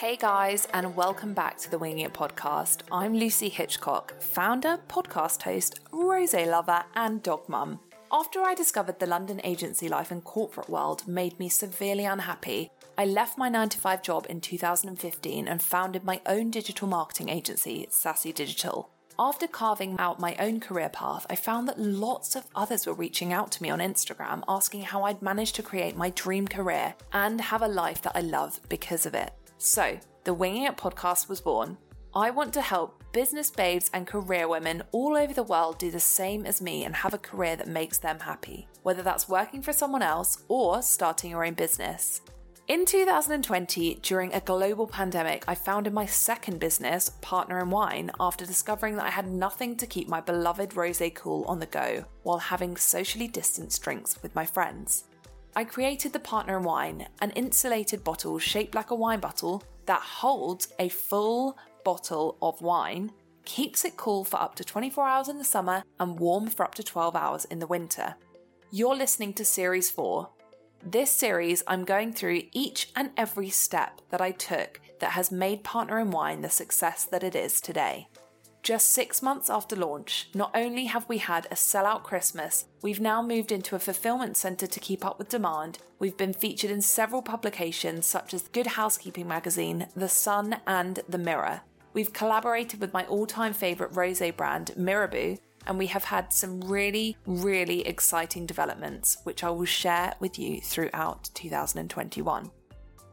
Hey 0.00 0.16
guys, 0.16 0.66
and 0.72 0.96
welcome 0.96 1.34
back 1.34 1.58
to 1.58 1.70
the 1.70 1.76
Winging 1.76 2.06
It 2.06 2.14
podcast. 2.14 2.80
I'm 2.90 3.14
Lucy 3.14 3.50
Hitchcock, 3.50 4.18
founder, 4.18 4.78
podcast 4.88 5.42
host, 5.42 5.80
rose 5.92 6.32
lover, 6.32 6.82
and 6.94 7.22
dog 7.22 7.46
mum. 7.50 7.80
After 8.10 8.40
I 8.40 8.54
discovered 8.54 8.98
the 8.98 9.04
London 9.04 9.42
agency 9.44 9.90
life 9.90 10.10
and 10.10 10.24
corporate 10.24 10.70
world 10.70 11.06
made 11.06 11.38
me 11.38 11.50
severely 11.50 12.06
unhappy, 12.06 12.70
I 12.96 13.04
left 13.04 13.36
my 13.36 13.50
9 13.50 13.68
to 13.68 13.78
5 13.78 14.02
job 14.02 14.26
in 14.30 14.40
2015 14.40 15.46
and 15.46 15.62
founded 15.62 16.02
my 16.02 16.22
own 16.24 16.50
digital 16.50 16.88
marketing 16.88 17.28
agency, 17.28 17.86
Sassy 17.90 18.32
Digital. 18.32 18.88
After 19.18 19.46
carving 19.46 19.98
out 19.98 20.18
my 20.18 20.34
own 20.36 20.60
career 20.60 20.88
path, 20.88 21.26
I 21.28 21.34
found 21.34 21.68
that 21.68 21.78
lots 21.78 22.36
of 22.36 22.46
others 22.54 22.86
were 22.86 22.94
reaching 22.94 23.34
out 23.34 23.52
to 23.52 23.62
me 23.62 23.68
on 23.68 23.80
Instagram 23.80 24.44
asking 24.48 24.80
how 24.80 25.02
I'd 25.02 25.20
managed 25.20 25.56
to 25.56 25.62
create 25.62 25.94
my 25.94 26.08
dream 26.08 26.48
career 26.48 26.94
and 27.12 27.38
have 27.38 27.60
a 27.60 27.68
life 27.68 28.00
that 28.00 28.16
I 28.16 28.22
love 28.22 28.60
because 28.70 29.04
of 29.04 29.12
it. 29.12 29.34
So, 29.62 30.00
the 30.24 30.32
Winging 30.32 30.62
It 30.62 30.78
podcast 30.78 31.28
was 31.28 31.42
born. 31.42 31.76
I 32.14 32.30
want 32.30 32.54
to 32.54 32.62
help 32.62 33.04
business 33.12 33.50
babes 33.50 33.90
and 33.92 34.06
career 34.06 34.48
women 34.48 34.82
all 34.90 35.18
over 35.18 35.34
the 35.34 35.42
world 35.42 35.78
do 35.78 35.90
the 35.90 36.00
same 36.00 36.46
as 36.46 36.62
me 36.62 36.84
and 36.84 36.96
have 36.96 37.12
a 37.12 37.18
career 37.18 37.56
that 37.56 37.68
makes 37.68 37.98
them 37.98 38.20
happy, 38.20 38.68
whether 38.84 39.02
that's 39.02 39.28
working 39.28 39.60
for 39.60 39.74
someone 39.74 40.00
else 40.00 40.44
or 40.48 40.80
starting 40.80 41.30
your 41.32 41.44
own 41.44 41.52
business. 41.52 42.22
In 42.68 42.86
2020, 42.86 43.96
during 43.96 44.32
a 44.32 44.40
global 44.40 44.86
pandemic, 44.86 45.44
I 45.46 45.54
founded 45.54 45.92
my 45.92 46.06
second 46.06 46.58
business, 46.58 47.10
Partner 47.20 47.58
in 47.60 47.68
Wine, 47.68 48.12
after 48.18 48.46
discovering 48.46 48.96
that 48.96 49.06
I 49.06 49.10
had 49.10 49.28
nothing 49.28 49.76
to 49.76 49.86
keep 49.86 50.08
my 50.08 50.22
beloved 50.22 50.74
rose 50.74 51.02
cool 51.14 51.44
on 51.44 51.58
the 51.58 51.66
go 51.66 52.06
while 52.22 52.38
having 52.38 52.78
socially 52.78 53.28
distanced 53.28 53.82
drinks 53.82 54.22
with 54.22 54.34
my 54.34 54.46
friends. 54.46 55.04
I 55.56 55.64
created 55.64 56.12
the 56.12 56.20
Partner 56.20 56.58
in 56.58 56.62
Wine, 56.62 57.08
an 57.20 57.30
insulated 57.32 58.04
bottle 58.04 58.38
shaped 58.38 58.74
like 58.74 58.90
a 58.90 58.94
wine 58.94 59.20
bottle 59.20 59.62
that 59.86 60.00
holds 60.00 60.68
a 60.78 60.88
full 60.88 61.58
bottle 61.84 62.36
of 62.40 62.62
wine, 62.62 63.10
keeps 63.44 63.84
it 63.84 63.96
cool 63.96 64.24
for 64.24 64.40
up 64.40 64.54
to 64.56 64.64
24 64.64 65.06
hours 65.06 65.28
in 65.28 65.38
the 65.38 65.44
summer 65.44 65.82
and 65.98 66.20
warm 66.20 66.48
for 66.48 66.64
up 66.64 66.74
to 66.76 66.82
12 66.82 67.16
hours 67.16 67.44
in 67.46 67.58
the 67.58 67.66
winter. 67.66 68.14
You're 68.70 68.94
listening 68.94 69.32
to 69.34 69.44
Series 69.44 69.90
4, 69.90 70.28
this 70.82 71.10
series, 71.10 71.62
I'm 71.66 71.84
going 71.84 72.14
through 72.14 72.44
each 72.52 72.90
and 72.96 73.10
every 73.14 73.50
step 73.50 74.00
that 74.08 74.22
I 74.22 74.30
took 74.30 74.80
that 75.00 75.12
has 75.12 75.30
made 75.30 75.62
Partner 75.62 75.98
in 75.98 76.10
Wine 76.10 76.40
the 76.40 76.48
success 76.48 77.04
that 77.04 77.22
it 77.22 77.34
is 77.34 77.60
today. 77.60 78.08
Just 78.62 78.90
six 78.90 79.22
months 79.22 79.48
after 79.48 79.74
launch, 79.74 80.28
not 80.34 80.50
only 80.54 80.84
have 80.84 81.08
we 81.08 81.16
had 81.16 81.46
a 81.46 81.54
sellout 81.54 82.02
Christmas, 82.02 82.66
we've 82.82 83.00
now 83.00 83.22
moved 83.22 83.50
into 83.50 83.74
a 83.74 83.78
fulfillment 83.78 84.36
centre 84.36 84.66
to 84.66 84.80
keep 84.80 85.04
up 85.04 85.18
with 85.18 85.30
demand. 85.30 85.78
We've 85.98 86.16
been 86.16 86.34
featured 86.34 86.70
in 86.70 86.82
several 86.82 87.22
publications 87.22 88.04
such 88.04 88.34
as 88.34 88.48
Good 88.48 88.66
Housekeeping 88.68 89.26
magazine, 89.26 89.88
The 89.96 90.10
Sun, 90.10 90.60
and 90.66 91.00
The 91.08 91.16
Mirror. 91.16 91.62
We've 91.94 92.12
collaborated 92.12 92.80
with 92.80 92.92
my 92.92 93.04
all 93.06 93.26
time 93.26 93.54
favourite 93.54 93.96
rose 93.96 94.22
brand, 94.36 94.76
Mirabeau, 94.76 95.38
and 95.66 95.78
we 95.78 95.86
have 95.86 96.04
had 96.04 96.32
some 96.32 96.60
really, 96.60 97.16
really 97.26 97.86
exciting 97.86 98.44
developments, 98.44 99.18
which 99.24 99.42
I 99.42 99.50
will 99.50 99.64
share 99.64 100.14
with 100.20 100.38
you 100.38 100.60
throughout 100.60 101.30
2021. 101.32 102.50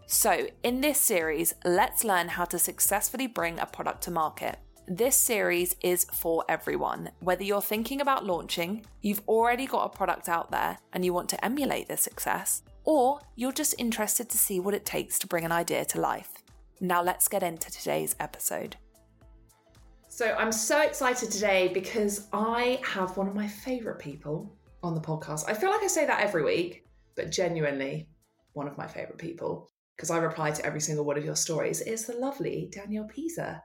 So, 0.07 0.47
in 0.63 0.81
this 0.81 0.99
series, 0.99 1.53
let's 1.65 2.03
learn 2.03 2.29
how 2.29 2.45
to 2.45 2.59
successfully 2.59 3.27
bring 3.27 3.59
a 3.59 3.65
product 3.65 4.03
to 4.03 4.11
market. 4.11 4.57
This 4.89 5.17
series 5.17 5.75
is 5.81 6.05
for 6.13 6.45
everyone. 6.47 7.11
Whether 7.19 7.43
you're 7.43 7.61
thinking 7.61 7.99
about 7.99 8.25
launching, 8.25 8.85
you've 9.01 9.21
already 9.27 9.65
got 9.65 9.83
a 9.83 9.89
product 9.89 10.29
out 10.29 10.49
there 10.49 10.77
and 10.93 11.03
you 11.03 11.11
want 11.11 11.27
to 11.27 11.43
emulate 11.43 11.89
their 11.89 11.97
success, 11.97 12.63
or 12.85 13.19
you're 13.35 13.51
just 13.51 13.75
interested 13.77 14.29
to 14.29 14.37
see 14.37 14.61
what 14.61 14.73
it 14.73 14.85
takes 14.85 15.19
to 15.19 15.27
bring 15.27 15.43
an 15.43 15.51
idea 15.51 15.83
to 15.83 15.99
life. 15.99 16.31
Now, 16.79 17.03
let's 17.03 17.27
get 17.27 17.43
into 17.43 17.69
today's 17.69 18.15
episode. 18.21 18.77
So 20.07 20.33
I'm 20.39 20.53
so 20.53 20.79
excited 20.79 21.31
today 21.31 21.69
because 21.73 22.29
I 22.31 22.79
have 22.85 23.17
one 23.17 23.27
of 23.27 23.35
my 23.35 23.49
favourite 23.49 23.99
people 23.99 24.55
on 24.83 24.95
the 24.95 25.01
podcast. 25.01 25.49
I 25.49 25.53
feel 25.53 25.69
like 25.69 25.83
I 25.83 25.87
say 25.87 26.05
that 26.05 26.21
every 26.21 26.45
week, 26.45 26.85
but 27.17 27.29
genuinely 27.29 28.07
one 28.53 28.69
of 28.69 28.77
my 28.77 28.87
favourite 28.87 29.17
people 29.17 29.69
because 29.97 30.11
I 30.11 30.19
reply 30.19 30.51
to 30.51 30.65
every 30.65 30.79
single 30.79 31.03
one 31.03 31.17
of 31.17 31.25
your 31.25 31.35
stories 31.35 31.81
is 31.81 32.05
the 32.05 32.13
lovely 32.13 32.69
Danielle 32.71 33.09
Peazer. 33.09 33.61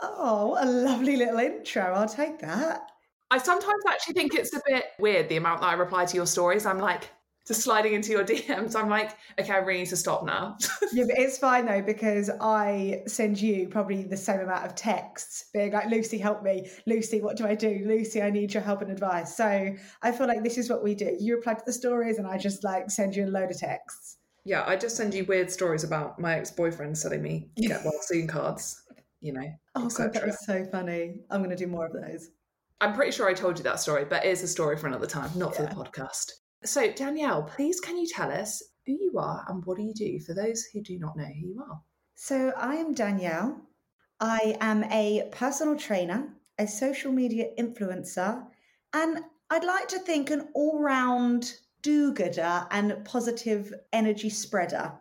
Oh, 0.00 0.56
a 0.60 0.66
lovely 0.66 1.16
little 1.16 1.38
intro. 1.38 1.82
I'll 1.82 2.08
take 2.08 2.38
that. 2.40 2.82
I 3.30 3.38
sometimes 3.38 3.82
actually 3.88 4.14
think 4.14 4.34
it's 4.34 4.54
a 4.54 4.60
bit 4.66 4.84
weird 4.98 5.28
the 5.28 5.36
amount 5.36 5.62
that 5.62 5.68
I 5.68 5.74
reply 5.74 6.04
to 6.04 6.16
your 6.16 6.26
stories. 6.26 6.66
I'm 6.66 6.78
like, 6.78 7.10
just 7.46 7.62
sliding 7.62 7.94
into 7.94 8.10
your 8.10 8.24
DMs. 8.26 8.76
I'm 8.76 8.88
like, 8.88 9.16
okay, 9.38 9.52
I 9.52 9.58
really 9.58 9.80
need 9.80 9.88
to 9.88 9.96
stop 9.96 10.24
now. 10.24 10.56
yeah, 10.92 11.04
but 11.06 11.18
it's 11.18 11.38
fine 11.38 11.66
though 11.66 11.82
because 11.82 12.30
I 12.40 13.02
send 13.06 13.40
you 13.40 13.68
probably 13.68 14.02
the 14.04 14.16
same 14.16 14.40
amount 14.40 14.66
of 14.66 14.74
texts, 14.74 15.46
being 15.52 15.72
like, 15.72 15.90
Lucy, 15.90 16.18
help 16.18 16.42
me. 16.42 16.68
Lucy, 16.86 17.20
what 17.20 17.36
do 17.36 17.46
I 17.46 17.54
do? 17.54 17.82
Lucy, 17.86 18.22
I 18.22 18.30
need 18.30 18.54
your 18.54 18.62
help 18.62 18.82
and 18.82 18.90
advice. 18.90 19.36
So 19.36 19.74
I 20.02 20.12
feel 20.12 20.26
like 20.26 20.42
this 20.42 20.58
is 20.58 20.70
what 20.70 20.82
we 20.82 20.94
do. 20.94 21.16
You 21.18 21.36
reply 21.36 21.54
to 21.54 21.62
the 21.64 21.72
stories, 21.72 22.18
and 22.18 22.26
I 22.26 22.38
just 22.38 22.64
like 22.64 22.90
send 22.90 23.16
you 23.16 23.26
a 23.26 23.28
load 23.28 23.50
of 23.50 23.58
texts. 23.58 24.18
Yeah, 24.44 24.64
I 24.66 24.76
just 24.76 24.96
send 24.96 25.14
you 25.14 25.24
weird 25.24 25.50
stories 25.50 25.84
about 25.84 26.18
my 26.18 26.38
ex 26.38 26.50
boyfriend 26.50 26.98
selling 26.98 27.22
me 27.22 27.48
get 27.56 27.84
well 27.84 27.98
soon 28.02 28.26
cards. 28.26 28.81
You 29.22 29.32
know. 29.32 29.48
Oh 29.74 29.88
god, 29.88 30.12
that 30.12 30.26
was 30.26 30.44
so 30.44 30.66
funny. 30.66 31.14
I'm 31.30 31.40
going 31.42 31.48
to 31.48 31.56
do 31.56 31.66
more 31.66 31.86
of 31.86 31.92
those. 31.94 32.28
I'm 32.82 32.92
pretty 32.92 33.12
sure 33.12 33.28
I 33.28 33.32
told 33.32 33.56
you 33.56 33.64
that 33.64 33.78
story, 33.78 34.04
but 34.04 34.24
it 34.24 34.28
is 34.28 34.42
a 34.42 34.48
story 34.48 34.76
for 34.76 34.88
another 34.88 35.06
time, 35.06 35.30
not 35.36 35.54
yeah. 35.54 35.56
for 35.56 35.62
the 35.62 35.80
podcast. 35.80 36.32
So, 36.64 36.92
Danielle, 36.92 37.44
please 37.44 37.80
can 37.80 37.96
you 37.96 38.08
tell 38.08 38.30
us 38.30 38.62
who 38.84 38.92
you 38.92 39.14
are 39.18 39.44
and 39.48 39.64
what 39.64 39.76
do 39.76 39.84
you 39.84 39.94
do 39.94 40.18
for 40.20 40.34
those 40.34 40.64
who 40.72 40.82
do 40.82 40.98
not 40.98 41.16
know 41.16 41.24
who 41.24 41.46
you 41.46 41.64
are? 41.68 41.80
So, 42.16 42.52
I 42.56 42.74
am 42.74 42.92
Danielle. 42.92 43.56
I 44.20 44.56
am 44.60 44.84
a 44.84 45.28
personal 45.30 45.76
trainer, 45.76 46.28
a 46.58 46.66
social 46.66 47.12
media 47.12 47.46
influencer, 47.58 48.44
and 48.92 49.20
I'd 49.50 49.64
like 49.64 49.88
to 49.88 49.98
think 50.00 50.30
an 50.30 50.48
all 50.54 50.80
round 50.80 51.54
do 51.82 52.12
gooder 52.12 52.66
and 52.70 53.04
positive 53.04 53.72
energy 53.92 54.30
spreader. 54.30 54.92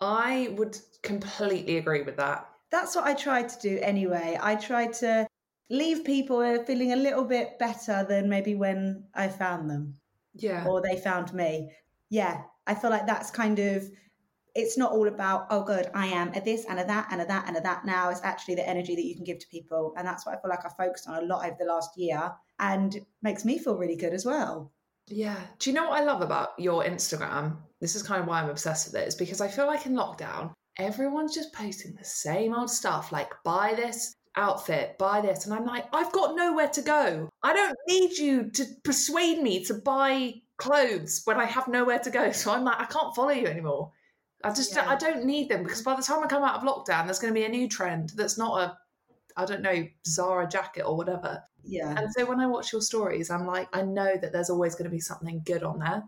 I 0.00 0.54
would 0.56 0.78
completely 1.02 1.78
agree 1.78 2.02
with 2.02 2.16
that. 2.16 2.47
That's 2.70 2.94
what 2.94 3.06
I 3.06 3.14
tried 3.14 3.48
to 3.50 3.60
do 3.60 3.78
anyway. 3.80 4.38
I 4.40 4.56
tried 4.56 4.92
to 4.94 5.26
leave 5.70 6.04
people 6.04 6.64
feeling 6.64 6.92
a 6.92 6.96
little 6.96 7.24
bit 7.24 7.58
better 7.58 8.04
than 8.08 8.28
maybe 8.28 8.54
when 8.54 9.04
I 9.14 9.28
found 9.28 9.70
them 9.70 9.94
yeah. 10.34 10.66
or 10.66 10.80
they 10.80 10.96
found 10.96 11.32
me. 11.32 11.70
Yeah 12.10 12.42
i 12.68 12.74
feel 12.74 12.90
like 12.90 13.06
that's 13.06 13.30
kind 13.32 13.58
of 13.58 13.90
it's 14.54 14.78
not 14.78 14.92
all 14.92 15.08
about 15.08 15.46
oh 15.50 15.64
good 15.64 15.90
i 15.94 16.06
am 16.06 16.32
a 16.34 16.40
this 16.40 16.64
and 16.66 16.78
a 16.78 16.84
that 16.84 17.08
and 17.10 17.20
a 17.20 17.24
that 17.24 17.44
and 17.48 17.56
a 17.56 17.60
that 17.60 17.84
now. 17.84 18.10
It's 18.10 18.22
actually 18.22 18.56
the 18.56 18.68
energy 18.68 18.94
that 18.94 19.04
you 19.04 19.16
can 19.16 19.24
give 19.24 19.38
to 19.40 19.48
people 19.48 19.94
and 19.96 20.06
that's 20.06 20.24
what 20.24 20.36
i 20.36 20.40
feel 20.40 20.50
like 20.50 20.64
i 20.64 20.84
focused 20.84 21.08
on 21.08 21.22
a 21.22 21.26
lot 21.26 21.44
over 21.44 21.56
the 21.58 21.64
last 21.64 21.90
year 21.96 22.32
and 22.60 22.96
makes 23.22 23.44
me 23.44 23.58
feel 23.58 23.76
really 23.76 23.96
good 23.96 24.12
as 24.12 24.24
well. 24.24 24.72
Yeah. 25.06 25.38
Do 25.58 25.70
you 25.70 25.74
know 25.74 25.88
what 25.88 26.00
i 26.00 26.04
love 26.04 26.20
about 26.20 26.50
your 26.58 26.84
instagram? 26.84 27.56
This 27.80 27.96
is 27.96 28.02
kind 28.02 28.20
of 28.20 28.28
why 28.28 28.42
i'm 28.42 28.50
obsessed 28.50 28.92
with 28.92 29.02
it 29.02 29.08
is 29.08 29.14
because 29.14 29.40
i 29.40 29.48
feel 29.48 29.66
like 29.66 29.86
in 29.86 29.94
lockdown 29.94 30.52
everyone's 30.78 31.34
just 31.34 31.52
posting 31.52 31.94
the 31.94 32.04
same 32.04 32.54
old 32.54 32.70
stuff 32.70 33.12
like 33.12 33.32
buy 33.44 33.74
this 33.74 34.14
outfit, 34.36 34.96
buy 34.98 35.20
this. 35.20 35.44
And 35.44 35.54
I'm 35.54 35.66
like, 35.66 35.86
I've 35.92 36.12
got 36.12 36.36
nowhere 36.36 36.68
to 36.68 36.82
go. 36.82 37.28
I 37.42 37.52
don't 37.52 37.76
need 37.88 38.16
you 38.16 38.50
to 38.50 38.64
persuade 38.84 39.42
me 39.42 39.64
to 39.64 39.74
buy 39.74 40.34
clothes 40.56 41.22
when 41.24 41.38
I 41.38 41.44
have 41.44 41.68
nowhere 41.68 41.98
to 41.98 42.10
go. 42.10 42.30
So 42.32 42.52
I'm 42.52 42.64
like, 42.64 42.80
I 42.80 42.86
can't 42.86 43.14
follow 43.14 43.30
you 43.30 43.46
anymore. 43.46 43.92
I 44.44 44.50
just, 44.50 44.76
yeah. 44.76 44.88
I 44.88 44.94
don't 44.94 45.24
need 45.24 45.48
them 45.48 45.64
because 45.64 45.82
by 45.82 45.96
the 45.96 46.02
time 46.02 46.22
I 46.22 46.28
come 46.28 46.44
out 46.44 46.54
of 46.54 46.62
lockdown, 46.62 47.06
there's 47.06 47.18
going 47.18 47.34
to 47.34 47.38
be 47.38 47.44
a 47.44 47.48
new 47.48 47.68
trend 47.68 48.12
that's 48.14 48.38
not 48.38 48.60
a, 48.60 48.78
I 49.36 49.44
don't 49.44 49.62
know, 49.62 49.84
Zara 50.06 50.48
jacket 50.48 50.82
or 50.82 50.96
whatever. 50.96 51.42
Yeah. 51.64 51.94
And 51.98 52.08
so 52.16 52.24
when 52.24 52.38
I 52.38 52.46
watch 52.46 52.72
your 52.72 52.80
stories, 52.80 53.30
I'm 53.30 53.46
like, 53.46 53.68
I 53.72 53.82
know 53.82 54.16
that 54.16 54.32
there's 54.32 54.50
always 54.50 54.76
going 54.76 54.84
to 54.84 54.94
be 54.94 55.00
something 55.00 55.42
good 55.44 55.64
on 55.64 55.80
there. 55.80 56.04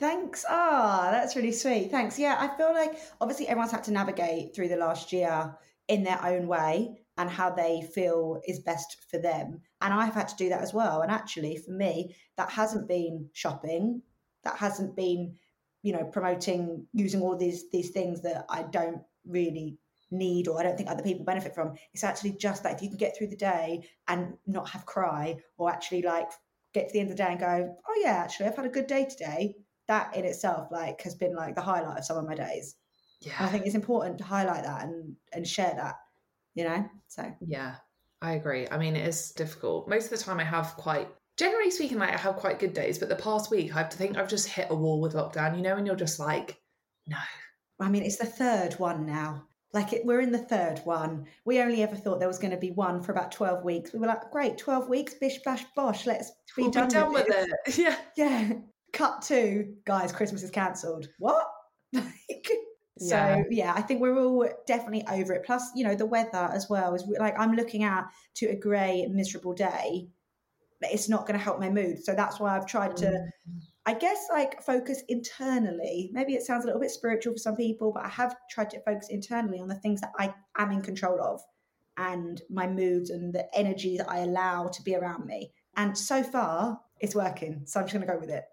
Thanks. 0.00 0.46
Ah, 0.48 1.08
oh, 1.08 1.12
that's 1.12 1.36
really 1.36 1.52
sweet. 1.52 1.90
Thanks. 1.90 2.18
Yeah, 2.18 2.38
I 2.40 2.56
feel 2.56 2.72
like 2.72 2.98
obviously 3.20 3.46
everyone's 3.48 3.70
had 3.70 3.84
to 3.84 3.92
navigate 3.92 4.56
through 4.56 4.68
the 4.68 4.78
last 4.78 5.12
year 5.12 5.54
in 5.88 6.04
their 6.04 6.24
own 6.24 6.46
way 6.46 7.02
and 7.18 7.28
how 7.28 7.50
they 7.50 7.82
feel 7.94 8.40
is 8.46 8.60
best 8.60 8.96
for 9.10 9.18
them. 9.18 9.60
And 9.82 9.92
I've 9.92 10.14
had 10.14 10.28
to 10.28 10.36
do 10.36 10.48
that 10.48 10.62
as 10.62 10.72
well. 10.72 11.02
And 11.02 11.12
actually, 11.12 11.58
for 11.58 11.72
me, 11.72 12.16
that 12.38 12.50
hasn't 12.50 12.88
been 12.88 13.28
shopping. 13.34 14.00
That 14.42 14.56
hasn't 14.56 14.96
been, 14.96 15.34
you 15.82 15.92
know, 15.92 16.04
promoting 16.04 16.86
using 16.94 17.20
all 17.20 17.36
these 17.36 17.68
these 17.70 17.90
things 17.90 18.22
that 18.22 18.46
I 18.48 18.62
don't 18.62 19.02
really 19.26 19.76
need 20.10 20.48
or 20.48 20.58
I 20.58 20.62
don't 20.62 20.78
think 20.78 20.88
other 20.88 21.02
people 21.02 21.26
benefit 21.26 21.54
from. 21.54 21.74
It's 21.92 22.04
actually 22.04 22.38
just 22.38 22.62
that 22.62 22.76
if 22.76 22.80
you 22.80 22.88
can 22.88 22.96
get 22.96 23.18
through 23.18 23.28
the 23.28 23.36
day 23.36 23.86
and 24.08 24.32
not 24.46 24.70
have 24.70 24.86
cry 24.86 25.36
or 25.58 25.70
actually 25.70 26.00
like 26.00 26.30
get 26.72 26.88
to 26.88 26.92
the 26.94 27.00
end 27.00 27.10
of 27.10 27.18
the 27.18 27.22
day 27.22 27.30
and 27.32 27.38
go, 27.38 27.76
oh 27.86 28.00
yeah, 28.02 28.12
actually 28.12 28.46
I've 28.46 28.56
had 28.56 28.64
a 28.64 28.70
good 28.70 28.86
day 28.86 29.04
today. 29.04 29.56
That 29.90 30.16
in 30.16 30.24
itself 30.24 30.68
like 30.70 31.02
has 31.02 31.14
been 31.14 31.34
like 31.34 31.54
the 31.54 31.60
highlight 31.60 31.98
of 31.98 32.04
some 32.04 32.16
of 32.16 32.26
my 32.26 32.34
days. 32.34 32.76
Yeah. 33.20 33.34
And 33.38 33.46
I 33.46 33.50
think 33.50 33.66
it's 33.66 33.74
important 33.74 34.18
to 34.18 34.24
highlight 34.24 34.64
that 34.64 34.84
and 34.84 35.16
and 35.32 35.46
share 35.46 35.74
that 35.76 35.96
you 36.54 36.64
know? 36.64 36.88
So, 37.08 37.32
yeah, 37.46 37.76
I 38.22 38.32
agree. 38.32 38.66
I 38.70 38.78
mean, 38.78 38.96
it 38.96 39.06
is 39.06 39.32
difficult. 39.32 39.88
Most 39.88 40.04
of 40.04 40.18
the 40.18 40.24
time, 40.24 40.40
I 40.40 40.44
have 40.44 40.74
quite, 40.76 41.08
generally 41.36 41.70
speaking, 41.70 41.98
like 41.98 42.12
I 42.12 42.18
have 42.18 42.36
quite 42.36 42.58
good 42.58 42.74
days, 42.74 42.98
but 42.98 43.08
the 43.08 43.16
past 43.16 43.50
week, 43.50 43.74
I 43.74 43.78
have 43.78 43.90
to 43.90 43.96
think 43.96 44.16
I've 44.16 44.28
just 44.28 44.48
hit 44.48 44.68
a 44.70 44.74
wall 44.74 45.00
with 45.00 45.14
lockdown, 45.14 45.56
you 45.56 45.62
know, 45.62 45.76
and 45.76 45.86
you're 45.86 45.96
just 45.96 46.18
like, 46.18 46.58
no. 47.06 47.16
I 47.80 47.88
mean, 47.88 48.02
it's 48.02 48.18
the 48.18 48.26
third 48.26 48.74
one 48.74 49.06
now. 49.06 49.44
Like 49.72 49.92
it, 49.92 50.04
we're 50.04 50.20
in 50.20 50.32
the 50.32 50.38
third 50.38 50.80
one. 50.84 51.26
We 51.44 51.60
only 51.60 51.82
ever 51.82 51.94
thought 51.94 52.18
there 52.18 52.28
was 52.28 52.40
going 52.40 52.50
to 52.50 52.56
be 52.56 52.72
one 52.72 53.02
for 53.02 53.12
about 53.12 53.30
12 53.30 53.64
weeks. 53.64 53.92
We 53.92 54.00
were 54.00 54.08
like, 54.08 54.30
great, 54.32 54.58
12 54.58 54.88
weeks, 54.88 55.14
bish, 55.14 55.38
bash, 55.44 55.64
bosh, 55.76 56.06
let's 56.06 56.32
be, 56.56 56.62
We'll 56.62 56.72
done, 56.72 56.88
be 56.88 56.94
done 56.94 57.12
with 57.12 57.26
this. 57.26 57.78
it. 57.78 57.78
Yeah. 57.78 57.96
Yeah. 58.16 58.52
Cut 58.92 59.22
to, 59.22 59.74
guys, 59.84 60.12
Christmas 60.12 60.42
is 60.42 60.50
cancelled. 60.50 61.08
What? 61.18 61.46
Like, 61.92 62.48
so 62.98 63.16
Yeah. 63.16 63.42
yeah, 63.50 63.72
I 63.74 63.80
think 63.82 64.00
we're 64.00 64.18
all 64.18 64.46
definitely 64.66 65.04
over 65.10 65.32
it. 65.32 65.44
Plus, 65.44 65.70
you 65.74 65.84
know, 65.84 65.94
the 65.94 66.06
weather 66.06 66.50
as 66.52 66.68
well 66.68 66.94
is 66.94 67.04
like 67.18 67.34
I'm 67.38 67.52
looking 67.52 67.82
out 67.82 68.04
to 68.36 68.46
a 68.46 68.54
grey, 68.56 69.06
miserable 69.10 69.54
day. 69.54 70.08
but 70.80 70.90
It's 70.92 71.08
not 71.08 71.26
going 71.26 71.38
to 71.38 71.44
help 71.44 71.58
my 71.58 71.70
mood. 71.70 72.04
So 72.04 72.14
that's 72.14 72.38
why 72.38 72.56
I've 72.56 72.66
tried 72.66 72.96
to 72.98 73.06
Mm. 73.06 73.60
I 73.86 73.94
guess 73.94 74.26
like 74.30 74.62
focus 74.62 75.02
internally. 75.08 76.10
Maybe 76.12 76.34
it 76.34 76.42
sounds 76.42 76.64
a 76.64 76.66
little 76.66 76.80
bit 76.80 76.90
spiritual 76.90 77.32
for 77.32 77.38
some 77.38 77.56
people, 77.56 77.92
but 77.92 78.04
I 78.04 78.08
have 78.08 78.36
tried 78.50 78.70
to 78.70 78.80
focus 78.82 79.08
internally 79.08 79.58
on 79.58 79.68
the 79.68 79.74
things 79.80 80.00
that 80.02 80.12
I 80.18 80.34
am 80.58 80.70
in 80.70 80.82
control 80.82 81.20
of 81.20 81.40
and 81.96 82.40
my 82.50 82.66
moods 82.66 83.08
and 83.10 83.32
the 83.32 83.46
energy 83.58 83.96
that 83.96 84.10
I 84.10 84.18
allow 84.18 84.68
to 84.68 84.82
be 84.82 84.94
around 84.94 85.24
me. 85.26 85.52
And 85.76 85.96
so 85.96 86.22
far, 86.22 86.80
it's 87.00 87.14
working. 87.14 87.62
So 87.64 87.80
I'm 87.80 87.86
just 87.86 87.94
going 87.94 88.06
to 88.06 88.12
go 88.12 88.18
with 88.18 88.30
it. 88.30 88.44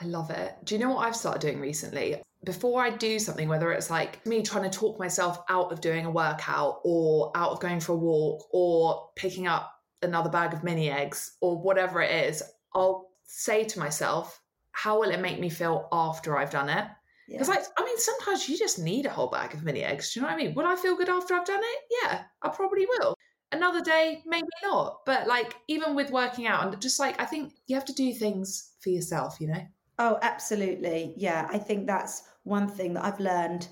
I 0.00 0.04
love 0.04 0.30
it. 0.30 0.54
Do 0.64 0.74
you 0.74 0.80
know 0.80 0.90
what 0.90 1.06
I've 1.06 1.16
started 1.16 1.40
doing 1.40 1.60
recently? 1.60 2.22
Before 2.44 2.80
I 2.80 2.90
do 2.90 3.18
something, 3.18 3.48
whether 3.48 3.72
it's 3.72 3.90
like 3.90 4.24
me 4.24 4.42
trying 4.42 4.70
to 4.70 4.78
talk 4.78 4.98
myself 4.98 5.40
out 5.48 5.72
of 5.72 5.80
doing 5.80 6.06
a 6.06 6.10
workout 6.10 6.80
or 6.84 7.32
out 7.34 7.50
of 7.50 7.60
going 7.60 7.80
for 7.80 7.92
a 7.92 7.96
walk 7.96 8.46
or 8.52 9.10
picking 9.16 9.48
up 9.48 9.72
another 10.02 10.30
bag 10.30 10.52
of 10.52 10.62
mini 10.62 10.88
eggs 10.88 11.36
or 11.40 11.60
whatever 11.60 12.00
it 12.00 12.28
is, 12.28 12.42
I'll 12.74 13.10
say 13.24 13.64
to 13.64 13.78
myself, 13.80 14.40
how 14.70 15.00
will 15.00 15.10
it 15.10 15.20
make 15.20 15.40
me 15.40 15.50
feel 15.50 15.88
after 15.90 16.38
I've 16.38 16.52
done 16.52 16.68
it? 16.68 16.86
Yeah. 17.26 17.38
Because, 17.38 17.48
like, 17.48 17.64
I 17.76 17.84
mean, 17.84 17.98
sometimes 17.98 18.48
you 18.48 18.56
just 18.56 18.78
need 18.78 19.04
a 19.04 19.10
whole 19.10 19.26
bag 19.26 19.52
of 19.52 19.64
mini 19.64 19.82
eggs. 19.82 20.14
Do 20.14 20.20
you 20.20 20.22
know 20.22 20.32
what 20.32 20.40
I 20.40 20.44
mean? 20.44 20.54
Would 20.54 20.64
I 20.64 20.76
feel 20.76 20.96
good 20.96 21.10
after 21.10 21.34
I've 21.34 21.44
done 21.44 21.60
it? 21.60 21.78
Yeah, 22.02 22.22
I 22.40 22.48
probably 22.48 22.86
will. 22.86 23.14
Another 23.50 23.82
day, 23.82 24.22
maybe 24.24 24.46
not. 24.62 25.00
But, 25.04 25.26
like, 25.26 25.56
even 25.66 25.94
with 25.94 26.10
working 26.10 26.46
out, 26.46 26.64
and 26.64 26.80
just 26.80 27.00
like, 27.00 27.20
I 27.20 27.26
think 27.26 27.52
you 27.66 27.74
have 27.74 27.84
to 27.86 27.92
do 27.92 28.14
things 28.14 28.70
for 28.80 28.90
yourself, 28.90 29.38
you 29.40 29.48
know? 29.48 29.66
Oh, 29.98 30.18
absolutely. 30.22 31.14
Yeah, 31.16 31.48
I 31.50 31.58
think 31.58 31.86
that's 31.86 32.22
one 32.44 32.68
thing 32.68 32.94
that 32.94 33.04
I've 33.04 33.20
learned 33.20 33.68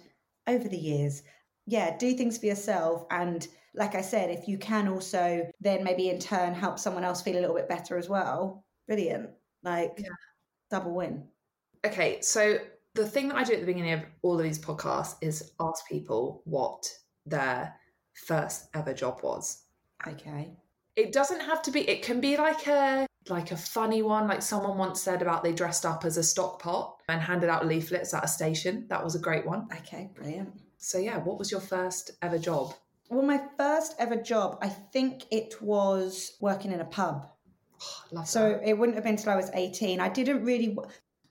over 0.47 0.69
the 0.69 0.77
years. 0.79 1.23
Yeah, 1.67 1.97
do 1.97 2.15
things 2.15 2.39
for 2.39 2.47
yourself. 2.47 3.05
And 3.11 3.47
like 3.75 3.95
I 3.95 4.01
said, 4.01 4.31
if 4.31 4.49
you 4.49 4.59
can 4.59 4.89
also 4.89 5.51
then 5.61 5.85
maybe 5.85 6.09
in 6.09 6.19
turn 6.19 6.55
help 6.55 6.79
someone 6.79 7.05
else 7.05 7.23
feel 7.23 7.39
a 7.39 7.41
little 7.41 7.55
bit 7.57 7.69
better 7.69 7.97
as 7.99 8.09
well, 8.09 8.65
brilliant. 8.87 9.31
Like, 9.63 9.93
Yeah. 9.99 10.09
double 10.71 10.93
win. 10.95 11.29
Okay, 11.85 12.21
so 12.21 12.59
the 12.95 13.09
thing 13.09 13.29
that 13.29 13.37
I 13.37 13.45
do 13.45 13.55
at 13.55 13.61
the 13.61 13.67
beginning 13.67 13.93
of 13.93 14.05
all 14.23 14.39
of 14.39 14.43
these 14.43 14.59
podcasts 14.59 15.17
is 15.21 15.53
ask 15.61 15.87
people 15.87 16.43
what 16.45 16.91
their 17.27 17.79
first 18.15 18.69
ever 18.75 18.95
job 18.95 19.23
was. 19.23 19.65
Okay. 20.07 20.57
It 20.97 21.13
doesn't 21.13 21.41
have 21.41 21.63
to 21.63 21.71
be. 21.71 21.89
It 21.89 22.03
can 22.03 22.21
be 22.21 22.37
like 22.37 22.67
a 22.67 23.06
like 23.29 23.51
a 23.53 23.57
funny 23.57 24.03
one. 24.03 24.29
Like 24.29 24.43
someone 24.43 24.79
once 24.79 25.01
said 25.01 25.23
about 25.23 25.43
they 25.43 25.53
dressed 25.53 25.85
up 25.85 26.05
as 26.05 26.17
a 26.17 26.23
stock 26.23 26.61
pot 26.63 27.01
and 27.09 27.21
handed 27.21 27.51
out 27.51 27.67
leaflets 27.67 28.15
at 28.15 28.25
a 28.25 28.29
station. 28.29 28.87
That 28.89 29.03
was 29.03 29.15
a 29.15 29.19
great 29.19 29.47
one. 29.47 29.69
Okay, 29.79 30.11
brilliant. 30.15 30.51
So 30.79 30.99
yeah, 30.99 31.19
what 31.19 31.39
was 31.39 31.51
your 31.51 31.61
first 31.61 32.13
ever 32.23 32.39
job? 32.39 32.75
Well, 33.09 33.23
my 33.23 33.41
first 33.57 33.95
ever 33.99 34.17
job, 34.17 34.59
I 34.61 34.69
think 34.69 35.25
it 35.31 35.61
was 35.63 36.37
working 36.41 36.73
in 36.73 36.81
a 36.81 36.85
pub. 36.85 37.29
Oh, 38.15 38.25
So 38.25 38.49
that. 38.49 38.69
it 38.69 38.77
wouldn't 38.79 38.97
have 38.97 39.05
been 39.05 39.17
till 39.17 39.33
I 39.33 39.37
was 39.37 39.51
18. 39.55 40.01
I 40.01 40.09
didn't 40.09 40.45
really. 40.45 40.77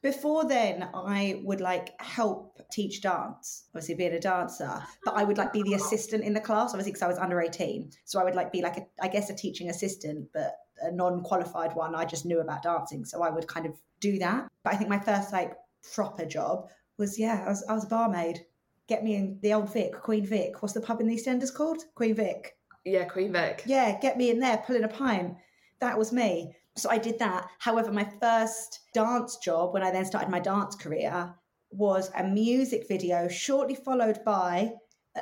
Before 0.02 0.46
then, 0.48 0.88
I 0.94 1.42
would 1.44 1.62
like 1.62 2.00
help 2.00 2.60
teach 2.72 3.02
dance, 3.02 3.66
obviously 3.70 3.96
being 3.96 4.14
a 4.14 4.20
dancer, 4.20 4.80
but 5.04 5.16
I 5.16 5.24
would 5.24 5.38
like 5.40 5.52
be 5.52 5.64
the 5.64 5.74
assistant 5.74 6.24
in 6.24 6.34
the 6.34 6.40
class, 6.40 6.70
obviously, 6.72 6.92
because 6.92 7.02
I 7.02 7.08
was 7.08 7.18
under 7.18 7.42
18. 7.42 7.90
So 8.04 8.20
I 8.20 8.24
would 8.24 8.36
like 8.36 8.52
be 8.52 8.62
like, 8.62 8.78
a, 8.78 8.86
I 9.02 9.08
guess, 9.08 9.32
a 9.32 9.36
teaching 9.36 9.70
assistant, 9.70 10.28
but 10.32 10.52
a 10.82 10.92
non 10.92 11.22
qualified 11.22 11.76
one. 11.76 11.96
I 11.96 12.06
just 12.06 12.26
knew 12.26 12.40
about 12.40 12.64
dancing. 12.64 13.06
So 13.06 13.22
I 13.22 13.30
would 13.30 13.48
kind 13.48 13.66
of 13.66 13.74
do 14.00 14.18
that. 14.20 14.48
But 14.64 14.74
I 14.74 14.78
think 14.78 14.90
my 14.90 15.00
first 15.00 15.32
like 15.32 15.54
proper 15.94 16.26
job 16.26 16.70
was, 16.98 17.20
yeah, 17.20 17.44
I 17.46 17.50
was, 17.50 17.64
I 17.70 17.74
was 17.74 17.84
a 17.86 17.88
barmaid. 17.88 18.46
Get 18.88 19.04
me 19.04 19.16
in 19.16 19.40
the 19.42 19.54
old 19.54 19.72
Vic, 19.74 19.94
Queen 19.94 20.26
Vic. 20.26 20.62
What's 20.62 20.74
the 20.74 20.82
pub 20.82 21.02
in 21.02 21.08
the 21.08 21.16
EastEnders 21.16 21.54
called? 21.54 21.84
Queen 21.96 22.14
Vic 22.16 22.56
Yeah, 22.84 23.06
Queen 23.06 23.32
Vic. 23.32 23.64
yeah, 23.66 23.98
get 24.00 24.16
me 24.18 24.30
in 24.30 24.40
there, 24.40 24.58
pulling 24.66 24.84
a 24.84 24.88
pint. 24.88 25.36
That 25.80 25.98
was 25.98 26.12
me. 26.14 26.56
So 26.76 26.90
I 26.90 26.98
did 26.98 27.18
that. 27.20 27.48
However, 27.60 27.92
my 27.92 28.08
first 28.22 28.82
dance 28.94 29.38
job 29.38 29.74
when 29.74 29.82
I 29.82 29.92
then 29.92 30.06
started 30.06 30.30
my 30.30 30.40
dance 30.40 30.76
career 30.76 31.34
was 31.72 32.12
a 32.16 32.24
music 32.24 32.88
video, 32.88 33.28
shortly 33.28 33.76
followed 33.76 34.24
by 34.24 34.74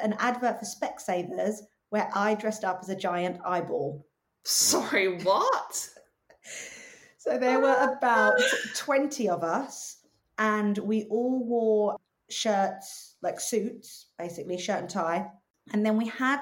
an 0.01 0.15
advert 0.19 0.59
for 0.59 0.65
Specsavers 0.65 1.59
where 1.89 2.09
I 2.13 2.33
dressed 2.33 2.63
up 2.63 2.79
as 2.81 2.89
a 2.89 2.95
giant 2.95 3.39
eyeball. 3.45 4.05
Sorry, 4.43 5.17
what? 5.23 5.89
So 7.17 7.37
there 7.37 7.61
were 7.61 7.95
about 7.97 8.33
20 8.75 9.29
of 9.29 9.45
us, 9.45 9.99
and 10.37 10.77
we 10.79 11.05
all 11.05 11.41
wore 11.41 11.95
shirts, 12.29 13.15
like 13.21 13.39
suits, 13.39 14.07
basically, 14.19 14.57
shirt 14.57 14.79
and 14.79 14.89
tie. 14.89 15.27
And 15.71 15.85
then 15.85 15.95
we 15.95 16.07
had 16.07 16.41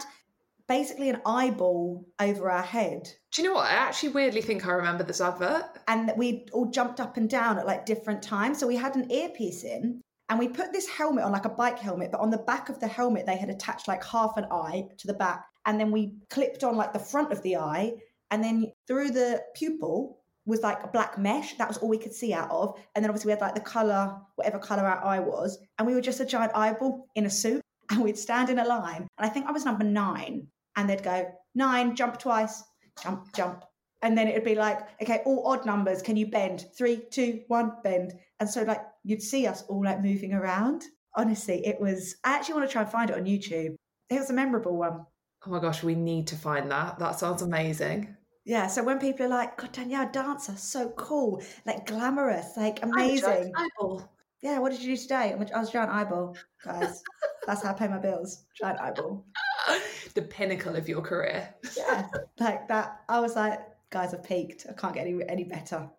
basically 0.68 1.10
an 1.10 1.22
eyeball 1.24 2.04
over 2.20 2.50
our 2.50 2.64
head. 2.64 3.08
Do 3.32 3.44
you 3.44 3.50
know 3.50 3.54
what? 3.54 3.70
I 3.70 3.74
actually 3.74 4.10
weirdly 4.10 4.42
think 4.42 4.66
I 4.66 4.72
remember 4.72 5.04
this 5.04 5.22
advert. 5.22 5.66
and 5.88 6.12
we 6.18 6.48
all 6.52 6.72
jumped 6.72 7.00
up 7.00 7.16
and 7.16 7.30
down 7.30 7.60
at 7.60 7.68
like 7.68 7.86
different 7.86 8.24
times. 8.24 8.58
So 8.58 8.66
we 8.66 8.78
had 8.78 8.96
an 8.96 9.12
earpiece 9.12 9.64
in 9.64 10.02
and 10.32 10.40
we 10.40 10.48
put 10.48 10.72
this 10.72 10.88
helmet 10.88 11.26
on 11.26 11.34
like 11.34 11.44
a 11.44 11.50
bike 11.50 11.78
helmet, 11.78 12.10
but 12.10 12.22
on 12.22 12.30
the 12.30 12.38
back 12.38 12.70
of 12.70 12.80
the 12.80 12.88
helmet, 12.88 13.26
they 13.26 13.36
had 13.36 13.50
attached 13.50 13.90
like 13.90 14.02
half 14.02 14.38
an 14.38 14.46
eye 14.46 14.86
to 15.00 15.08
the 15.08 15.14
back. 15.14 15.44
And 15.66 15.78
then 15.78 15.92
we 15.92 16.14
clipped 16.30 16.64
on 16.64 16.78
like 16.78 16.94
the 16.94 17.00
front 17.00 17.34
of 17.34 17.42
the 17.42 17.58
eye. 17.58 17.96
And 18.32 18.42
then 18.42 18.72
through 18.88 19.12
the 19.12 19.44
pupil 19.56 20.20
was 20.46 20.62
like 20.62 20.86
a 20.86 20.88
black 20.88 21.18
mesh. 21.18 21.58
That 21.58 21.68
was 21.68 21.80
all 21.80 21.90
we 21.90 21.98
could 21.98 22.14
see 22.14 22.34
out 22.34 22.50
of. 22.50 22.80
And 22.96 23.04
then 23.04 23.10
obviously 23.10 23.28
we 23.28 23.32
had 23.34 23.42
like 23.42 23.56
the 23.56 23.60
color, 23.60 24.16
whatever 24.36 24.58
color 24.58 24.84
our 24.84 25.04
eye 25.04 25.20
was. 25.20 25.60
And 25.78 25.86
we 25.86 25.94
were 25.94 26.00
just 26.00 26.22
a 26.22 26.26
giant 26.26 26.54
eyeball 26.56 27.08
in 27.14 27.26
a 27.26 27.30
suit. 27.30 27.62
And 27.92 28.02
we'd 28.02 28.18
stand 28.18 28.50
in 28.50 28.58
a 28.58 28.64
line. 28.64 29.06
And 29.18 29.26
I 29.26 29.28
think 29.28 29.48
I 29.48 29.52
was 29.52 29.66
number 29.66 29.84
nine. 29.84 30.48
And 30.78 30.90
they'd 30.90 31.04
go, 31.04 31.30
nine, 31.56 31.94
jump 31.94 32.20
twice, 32.20 32.64
jump, 33.04 33.36
jump, 33.36 33.66
and 34.02 34.18
then 34.18 34.28
it 34.28 34.34
would 34.34 34.44
be 34.44 34.56
like, 34.56 34.80
okay, 35.02 35.22
all 35.26 35.46
odd 35.48 35.66
numbers, 35.66 36.02
can 36.02 36.18
you 36.18 36.26
bend? 36.26 36.66
Three, 36.76 36.98
two, 37.12 37.42
one, 37.48 37.74
bend. 37.84 38.14
And 38.40 38.50
so 38.50 38.64
like 38.64 38.82
you'd 39.04 39.22
see 39.22 39.48
us 39.48 39.64
all 39.64 39.84
like 39.84 40.02
moving 40.02 40.34
around. 40.34 40.84
Honestly, 41.16 41.66
it 41.66 41.80
was 41.80 42.16
I 42.24 42.34
actually 42.34 42.56
want 42.56 42.68
to 42.68 42.72
try 42.72 42.82
and 42.84 42.92
find 42.92 43.10
it 43.10 43.18
on 43.18 43.26
YouTube. 43.26 43.76
It 44.10 44.20
was 44.20 44.30
a 44.30 44.34
memorable 44.34 44.78
one. 44.78 45.06
Oh 45.46 45.50
my 45.50 45.60
gosh, 45.60 45.84
we 45.84 45.96
need 45.96 46.28
to 46.28 46.36
find 46.36 46.72
that. 46.72 47.00
That 47.00 47.20
sounds 47.20 47.42
amazing. 47.42 48.16
Yeah, 48.44 48.68
so 48.68 48.84
when 48.84 49.00
people 49.00 49.28
are 49.28 49.30
like, 49.30 49.58
God 49.58 49.72
Danielle, 49.72 50.10
dancer, 50.12 50.56
so 50.56 50.90
cool, 50.92 51.44
like 51.66 51.86
glamorous, 51.86 52.58
like 52.58 52.82
amazing. 52.84 53.52
eyeball. 53.56 54.10
Yeah, 54.42 54.58
what 54.58 54.72
did 54.72 54.82
you 54.82 54.96
do 54.96 55.02
today? 55.02 55.36
I 55.54 55.60
was 55.60 55.70
giant 55.70 55.92
eyeball, 55.92 56.36
guys. 56.66 57.04
That's 57.46 57.62
how 57.62 57.72
I 57.72 57.74
pay 57.74 57.88
my 57.88 58.00
bills. 58.00 58.46
Giant 58.60 58.80
eyeball. 58.80 59.24
the 60.16 60.24
pinnacle 60.24 60.76
of 60.76 60.90
your 60.90 61.02
career. 61.02 61.54
yeah, 61.78 62.08
like 62.40 62.68
that. 62.68 63.02
I 63.08 63.20
was 63.20 63.36
like, 63.36 63.60
guys, 63.92 64.14
I've 64.14 64.24
peaked. 64.24 64.66
I 64.70 64.74
can't 64.74 64.94
get 64.94 65.06
any 65.06 65.20
any 65.28 65.44
better. 65.44 65.90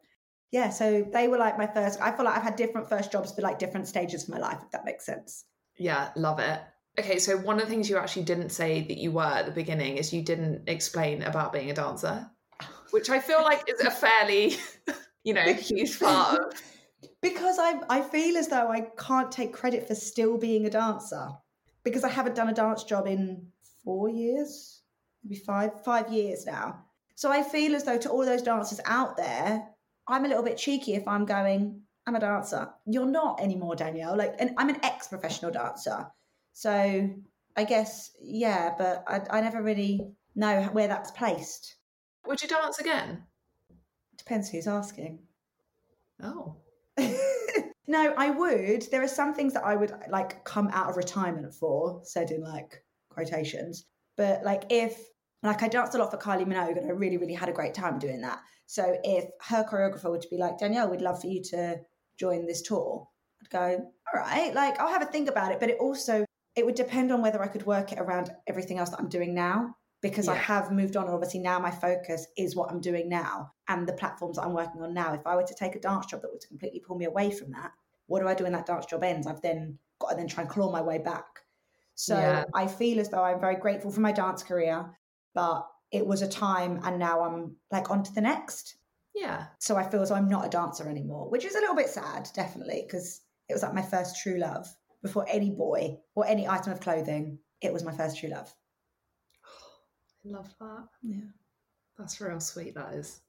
Yeah, 0.50 0.68
so 0.68 1.06
they 1.12 1.28
were 1.28 1.38
like 1.38 1.56
my 1.56 1.66
first. 1.66 2.00
I 2.00 2.10
feel 2.12 2.24
like 2.24 2.36
I've 2.36 2.42
had 2.42 2.56
different 2.56 2.88
first 2.88 3.12
jobs 3.12 3.32
for 3.32 3.40
like 3.40 3.58
different 3.58 3.88
stages 3.88 4.24
of 4.24 4.30
my 4.30 4.38
life, 4.38 4.58
if 4.62 4.70
that 4.72 4.84
makes 4.84 5.06
sense. 5.06 5.44
Yeah, 5.78 6.10
love 6.16 6.40
it. 6.40 6.60
Okay, 6.98 7.18
so 7.18 7.38
one 7.38 7.58
of 7.58 7.64
the 7.64 7.70
things 7.70 7.88
you 7.88 7.96
actually 7.96 8.24
didn't 8.24 8.50
say 8.50 8.82
that 8.82 8.98
you 8.98 9.12
were 9.12 9.22
at 9.22 9.46
the 9.46 9.52
beginning 9.52 9.96
is 9.96 10.12
you 10.12 10.22
didn't 10.22 10.68
explain 10.68 11.22
about 11.22 11.52
being 11.52 11.70
a 11.70 11.74
dancer, 11.74 12.30
which 12.90 13.08
I 13.08 13.18
feel 13.18 13.42
like 13.42 13.64
is 13.66 13.80
a 13.80 13.90
fairly, 13.90 14.56
you 15.24 15.32
know, 15.32 15.52
huge 15.54 15.98
part 15.98 16.40
of. 16.40 16.52
Because 17.20 17.58
I 17.58 17.80
I 17.88 18.00
feel 18.00 18.36
as 18.36 18.48
though 18.48 18.68
I 18.68 18.88
can't 18.96 19.30
take 19.30 19.52
credit 19.52 19.86
for 19.88 19.94
still 19.94 20.38
being 20.38 20.66
a 20.66 20.70
dancer 20.70 21.30
because 21.84 22.04
I 22.04 22.08
haven't 22.08 22.36
done 22.36 22.48
a 22.48 22.54
dance 22.54 22.84
job 22.84 23.06
in 23.06 23.46
four 23.84 24.08
years, 24.08 24.82
maybe 25.22 25.36
five 25.36 25.84
five 25.84 26.12
years 26.12 26.46
now. 26.46 26.84
So 27.22 27.30
I 27.30 27.44
feel 27.44 27.76
as 27.76 27.84
though 27.84 27.98
to 27.98 28.10
all 28.10 28.24
those 28.24 28.42
dancers 28.42 28.80
out 28.84 29.16
there, 29.16 29.64
I'm 30.08 30.24
a 30.24 30.28
little 30.28 30.42
bit 30.42 30.56
cheeky 30.56 30.94
if 30.94 31.06
I'm 31.06 31.24
going. 31.24 31.82
I'm 32.04 32.16
a 32.16 32.18
dancer. 32.18 32.68
You're 32.84 33.06
not 33.06 33.40
anymore, 33.40 33.76
Danielle. 33.76 34.16
Like, 34.16 34.34
and 34.40 34.50
I'm 34.58 34.68
an 34.68 34.84
ex-professional 34.84 35.52
dancer. 35.52 36.08
So 36.52 37.08
I 37.56 37.62
guess 37.62 38.10
yeah, 38.20 38.74
but 38.76 39.04
I, 39.06 39.20
I 39.38 39.40
never 39.40 39.62
really 39.62 40.00
know 40.34 40.62
where 40.72 40.88
that's 40.88 41.12
placed. 41.12 41.76
Would 42.26 42.42
you 42.42 42.48
dance 42.48 42.80
again? 42.80 43.22
Depends 44.18 44.50
who's 44.50 44.66
asking. 44.66 45.20
Oh, 46.20 46.56
no, 47.86 48.14
I 48.18 48.30
would. 48.30 48.90
There 48.90 49.04
are 49.04 49.06
some 49.06 49.32
things 49.32 49.52
that 49.52 49.64
I 49.64 49.76
would 49.76 49.94
like 50.10 50.44
come 50.44 50.70
out 50.72 50.90
of 50.90 50.96
retirement 50.96 51.54
for, 51.54 52.00
said 52.02 52.32
in 52.32 52.42
like 52.42 52.82
quotations. 53.10 53.84
But 54.16 54.42
like 54.42 54.64
if 54.70 55.11
like 55.42 55.62
I 55.62 55.68
danced 55.68 55.94
a 55.94 55.98
lot 55.98 56.10
for 56.10 56.18
Kylie 56.18 56.46
Minogue 56.46 56.78
and 56.78 56.86
I 56.86 56.90
really, 56.90 57.16
really 57.16 57.34
had 57.34 57.48
a 57.48 57.52
great 57.52 57.74
time 57.74 57.98
doing 57.98 58.20
that. 58.20 58.40
So 58.66 58.96
if 59.02 59.24
her 59.42 59.64
choreographer 59.64 60.10
were 60.10 60.18
to 60.18 60.28
be 60.28 60.38
like, 60.38 60.58
Danielle, 60.58 60.88
we'd 60.88 61.00
love 61.00 61.20
for 61.20 61.26
you 61.26 61.42
to 61.44 61.80
join 62.16 62.46
this 62.46 62.62
tour, 62.62 63.08
I'd 63.42 63.50
go, 63.50 63.92
all 64.14 64.20
right, 64.20 64.54
like 64.54 64.78
I'll 64.78 64.92
have 64.92 65.02
a 65.02 65.06
think 65.06 65.28
about 65.28 65.52
it. 65.52 65.60
But 65.60 65.70
it 65.70 65.78
also 65.78 66.24
it 66.54 66.66
would 66.66 66.74
depend 66.74 67.10
on 67.12 67.22
whether 67.22 67.42
I 67.42 67.48
could 67.48 67.66
work 67.66 67.92
it 67.92 67.98
around 67.98 68.30
everything 68.46 68.78
else 68.78 68.90
that 68.90 69.00
I'm 69.00 69.08
doing 69.08 69.34
now 69.34 69.74
because 70.02 70.28
I 70.28 70.34
have 70.34 70.70
moved 70.70 70.96
on. 70.96 71.04
And 71.04 71.14
obviously, 71.14 71.40
now 71.40 71.58
my 71.58 71.70
focus 71.70 72.26
is 72.36 72.54
what 72.54 72.70
I'm 72.70 72.80
doing 72.80 73.08
now 73.08 73.52
and 73.68 73.86
the 73.88 73.94
platforms 73.94 74.36
that 74.36 74.42
I'm 74.42 74.52
working 74.52 74.82
on 74.82 74.92
now. 74.92 75.14
If 75.14 75.26
I 75.26 75.36
were 75.36 75.44
to 75.44 75.54
take 75.54 75.76
a 75.76 75.80
dance 75.80 76.06
job 76.06 76.22
that 76.22 76.30
would 76.30 76.46
completely 76.46 76.80
pull 76.80 76.96
me 76.96 77.06
away 77.06 77.30
from 77.30 77.52
that, 77.52 77.72
what 78.06 78.20
do 78.20 78.28
I 78.28 78.34
do 78.34 78.44
when 78.44 78.52
that 78.52 78.66
dance 78.66 78.86
job 78.86 79.02
ends? 79.02 79.26
I've 79.26 79.40
then 79.40 79.78
got 79.98 80.10
to 80.10 80.16
then 80.16 80.28
try 80.28 80.42
and 80.42 80.50
claw 80.50 80.70
my 80.70 80.82
way 80.82 80.98
back. 80.98 81.24
So 81.94 82.18
Yeah. 82.18 82.44
I 82.52 82.66
feel 82.66 83.00
as 83.00 83.08
though 83.08 83.22
I'm 83.22 83.40
very 83.40 83.56
grateful 83.56 83.90
for 83.90 84.00
my 84.00 84.12
dance 84.12 84.42
career, 84.42 84.90
but 85.34 85.66
it 85.90 86.06
was 86.06 86.22
a 86.22 86.28
time 86.28 86.80
and 86.84 86.98
now 86.98 87.22
I'm 87.22 87.56
like 87.70 87.90
on 87.90 88.02
to 88.02 88.14
the 88.14 88.20
next. 88.20 88.76
Yeah. 89.14 89.46
So 89.58 89.76
I 89.76 89.88
feel 89.88 90.02
as 90.02 90.10
I'm 90.10 90.28
not 90.28 90.46
a 90.46 90.50
dancer 90.50 90.88
anymore, 90.88 91.28
which 91.28 91.44
is 91.44 91.54
a 91.54 91.60
little 91.60 91.76
bit 91.76 91.88
sad, 91.88 92.28
definitely, 92.34 92.84
because 92.86 93.20
it 93.48 93.52
was 93.52 93.62
like 93.62 93.74
my 93.74 93.82
first 93.82 94.22
true 94.22 94.38
love 94.38 94.66
before 95.02 95.26
any 95.28 95.50
boy 95.50 95.98
or 96.14 96.26
any 96.26 96.48
item 96.48 96.72
of 96.72 96.80
clothing. 96.80 97.38
It 97.60 97.72
was 97.72 97.84
my 97.84 97.92
first 97.92 98.18
true 98.18 98.30
love. 98.30 98.52
I 100.24 100.28
love 100.28 100.48
that. 100.60 100.86
Yeah. 101.02 101.30
That's 101.98 102.20
real 102.20 102.40
sweet, 102.40 102.74
that 102.74 102.94
is. 102.94 103.20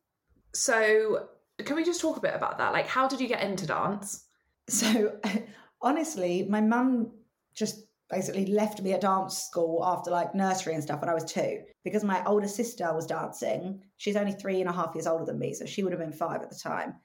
So, 0.53 1.27
can 1.59 1.75
we 1.75 1.83
just 1.83 1.99
talk 2.01 2.17
a 2.17 2.21
bit 2.21 2.33
about 2.33 2.57
that? 2.59 2.73
Like, 2.73 2.87
how 2.87 3.07
did 3.07 3.19
you 3.19 3.27
get 3.27 3.43
into 3.43 3.65
dance? 3.65 4.25
So 4.69 5.19
honestly, 5.81 6.47
my 6.49 6.61
mum 6.61 7.11
just 7.53 7.85
basically 8.13 8.45
left 8.45 8.81
me 8.81 8.93
at 8.93 9.01
dance 9.01 9.37
school 9.37 9.83
after 9.83 10.11
like 10.11 10.35
nursery 10.35 10.73
and 10.73 10.83
stuff 10.83 11.01
when 11.01 11.09
I 11.09 11.13
was 11.13 11.25
two 11.25 11.61
because 11.83 12.03
my 12.03 12.23
older 12.25 12.47
sister 12.47 12.93
was 12.93 13.07
dancing. 13.07 13.81
She's 13.97 14.15
only 14.15 14.33
three 14.33 14.61
and 14.61 14.69
a 14.69 14.73
half 14.73 14.93
years 14.93 15.07
older 15.07 15.25
than 15.25 15.39
me, 15.39 15.53
so 15.53 15.65
she 15.65 15.83
would 15.83 15.93
have 15.93 16.01
been 16.01 16.11
five 16.11 16.41
at 16.41 16.49
the 16.49 16.59
time. 16.59 16.95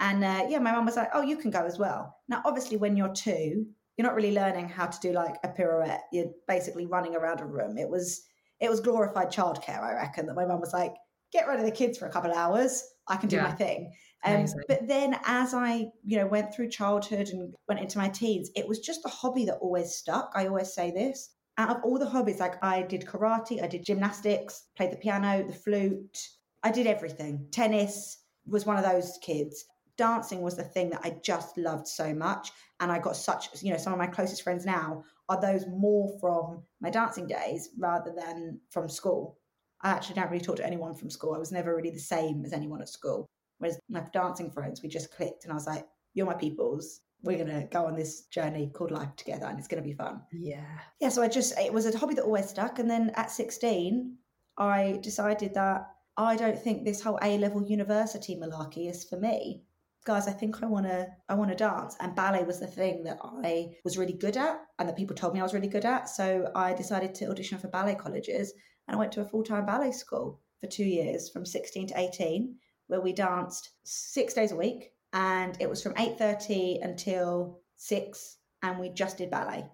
And 0.00 0.24
uh, 0.24 0.46
yeah, 0.48 0.58
my 0.58 0.72
mum 0.72 0.86
was 0.86 0.96
like, 0.96 1.10
"Oh, 1.14 1.22
you 1.22 1.36
can 1.36 1.50
go 1.50 1.64
as 1.64 1.78
well." 1.78 2.16
Now, 2.28 2.42
obviously, 2.44 2.76
when 2.76 2.96
you're 2.96 3.14
two, 3.14 3.66
you're 3.96 4.06
not 4.06 4.14
really 4.14 4.32
learning 4.32 4.68
how 4.68 4.86
to 4.86 5.00
do 5.00 5.12
like 5.12 5.36
a 5.44 5.48
pirouette. 5.48 6.02
You're 6.12 6.32
basically 6.48 6.86
running 6.86 7.14
around 7.14 7.40
a 7.40 7.46
room. 7.46 7.78
It 7.78 7.88
was 7.88 8.22
it 8.60 8.70
was 8.70 8.80
glorified 8.80 9.28
childcare, 9.28 9.82
I 9.82 9.94
reckon. 9.94 10.26
That 10.26 10.34
my 10.34 10.46
mum 10.46 10.60
was 10.60 10.72
like, 10.72 10.94
"Get 11.34 11.46
rid 11.46 11.58
of 11.60 11.66
the 11.66 11.70
kids 11.80 11.98
for 11.98 12.06
a 12.06 12.10
couple 12.10 12.30
of 12.30 12.36
hours. 12.36 12.82
I 13.06 13.16
can 13.16 13.28
do 13.28 13.36
Yeah. 13.36 13.48
my 13.48 13.52
thing." 13.52 13.92
Um, 14.24 14.46
but 14.68 14.88
then 14.88 15.18
as 15.24 15.52
I, 15.52 15.90
you 16.02 16.16
know, 16.16 16.26
went 16.26 16.54
through 16.54 16.70
childhood 16.70 17.28
and 17.28 17.54
went 17.68 17.80
into 17.80 17.98
my 17.98 18.08
teens, 18.08 18.50
it 18.56 18.66
was 18.66 18.78
just 18.78 19.04
a 19.04 19.10
hobby 19.10 19.44
that 19.44 19.58
always 19.58 19.94
stuck. 19.94 20.32
I 20.34 20.46
always 20.46 20.72
say 20.72 20.90
this. 20.90 21.28
Out 21.58 21.70
of 21.76 21.84
all 21.84 21.98
the 21.98 22.08
hobbies, 22.08 22.40
like 22.40 22.56
I 22.64 22.82
did 22.82 23.04
karate, 23.04 23.62
I 23.62 23.66
did 23.66 23.84
gymnastics, 23.84 24.64
played 24.76 24.92
the 24.92 24.96
piano, 24.96 25.46
the 25.46 25.52
flute, 25.52 26.18
I 26.62 26.70
did 26.70 26.86
everything. 26.86 27.46
Tennis 27.50 28.24
was 28.46 28.64
one 28.64 28.78
of 28.78 28.84
those 28.84 29.18
kids. 29.20 29.66
Dancing 29.98 30.40
was 30.40 30.56
the 30.56 30.64
thing 30.64 30.90
that 30.90 31.02
I 31.04 31.10
just 31.22 31.56
loved 31.58 31.86
so 31.86 32.14
much. 32.14 32.50
And 32.80 32.90
I 32.90 32.98
got 32.98 33.16
such, 33.16 33.62
you 33.62 33.70
know, 33.70 33.76
some 33.76 33.92
of 33.92 33.98
my 33.98 34.06
closest 34.06 34.42
friends 34.42 34.64
now 34.64 35.04
are 35.28 35.40
those 35.40 35.66
more 35.66 36.18
from 36.18 36.62
my 36.80 36.90
dancing 36.90 37.26
days 37.26 37.68
rather 37.78 38.12
than 38.16 38.60
from 38.70 38.88
school. 38.88 39.38
I 39.84 39.90
actually 39.90 40.14
don't 40.14 40.30
really 40.30 40.44
talk 40.44 40.56
to 40.56 40.66
anyone 40.66 40.94
from 40.94 41.10
school. 41.10 41.34
I 41.34 41.38
was 41.38 41.52
never 41.52 41.76
really 41.76 41.90
the 41.90 41.98
same 41.98 42.42
as 42.44 42.54
anyone 42.54 42.80
at 42.80 42.88
school. 42.88 43.26
Whereas 43.58 43.78
my 43.88 44.02
dancing 44.12 44.50
friends, 44.50 44.82
we 44.82 44.88
just 44.88 45.14
clicked 45.14 45.44
and 45.44 45.52
I 45.52 45.54
was 45.54 45.66
like, 45.66 45.86
you're 46.14 46.26
my 46.26 46.34
peoples. 46.34 47.00
We're 47.22 47.36
going 47.36 47.60
to 47.60 47.68
go 47.70 47.86
on 47.86 47.94
this 47.94 48.22
journey 48.26 48.70
called 48.74 48.90
life 48.90 49.14
together 49.16 49.46
and 49.46 49.58
it's 49.58 49.68
going 49.68 49.82
to 49.82 49.88
be 49.88 49.94
fun. 49.94 50.22
Yeah. 50.32 50.64
Yeah, 51.00 51.10
so 51.10 51.22
I 51.22 51.28
just, 51.28 51.56
it 51.58 51.72
was 51.72 51.86
a 51.86 51.96
hobby 51.96 52.14
that 52.14 52.24
always 52.24 52.48
stuck. 52.48 52.78
And 52.78 52.90
then 52.90 53.12
at 53.14 53.30
16, 53.30 54.16
I 54.58 54.98
decided 55.02 55.54
that 55.54 55.86
I 56.16 56.36
don't 56.36 56.58
think 56.58 56.84
this 56.84 57.02
whole 57.02 57.18
A 57.22 57.38
level 57.38 57.62
university 57.62 58.36
malarkey 58.36 58.88
is 58.88 59.04
for 59.04 59.18
me. 59.18 59.64
Guys, 60.06 60.28
I 60.28 60.32
think 60.32 60.62
I 60.62 60.66
want 60.66 60.86
to 60.86 61.08
I 61.30 61.34
want 61.34 61.50
to 61.50 61.56
dance 61.56 61.96
and 61.98 62.14
ballet 62.14 62.44
was 62.44 62.60
the 62.60 62.66
thing 62.66 63.04
that 63.04 63.18
I 63.22 63.70
was 63.84 63.96
really 63.96 64.12
good 64.12 64.36
at 64.36 64.60
and 64.78 64.86
that 64.86 64.96
people 64.96 65.16
told 65.16 65.32
me 65.32 65.40
I 65.40 65.42
was 65.42 65.54
really 65.54 65.68
good 65.68 65.86
at. 65.86 66.10
So 66.10 66.50
I 66.54 66.74
decided 66.74 67.14
to 67.16 67.30
audition 67.30 67.58
for 67.58 67.68
ballet 67.68 67.94
colleges 67.94 68.52
and 68.86 68.96
I 68.96 68.98
went 68.98 69.12
to 69.12 69.20
a 69.20 69.24
full-time 69.24 69.66
ballet 69.66 69.92
school 69.92 70.40
for 70.60 70.66
2 70.66 70.84
years 70.84 71.30
from 71.30 71.44
16 71.44 71.88
to 71.88 71.98
18 71.98 72.54
where 72.86 73.00
we 73.00 73.12
danced 73.12 73.70
6 73.84 74.34
days 74.34 74.52
a 74.52 74.56
week 74.56 74.92
and 75.12 75.56
it 75.60 75.68
was 75.70 75.82
from 75.82 75.94
8:30 75.94 76.82
until 76.82 77.60
6 77.76 78.38
and 78.62 78.78
we 78.78 78.88
just 78.90 79.18
did 79.18 79.30
ballet. 79.30 79.66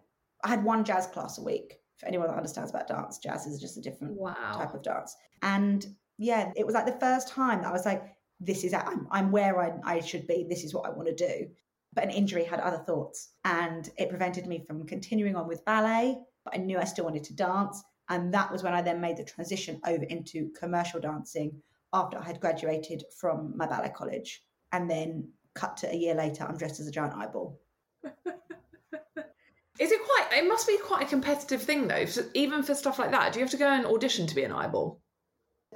I 0.45 0.49
had 0.49 0.64
one 0.64 0.85
jazz 0.85 1.07
class 1.07 1.38
a 1.38 1.43
week. 1.43 1.76
For 1.99 2.07
anyone 2.07 2.29
that 2.29 2.37
understands 2.37 2.71
about 2.71 2.88
dance, 2.88 3.19
jazz 3.19 3.47
is 3.47 3.61
just 3.61 3.76
a 3.76 3.81
different 3.83 4.14
Wow. 4.19 4.35
type 4.55 4.73
of 4.75 4.83
dance. 4.83 5.14
And 5.43 5.87
yeah, 6.17 6.50
it 6.57 6.64
was 6.64 6.75
like 6.75 6.87
the 6.87 6.99
first 6.99 7.29
time 7.29 7.61
that 7.61 7.69
I 7.69 7.73
was 7.73 7.85
like, 7.85 8.02
this 8.40 8.64
is, 8.64 8.73
I'm, 8.73 9.07
I'm 9.11 9.31
where 9.31 9.61
I, 9.61 9.97
I 9.97 10.00
should 10.00 10.26
be. 10.26 10.47
This 10.49 10.64
is 10.64 10.73
what 10.73 10.87
I 10.87 10.90
want 10.90 11.09
to 11.09 11.14
do. 11.14 11.50
But 11.93 12.05
an 12.05 12.11
injury 12.11 12.45
had 12.45 12.61
other 12.61 12.79
thoughts 12.79 13.35
and 13.45 13.90
it 13.99 14.09
prevented 14.09 14.47
me 14.47 14.64
from 14.67 14.87
continuing 14.87 15.37
on 15.37 15.47
with 15.47 15.64
ballet. 15.67 16.19
But 16.45 16.55
I 16.55 16.59
knew 16.59 16.79
I 16.79 16.85
still 16.85 17.05
wanted 17.05 17.25
to 17.25 17.35
dance. 17.37 17.83
And 18.11 18.35
that 18.35 18.52
was 18.52 18.62
when 18.62 18.75
I 18.75 18.83
then 18.83 19.00
made 19.00 19.17
the 19.17 19.25
transition 19.25 19.81
over 19.87 20.05
into 20.05 20.50
commercial 20.59 21.00
dancing 21.00 21.62
after 21.93 22.19
I 22.19 22.25
had 22.25 22.40
graduated 22.40 23.05
from 23.19 23.57
my 23.57 23.67
ballet 23.67 23.93
college. 23.95 24.43
And 24.73 24.90
then 24.90 25.31
cut 25.55 25.79
to 25.79 25.90
a 25.90 25.97
year 25.97 26.14
later, 26.14 26.45
I'm 26.45 26.57
dressed 26.57 26.81
as 26.81 26.87
a 26.87 26.93
giant 26.93 27.14
eyeball. 27.14 27.59
Is 28.05 29.90
it 29.90 30.00
quite? 30.05 30.38
It 30.38 30.47
must 30.47 30.67
be 30.67 30.76
quite 30.76 31.05
a 31.05 31.09
competitive 31.09 31.62
thing, 31.62 31.88
though. 31.88 32.05
Even 32.35 32.62
for 32.62 32.75
stuff 32.75 32.99
like 32.99 33.12
that, 33.12 33.33
do 33.33 33.38
you 33.38 33.45
have 33.45 33.52
to 33.52 33.57
go 33.57 33.67
and 33.67 33.87
audition 33.87 34.26
to 34.26 34.35
be 34.35 34.45
an 34.45 34.52
eyeball? 34.52 35.00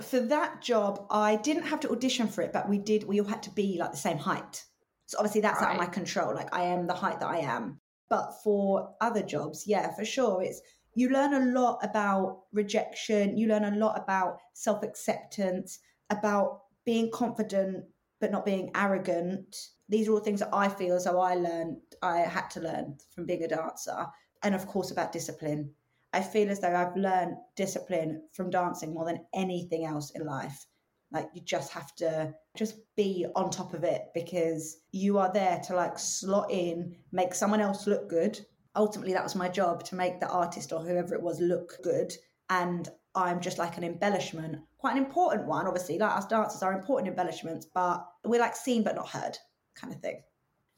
for 0.02 0.20
that 0.20 0.60
job, 0.60 1.06
I 1.10 1.36
didn't 1.36 1.64
have 1.64 1.80
to 1.80 1.90
audition 1.90 2.26
for 2.26 2.42
it, 2.42 2.52
but 2.52 2.68
we 2.68 2.78
did. 2.78 3.04
We 3.04 3.20
all 3.20 3.26
had 3.26 3.44
to 3.44 3.50
be 3.50 3.76
like 3.78 3.92
the 3.92 3.96
same 3.96 4.18
height. 4.18 4.64
So 5.06 5.18
obviously, 5.18 5.42
that's 5.42 5.62
out 5.62 5.72
of 5.72 5.78
my 5.78 5.86
control. 5.86 6.34
Like 6.34 6.54
I 6.54 6.64
am 6.64 6.86
the 6.86 6.94
height 6.94 7.20
that 7.20 7.28
I 7.28 7.38
am. 7.38 7.80
But 8.10 8.32
for 8.42 8.94
other 9.00 9.22
jobs, 9.22 9.64
yeah, 9.66 9.94
for 9.94 10.04
sure, 10.04 10.42
it's 10.42 10.60
you 10.94 11.10
learn 11.10 11.34
a 11.34 11.52
lot 11.58 11.80
about 11.82 12.42
rejection. 12.52 13.36
You 13.36 13.48
learn 13.48 13.64
a 13.64 13.76
lot 13.76 14.00
about 14.00 14.38
self 14.52 14.82
acceptance, 14.82 15.78
about 16.10 16.62
being 16.84 17.10
confident 17.10 17.84
but 18.20 18.30
not 18.30 18.46
being 18.46 18.70
arrogant. 18.74 19.54
These 19.88 20.08
are 20.08 20.12
all 20.12 20.20
things 20.20 20.40
that 20.40 20.48
I 20.50 20.68
feel 20.68 20.94
as 20.94 21.04
though 21.04 21.20
I 21.20 21.34
learned. 21.34 21.76
I 22.02 22.20
had 22.20 22.48
to 22.52 22.60
learn 22.60 22.96
from 23.14 23.26
being 23.26 23.42
a 23.42 23.48
dancer, 23.48 24.06
and 24.42 24.54
of 24.54 24.66
course 24.66 24.90
about 24.90 25.12
discipline. 25.12 25.72
I 26.14 26.22
feel 26.22 26.48
as 26.48 26.60
though 26.60 26.74
I've 26.74 26.96
learned 26.96 27.36
discipline 27.56 28.22
from 28.32 28.48
dancing 28.48 28.94
more 28.94 29.04
than 29.04 29.26
anything 29.34 29.84
else 29.84 30.10
in 30.14 30.24
life. 30.24 30.66
Like 31.12 31.28
you 31.34 31.42
just 31.42 31.72
have 31.72 31.94
to 31.96 32.32
just 32.56 32.76
be 32.96 33.26
on 33.36 33.50
top 33.50 33.74
of 33.74 33.84
it 33.84 34.06
because 34.14 34.78
you 34.90 35.18
are 35.18 35.32
there 35.32 35.60
to 35.66 35.76
like 35.76 35.98
slot 35.98 36.50
in, 36.50 36.96
make 37.12 37.34
someone 37.34 37.60
else 37.60 37.86
look 37.86 38.08
good. 38.08 38.40
Ultimately, 38.76 39.12
that 39.12 39.22
was 39.22 39.34
my 39.34 39.48
job 39.48 39.84
to 39.84 39.94
make 39.94 40.20
the 40.20 40.28
artist 40.28 40.72
or 40.72 40.80
whoever 40.80 41.14
it 41.14 41.22
was 41.22 41.40
look 41.40 41.78
good. 41.82 42.12
And 42.50 42.88
I'm 43.14 43.40
just 43.40 43.58
like 43.58 43.76
an 43.76 43.84
embellishment, 43.84 44.60
quite 44.78 44.96
an 44.96 45.04
important 45.04 45.46
one, 45.46 45.66
obviously. 45.66 45.98
Like 45.98 46.16
us 46.16 46.26
dancers 46.26 46.62
are 46.62 46.72
important 46.72 47.08
embellishments, 47.08 47.66
but 47.66 48.04
we're 48.24 48.40
like 48.40 48.56
seen 48.56 48.82
but 48.82 48.96
not 48.96 49.08
heard 49.08 49.38
kind 49.74 49.92
of 49.92 50.00
thing. 50.00 50.22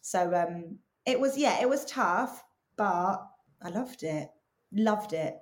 So 0.03 0.35
um 0.35 0.79
it 1.05 1.19
was 1.19 1.39
yeah, 1.39 1.61
it 1.61 1.69
was 1.69 1.85
tough, 1.87 2.45
but 2.77 3.27
I 3.63 3.71
loved 3.71 4.03
it 4.03 4.29
loved 4.73 5.13
it 5.13 5.37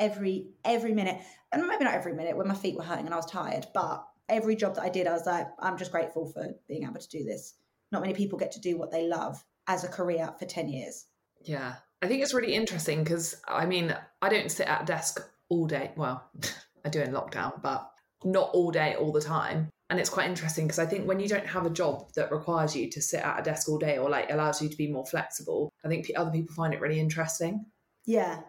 every 0.00 0.48
every 0.64 0.92
minute 0.92 1.20
and 1.52 1.66
maybe 1.66 1.84
not 1.84 1.94
every 1.94 2.14
minute 2.14 2.36
when 2.36 2.46
my 2.46 2.54
feet 2.54 2.76
were 2.76 2.84
hurting 2.84 3.04
and 3.04 3.14
i 3.14 3.16
was 3.16 3.30
tired 3.30 3.66
but 3.74 4.06
every 4.28 4.54
job 4.54 4.74
that 4.74 4.82
i 4.82 4.88
did 4.88 5.06
i 5.06 5.12
was 5.12 5.26
like 5.26 5.46
i'm 5.58 5.76
just 5.76 5.90
grateful 5.90 6.26
for 6.26 6.54
being 6.68 6.84
able 6.84 7.00
to 7.00 7.08
do 7.08 7.24
this 7.24 7.54
not 7.90 8.00
many 8.00 8.14
people 8.14 8.38
get 8.38 8.52
to 8.52 8.60
do 8.60 8.78
what 8.78 8.90
they 8.90 9.06
love 9.08 9.42
as 9.66 9.84
a 9.84 9.88
career 9.88 10.32
for 10.38 10.46
10 10.46 10.68
years 10.68 11.06
Yeah. 11.42 11.74
I 12.02 12.06
think 12.06 12.22
it's 12.22 12.34
really 12.34 12.54
interesting 12.54 13.02
because, 13.02 13.40
I 13.46 13.66
mean, 13.66 13.96
I 14.22 14.28
don't 14.28 14.50
sit 14.50 14.68
at 14.68 14.82
a 14.82 14.86
desk 14.86 15.20
all 15.48 15.66
day. 15.66 15.92
Well, 15.96 16.22
I 16.84 16.88
do 16.88 17.00
in 17.00 17.12
lockdown, 17.12 17.60
but 17.60 17.90
not 18.24 18.50
all 18.52 18.70
day, 18.70 18.94
all 18.94 19.12
the 19.12 19.20
time. 19.20 19.68
And 19.90 19.98
it's 19.98 20.10
quite 20.10 20.28
interesting 20.28 20.66
because 20.66 20.78
I 20.78 20.86
think 20.86 21.08
when 21.08 21.18
you 21.18 21.28
don't 21.28 21.46
have 21.46 21.64
a 21.64 21.70
job 21.70 22.12
that 22.14 22.30
requires 22.30 22.76
you 22.76 22.90
to 22.90 23.00
sit 23.00 23.20
at 23.20 23.40
a 23.40 23.42
desk 23.42 23.68
all 23.68 23.78
day 23.78 23.96
or 23.98 24.10
like 24.10 24.30
allows 24.30 24.60
you 24.60 24.68
to 24.68 24.76
be 24.76 24.90
more 24.90 25.06
flexible, 25.06 25.72
I 25.84 25.88
think 25.88 26.10
other 26.14 26.30
people 26.30 26.54
find 26.54 26.74
it 26.74 26.80
really 26.80 27.00
interesting. 27.00 27.64
yeah 28.06 28.40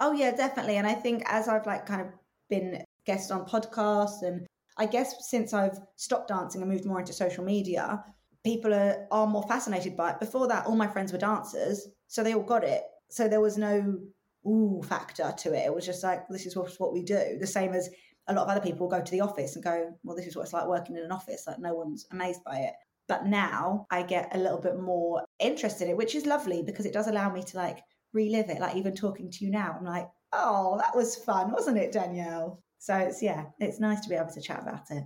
oh 0.00 0.12
yeah 0.12 0.30
definitely 0.30 0.76
and 0.76 0.86
i 0.86 0.94
think 0.94 1.22
as 1.26 1.48
i've 1.48 1.66
like 1.66 1.86
kind 1.86 2.00
of 2.00 2.06
been 2.48 2.82
guest 3.04 3.30
on 3.30 3.44
podcasts 3.46 4.22
and 4.22 4.46
i 4.76 4.86
guess 4.86 5.28
since 5.28 5.52
i've 5.52 5.78
stopped 5.96 6.28
dancing 6.28 6.62
and 6.62 6.70
moved 6.70 6.84
more 6.84 7.00
into 7.00 7.12
social 7.12 7.44
media 7.44 8.02
people 8.44 8.72
are, 8.72 9.06
are 9.10 9.26
more 9.26 9.42
fascinated 9.48 9.96
by 9.96 10.10
it 10.10 10.20
before 10.20 10.48
that 10.48 10.66
all 10.66 10.76
my 10.76 10.86
friends 10.86 11.12
were 11.12 11.18
dancers 11.18 11.88
so 12.06 12.22
they 12.22 12.34
all 12.34 12.42
got 12.42 12.64
it 12.64 12.82
so 13.10 13.28
there 13.28 13.40
was 13.40 13.58
no 13.58 13.98
ooh 14.46 14.82
factor 14.82 15.34
to 15.38 15.54
it. 15.54 15.66
It 15.66 15.74
was 15.74 15.86
just 15.86 16.02
like 16.02 16.28
this 16.28 16.46
is 16.46 16.56
what, 16.56 16.72
what 16.78 16.92
we 16.92 17.02
do. 17.02 17.38
The 17.40 17.46
same 17.46 17.72
as 17.72 17.88
a 18.26 18.34
lot 18.34 18.44
of 18.44 18.48
other 18.50 18.60
people 18.60 18.88
go 18.88 19.02
to 19.02 19.10
the 19.10 19.20
office 19.20 19.54
and 19.54 19.64
go 19.64 19.90
well 20.02 20.16
this 20.16 20.26
is 20.26 20.36
what 20.36 20.42
it's 20.42 20.52
like 20.52 20.66
working 20.66 20.96
in 20.96 21.04
an 21.04 21.12
office. 21.12 21.44
Like 21.46 21.58
no 21.58 21.74
one's 21.74 22.06
amazed 22.10 22.44
by 22.44 22.58
it. 22.58 22.74
But 23.08 23.26
now 23.26 23.86
i 23.90 24.02
get 24.02 24.34
a 24.34 24.38
little 24.38 24.60
bit 24.60 24.78
more 24.78 25.24
interested 25.38 25.84
in 25.84 25.90
it 25.92 25.96
which 25.96 26.14
is 26.14 26.26
lovely 26.26 26.62
because 26.62 26.84
it 26.84 26.92
does 26.92 27.08
allow 27.08 27.32
me 27.32 27.42
to 27.42 27.56
like 27.56 27.78
relive 28.12 28.50
it 28.50 28.60
like 28.60 28.76
even 28.76 28.94
talking 28.94 29.30
to 29.30 29.44
you 29.44 29.50
now. 29.50 29.76
I'm 29.78 29.84
like 29.84 30.08
oh 30.32 30.78
that 30.78 30.94
was 30.94 31.16
fun 31.16 31.52
wasn't 31.52 31.78
it 31.78 31.92
danielle? 31.92 32.60
So 32.78 32.96
it's 32.96 33.22
yeah 33.22 33.46
it's 33.58 33.80
nice 33.80 34.00
to 34.00 34.08
be 34.08 34.14
able 34.14 34.32
to 34.32 34.40
chat 34.40 34.62
about 34.62 34.90
it. 34.90 35.04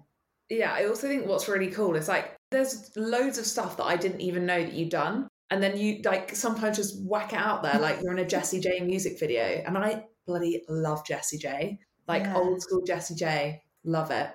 Yeah, 0.50 0.72
I 0.72 0.84
also 0.84 1.08
think 1.08 1.26
what's 1.26 1.48
really 1.48 1.70
cool 1.70 1.96
is 1.96 2.08
like 2.08 2.36
there's 2.50 2.90
loads 2.96 3.38
of 3.38 3.46
stuff 3.46 3.78
that 3.78 3.84
I 3.84 3.96
didn't 3.96 4.20
even 4.20 4.44
know 4.44 4.62
that 4.62 4.74
you'd 4.74 4.90
done. 4.90 5.28
And 5.52 5.62
then 5.62 5.76
you 5.76 6.00
like 6.02 6.34
sometimes 6.34 6.78
just 6.78 7.04
whack 7.04 7.34
it 7.34 7.38
out 7.38 7.62
there 7.62 7.78
like 7.78 8.00
you're 8.00 8.12
in 8.12 8.18
a 8.18 8.26
Jessie 8.26 8.58
J 8.58 8.80
music 8.80 9.20
video. 9.20 9.42
And 9.42 9.76
I 9.76 10.06
bloody 10.26 10.62
love 10.66 11.04
Jessie 11.04 11.36
J. 11.36 11.78
Like 12.08 12.22
Yeah. 12.22 12.36
old 12.36 12.62
school 12.62 12.80
Jessie 12.86 13.16
J. 13.16 13.62
Love 13.84 14.10
it. 14.10 14.30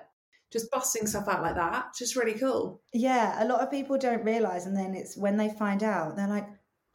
Just 0.52 0.70
busting 0.70 1.08
stuff 1.08 1.26
out 1.26 1.42
like 1.42 1.56
that. 1.56 1.86
Just 1.98 2.14
really 2.14 2.38
cool. 2.38 2.82
Yeah, 2.92 3.42
a 3.42 3.48
lot 3.48 3.62
of 3.62 3.68
people 3.68 3.98
don't 3.98 4.24
realize, 4.24 4.64
and 4.66 4.76
then 4.76 4.94
it's 4.94 5.16
when 5.16 5.36
they 5.36 5.48
find 5.50 5.82
out, 5.82 6.14
they're 6.14 6.28
like, 6.28 6.46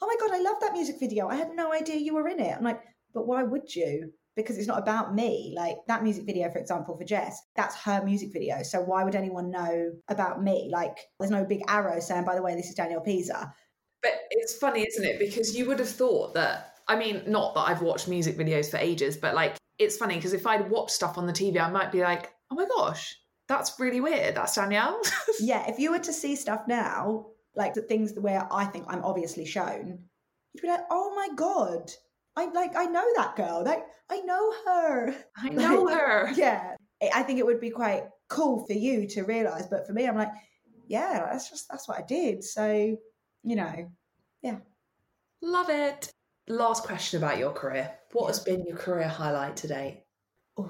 "Oh 0.01 0.07
my 0.07 0.15
god, 0.21 0.33
I 0.33 0.41
love 0.41 0.55
that 0.61 0.71
music 0.71 1.01
video! 1.01 1.27
I 1.27 1.35
had 1.35 1.51
no 1.53 1.73
idea 1.73 1.97
you 1.97 2.13
were 2.15 2.29
in 2.29 2.39
it." 2.39 2.55
I'm 2.55 2.63
like, 2.63 2.81
"But 3.13 3.27
why 3.27 3.43
would 3.43 3.75
you? 3.75 4.13
Because 4.37 4.57
it's 4.57 4.69
not 4.69 4.79
about 4.79 5.13
me. 5.13 5.53
Like 5.53 5.79
that 5.87 6.01
music 6.01 6.25
video, 6.25 6.49
for 6.49 6.59
example, 6.59 6.97
for 6.97 7.03
Jess, 7.03 7.39
that's 7.57 7.75
her 7.81 8.01
music 8.03 8.31
video. 8.31 8.63
So 8.63 8.79
why 8.81 9.03
would 9.03 9.15
anyone 9.15 9.51
know 9.51 9.91
about 10.07 10.41
me? 10.41 10.69
Like, 10.71 10.97
there's 11.19 11.29
no 11.29 11.43
big 11.43 11.61
arrow 11.67 11.99
saying, 11.99 12.23
"By 12.23 12.35
the 12.35 12.41
way, 12.41 12.55
this 12.55 12.69
is 12.69 12.75
Daniel 12.75 13.01
Peazer." 13.01 13.51
But 14.03 14.11
it's 14.31 14.55
funny, 14.55 14.85
isn't 14.85 15.03
it? 15.03 15.17
Because 15.17 15.57
you 15.57 15.65
would 15.67 15.79
have 15.79 15.89
thought 15.89 16.33
that, 16.35 16.75
I 16.87 16.95
mean, 16.95 17.23
not 17.25 17.55
that 17.55 17.61
I've 17.61 17.81
watched 17.81 18.07
music 18.07 18.37
videos 18.37 18.69
for 18.69 18.77
ages, 18.77 19.17
but 19.17 19.33
like, 19.33 19.55
it's 19.79 19.97
funny 19.97 20.15
because 20.15 20.33
if 20.33 20.45
I'd 20.45 20.69
watched 20.69 20.91
stuff 20.91 21.17
on 21.17 21.25
the 21.25 21.33
TV, 21.33 21.59
I 21.59 21.69
might 21.71 21.91
be 21.91 22.01
like, 22.03 22.31
oh 22.51 22.55
my 22.55 22.65
gosh, 22.77 23.15
that's 23.47 23.79
really 23.79 24.01
weird. 24.01 24.35
That's 24.35 24.53
Danielle. 24.55 25.01
yeah, 25.39 25.67
if 25.69 25.79
you 25.79 25.91
were 25.91 25.99
to 25.99 26.13
see 26.13 26.35
stuff 26.35 26.61
now, 26.67 27.27
like 27.55 27.73
the 27.73 27.81
things 27.81 28.13
where 28.19 28.47
I 28.51 28.65
think 28.65 28.85
I'm 28.87 29.03
obviously 29.03 29.45
shown, 29.45 29.99
you'd 30.53 30.61
be 30.61 30.67
like, 30.67 30.85
"Oh 30.91 31.13
my 31.15 31.29
god." 31.35 31.91
I 32.35 32.45
like 32.45 32.75
I 32.75 32.85
know 32.85 33.05
that 33.15 33.35
girl. 33.35 33.63
Like 33.65 33.85
I 34.09 34.21
know 34.21 34.53
her. 34.65 35.15
I 35.37 35.49
know 35.61 35.87
her. 35.87 36.31
yeah 36.35 36.75
I- 37.01 37.11
i 37.15 37.23
think 37.23 37.37
it 37.39 37.45
would 37.45 37.59
be 37.59 37.69
quite 37.69 38.03
cool 38.29 38.65
for 38.65 38.73
you 38.73 39.07
to 39.09 39.23
realize 39.23 39.67
but 39.67 39.85
for 39.85 39.93
me 39.93 40.05
i'm 40.07 40.15
like 40.15 40.29
yeah 40.87 41.27
that's 41.29 41.49
just 41.49 41.67
that's 41.69 41.87
what 41.87 41.99
i 41.99 42.01
did 42.07 42.43
so 42.43 42.95
you 43.43 43.55
know 43.55 43.89
yeah. 44.41 44.57
Love 45.41 45.69
it. 45.69 46.11
Last 46.49 46.83
question 46.83 47.23
about 47.23 47.37
your 47.37 47.53
career. 47.53 47.91
What 48.11 48.27
has 48.27 48.39
been 48.39 48.65
your 48.65 48.75
career 48.75 49.07
highlight 49.07 49.55
today? 49.55 50.03
ooh. 50.59 50.69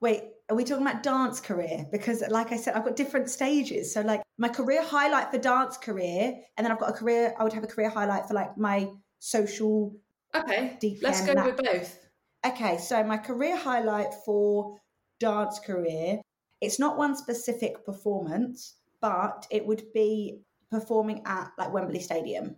wait 0.00 0.22
are 0.48 0.56
we 0.56 0.64
talking 0.64 0.84
about 0.84 1.02
dance 1.04 1.38
career 1.38 1.86
because 1.92 2.24
like 2.28 2.50
i 2.50 2.56
said 2.56 2.74
i've 2.74 2.84
got 2.84 2.96
different 2.96 3.30
stages 3.30 3.94
so 3.94 4.00
like 4.00 4.20
my 4.36 4.48
career 4.48 4.82
highlight 4.84 5.30
for 5.30 5.38
dance 5.38 5.76
career 5.76 6.34
and 6.56 6.64
then 6.64 6.72
i've 6.72 6.80
got 6.80 6.90
a 6.90 6.92
career 6.92 7.32
i 7.38 7.44
would 7.44 7.52
have 7.52 7.62
a 7.62 7.68
career 7.68 7.88
highlight 7.88 8.26
for 8.26 8.34
like 8.34 8.58
my 8.58 8.88
social 9.20 9.94
Okay, 10.34 10.78
DPM 10.80 11.02
let's 11.02 11.26
go 11.26 11.34
that. 11.34 11.44
with 11.44 11.56
both. 11.58 11.98
Okay, 12.44 12.78
so 12.78 13.04
my 13.04 13.18
career 13.18 13.56
highlight 13.56 14.14
for 14.24 14.78
dance 15.20 15.58
career, 15.58 16.20
it's 16.60 16.78
not 16.78 16.96
one 16.96 17.14
specific 17.16 17.84
performance, 17.84 18.76
but 19.00 19.46
it 19.50 19.66
would 19.66 19.84
be 19.92 20.40
performing 20.72 21.22
at 21.26 21.52
like 21.58 21.72
Wembley 21.72 22.00
Stadium 22.00 22.56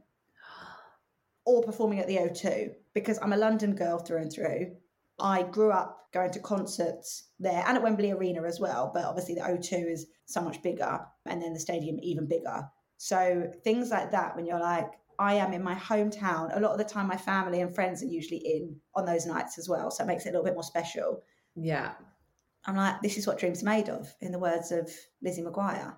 or 1.44 1.62
performing 1.62 1.98
at 1.98 2.06
the 2.06 2.16
O2 2.16 2.70
because 2.94 3.18
I'm 3.20 3.34
a 3.34 3.36
London 3.36 3.74
girl 3.74 3.98
through 3.98 4.22
and 4.22 4.32
through. 4.32 4.76
I 5.20 5.42
grew 5.42 5.70
up 5.70 6.08
going 6.12 6.30
to 6.30 6.40
concerts 6.40 7.28
there 7.38 7.62
and 7.66 7.76
at 7.76 7.82
Wembley 7.82 8.12
Arena 8.12 8.44
as 8.44 8.58
well, 8.58 8.90
but 8.94 9.04
obviously 9.04 9.34
the 9.34 9.42
O2 9.42 9.92
is 9.92 10.06
so 10.24 10.40
much 10.40 10.62
bigger 10.62 11.00
and 11.26 11.42
then 11.42 11.52
the 11.52 11.60
stadium 11.60 11.98
even 12.02 12.26
bigger. 12.26 12.68
So 12.96 13.52
things 13.64 13.90
like 13.90 14.12
that 14.12 14.34
when 14.34 14.46
you're 14.46 14.60
like 14.60 14.90
I 15.18 15.34
am 15.34 15.52
in 15.52 15.62
my 15.62 15.74
hometown. 15.74 16.56
A 16.56 16.60
lot 16.60 16.72
of 16.72 16.78
the 16.78 16.84
time, 16.84 17.06
my 17.06 17.16
family 17.16 17.60
and 17.60 17.74
friends 17.74 18.02
are 18.02 18.06
usually 18.06 18.38
in 18.38 18.76
on 18.94 19.04
those 19.04 19.26
nights 19.26 19.58
as 19.58 19.68
well. 19.68 19.90
So 19.90 20.02
it 20.02 20.06
makes 20.08 20.26
it 20.26 20.30
a 20.30 20.32
little 20.32 20.44
bit 20.44 20.54
more 20.54 20.64
special. 20.64 21.22
Yeah. 21.54 21.92
I'm 22.66 22.76
like, 22.76 23.00
this 23.00 23.16
is 23.16 23.26
what 23.26 23.38
dreams 23.38 23.62
are 23.62 23.66
made 23.66 23.88
of, 23.88 24.12
in 24.20 24.32
the 24.32 24.38
words 24.38 24.72
of 24.72 24.90
Lizzie 25.22 25.42
McGuire. 25.42 25.94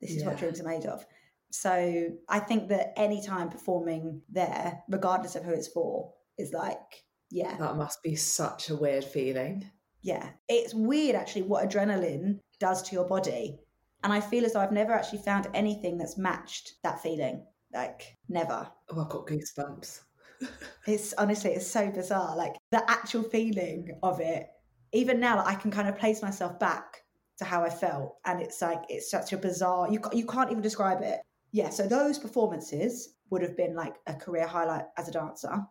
This 0.00 0.12
is 0.12 0.24
what 0.24 0.38
dreams 0.38 0.60
are 0.60 0.64
made 0.64 0.86
of. 0.86 1.04
So 1.50 2.08
I 2.28 2.38
think 2.40 2.68
that 2.68 2.92
any 2.96 3.22
time 3.22 3.48
performing 3.50 4.22
there, 4.30 4.82
regardless 4.88 5.34
of 5.36 5.44
who 5.44 5.52
it's 5.52 5.68
for, 5.68 6.12
is 6.38 6.52
like, 6.52 7.04
yeah, 7.30 7.56
That 7.58 7.76
must 7.76 8.02
be 8.02 8.16
such 8.16 8.70
a 8.70 8.76
weird 8.76 9.04
feeling. 9.04 9.70
yeah. 10.02 10.30
It's 10.48 10.74
weird 10.74 11.14
actually 11.16 11.42
what 11.42 11.68
adrenaline 11.68 12.40
does 12.60 12.82
to 12.84 12.94
your 12.94 13.06
body. 13.06 13.58
And 14.04 14.12
I 14.12 14.20
feel 14.20 14.44
as 14.44 14.52
though 14.52 14.60
I've 14.60 14.72
never 14.72 14.92
actually 14.92 15.18
found 15.22 15.48
anything 15.54 15.98
that's 15.98 16.16
matched 16.16 16.74
that 16.84 17.02
feeling. 17.02 17.44
Like, 17.74 18.16
never. 18.28 18.68
Oh, 18.90 19.00
I've 19.02 19.08
got 19.10 19.26
goosebumps. 19.26 20.00
It's 20.86 21.12
honestly, 21.18 21.50
it's 21.50 21.66
so 21.66 21.90
bizarre. 21.90 22.36
Like 22.36 22.54
the 22.70 22.88
actual 22.88 23.24
feeling 23.24 23.98
of 24.02 24.20
it, 24.20 24.46
even 24.92 25.18
now, 25.20 25.36
like, 25.36 25.48
I 25.48 25.54
can 25.60 25.70
kind 25.70 25.88
of 25.88 25.98
place 25.98 26.22
myself 26.22 26.58
back 26.60 27.02
to 27.38 27.44
how 27.44 27.62
I 27.62 27.68
felt, 27.70 28.16
and 28.24 28.40
it's 28.40 28.62
like 28.62 28.82
it's 28.88 29.10
such 29.10 29.32
a 29.32 29.36
bizarre. 29.36 29.90
You 29.90 30.00
you 30.12 30.24
can't 30.26 30.50
even 30.50 30.62
describe 30.62 31.02
it. 31.02 31.18
Yeah. 31.52 31.70
So 31.70 31.86
those 31.86 32.18
performances 32.18 33.14
would 33.30 33.42
have 33.42 33.56
been 33.56 33.74
like 33.74 33.94
a 34.06 34.14
career 34.14 34.46
highlight 34.46 34.84
as 34.96 35.08
a 35.08 35.12
dancer. 35.12 35.66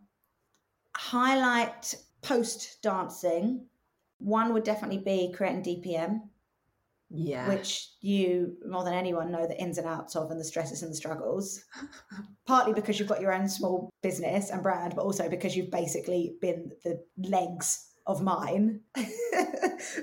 Highlight 0.96 1.96
post 2.22 2.82
dancing. 2.82 3.68
One 4.20 4.54
would 4.54 4.64
definitely 4.64 5.00
be 5.00 5.32
creating 5.36 5.64
DPM, 5.64 6.22
Yeah. 7.10 7.48
which 7.50 7.90
you 8.02 8.58
more 8.68 8.84
than 8.84 8.94
anyone 8.94 9.32
know 9.32 9.48
the 9.48 9.60
ins 9.60 9.78
and 9.78 9.88
outs 9.88 10.16
of 10.16 10.32
and 10.32 10.40
the 10.40 10.44
stresses 10.46 10.82
and 10.82 10.92
the 10.92 10.96
struggles. 10.96 11.64
Partly 12.48 12.74
because 12.74 13.00
you've 13.00 13.10
got 13.10 13.22
your 13.22 13.34
own 13.34 13.48
small 13.48 13.90
business 14.02 14.50
and 14.50 14.64
brand, 14.64 14.96
but 14.96 15.04
also 15.04 15.30
because 15.30 15.56
you've 15.56 15.72
basically 15.72 16.36
been 16.42 16.72
the 16.84 17.04
legs 17.18 17.88
of 18.08 18.22
mine 18.22 18.82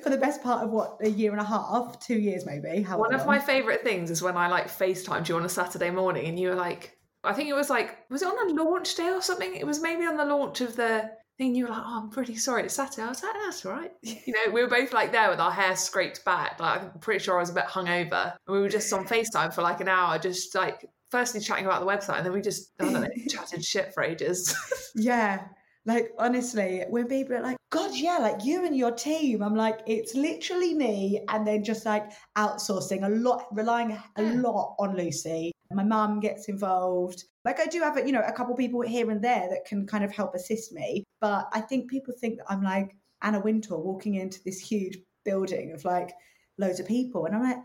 for 0.03 0.11
the 0.11 0.19
best 0.19 0.43
part 0.43 0.63
of 0.63 0.71
what 0.71 0.99
a 1.03 1.09
year 1.09 1.33
and 1.33 1.41
a 1.41 1.45
half, 1.45 1.99
two 2.01 2.19
years 2.19 2.47
maybe. 2.47 2.83
One 2.85 3.15
of 3.15 3.21
long. 3.21 3.27
my 3.27 3.39
favourite 3.39 3.83
things 3.83 4.11
is 4.11 4.23
when 4.23 4.37
I 4.37 4.49
like 4.49 4.69
FaceTimed 4.69 5.29
you 5.29 5.37
on 5.37 5.45
a 5.45 5.49
Saturday 5.49 5.91
morning 5.91 6.27
and 6.27 6.39
you 6.39 6.49
were 6.49 6.55
like, 6.55 6.97
I 7.25 7.33
think 7.33 7.49
it 7.49 7.55
was 7.55 7.71
like, 7.71 7.99
was 8.11 8.23
it 8.23 8.27
on 8.27 8.51
a 8.51 8.63
launch 8.63 8.95
day 8.95 9.09
or 9.09 9.23
something? 9.23 9.55
It 9.55 9.67
was 9.67 9.81
maybe 9.81 10.05
on 10.05 10.17
the 10.17 10.25
launch 10.25 10.61
of 10.61 10.77
the 10.77 11.11
thing. 11.39 11.55
You 11.55 11.65
were 11.65 11.71
like, 11.71 11.83
oh, 11.85 12.03
I'm 12.03 12.11
pretty 12.11 12.37
sorry, 12.37 12.65
it's 12.65 12.75
Saturday. 12.75 13.03
I 13.03 13.09
was 13.09 13.23
like, 13.23 13.33
that's 13.33 13.65
all 13.65 13.73
right. 13.73 13.93
You 14.03 14.35
know, 14.35 14.53
we 14.53 14.63
were 14.63 14.69
both 14.69 14.93
like 14.93 15.13
there 15.13 15.31
with 15.31 15.41
our 15.41 15.51
hair 15.51 15.75
scraped 15.75 16.25
back. 16.25 16.61
Like, 16.61 16.83
I'm 16.83 17.01
pretty 17.01 17.25
sure 17.25 17.37
I 17.37 17.41
was 17.41 17.51
a 17.51 17.55
bit 17.55 17.65
hungover. 17.65 18.35
And 18.47 18.55
we 18.55 18.61
were 18.61 18.69
just 18.69 18.93
on 18.93 19.07
FaceTime 19.07 19.55
for 19.55 19.63
like 19.63 19.81
an 19.81 19.89
hour, 19.89 20.19
just 20.19 20.55
like, 20.55 20.87
firstly 21.11 21.41
chatting 21.41 21.65
about 21.65 21.81
the 21.81 21.87
website. 21.87 22.19
And 22.19 22.27
then 22.27 22.33
we 22.33 22.41
just, 22.41 22.73
I 22.81 22.85
don't 22.85 23.03
know, 23.03 23.09
chatted 23.29 23.65
shit 23.65 23.95
for 23.95 24.03
ages. 24.03 24.55
Yeah. 24.95 25.47
Like 25.87 26.11
honestly, 26.19 26.85
when 26.89 27.07
people 27.07 27.37
are 27.37 27.43
like, 27.43 27.57
God, 27.75 27.91
yeah, 27.97 28.19
like 28.19 28.45
you 28.45 28.65
and 28.65 28.77
your 28.77 28.93
team, 28.93 29.43
I'm 29.43 29.57
like, 29.57 29.81
it's 29.85 30.15
literally 30.15 30.75
me, 30.75 31.25
and 31.29 31.45
then 31.45 31.65
just 31.65 31.85
like 31.85 32.13
outsourcing 32.39 33.05
a 33.05 33.09
lot, 33.09 33.47
relying 33.51 34.01
a 34.15 34.23
lot 34.23 34.77
on 34.79 34.97
Lucy. 34.97 35.51
My 35.73 35.83
mum 35.83 36.21
gets 36.21 36.49
involved. 36.49 37.25
Like 37.45 37.59
I 37.59 37.67
do 37.67 37.81
have, 37.81 37.97
a, 37.97 38.07
you 38.07 38.13
know, 38.13 38.23
a 38.25 38.31
couple 38.31 38.55
people 38.55 38.81
here 38.83 39.11
and 39.11 39.21
there 39.21 39.49
that 39.51 39.65
can 39.67 39.89
kind 39.89 40.05
of 40.05 40.13
help 40.13 40.37
assist 40.37 40.73
me, 40.73 41.03
but 41.21 41.49
I 41.53 41.61
think 41.63 41.91
people 41.91 42.15
think 42.17 42.39
that 42.39 42.47
I'm 42.49 42.63
like 42.63 42.95
Anna 43.23 43.41
Wintour 43.41 43.79
walking 43.79 44.15
into 44.15 44.39
this 44.45 44.61
huge 44.61 44.99
building 45.25 45.73
of 45.73 45.85
like 45.85 46.13
loads 46.59 46.79
of 46.79 46.87
people, 46.87 47.27
and 47.27 47.35
I'm 47.35 47.43
like, 47.43 47.59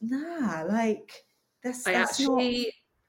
nah, 0.00 0.62
like 0.62 1.10
that's, 1.64 1.84
I 1.88 1.92
that's 1.92 2.20
not. 2.20 2.40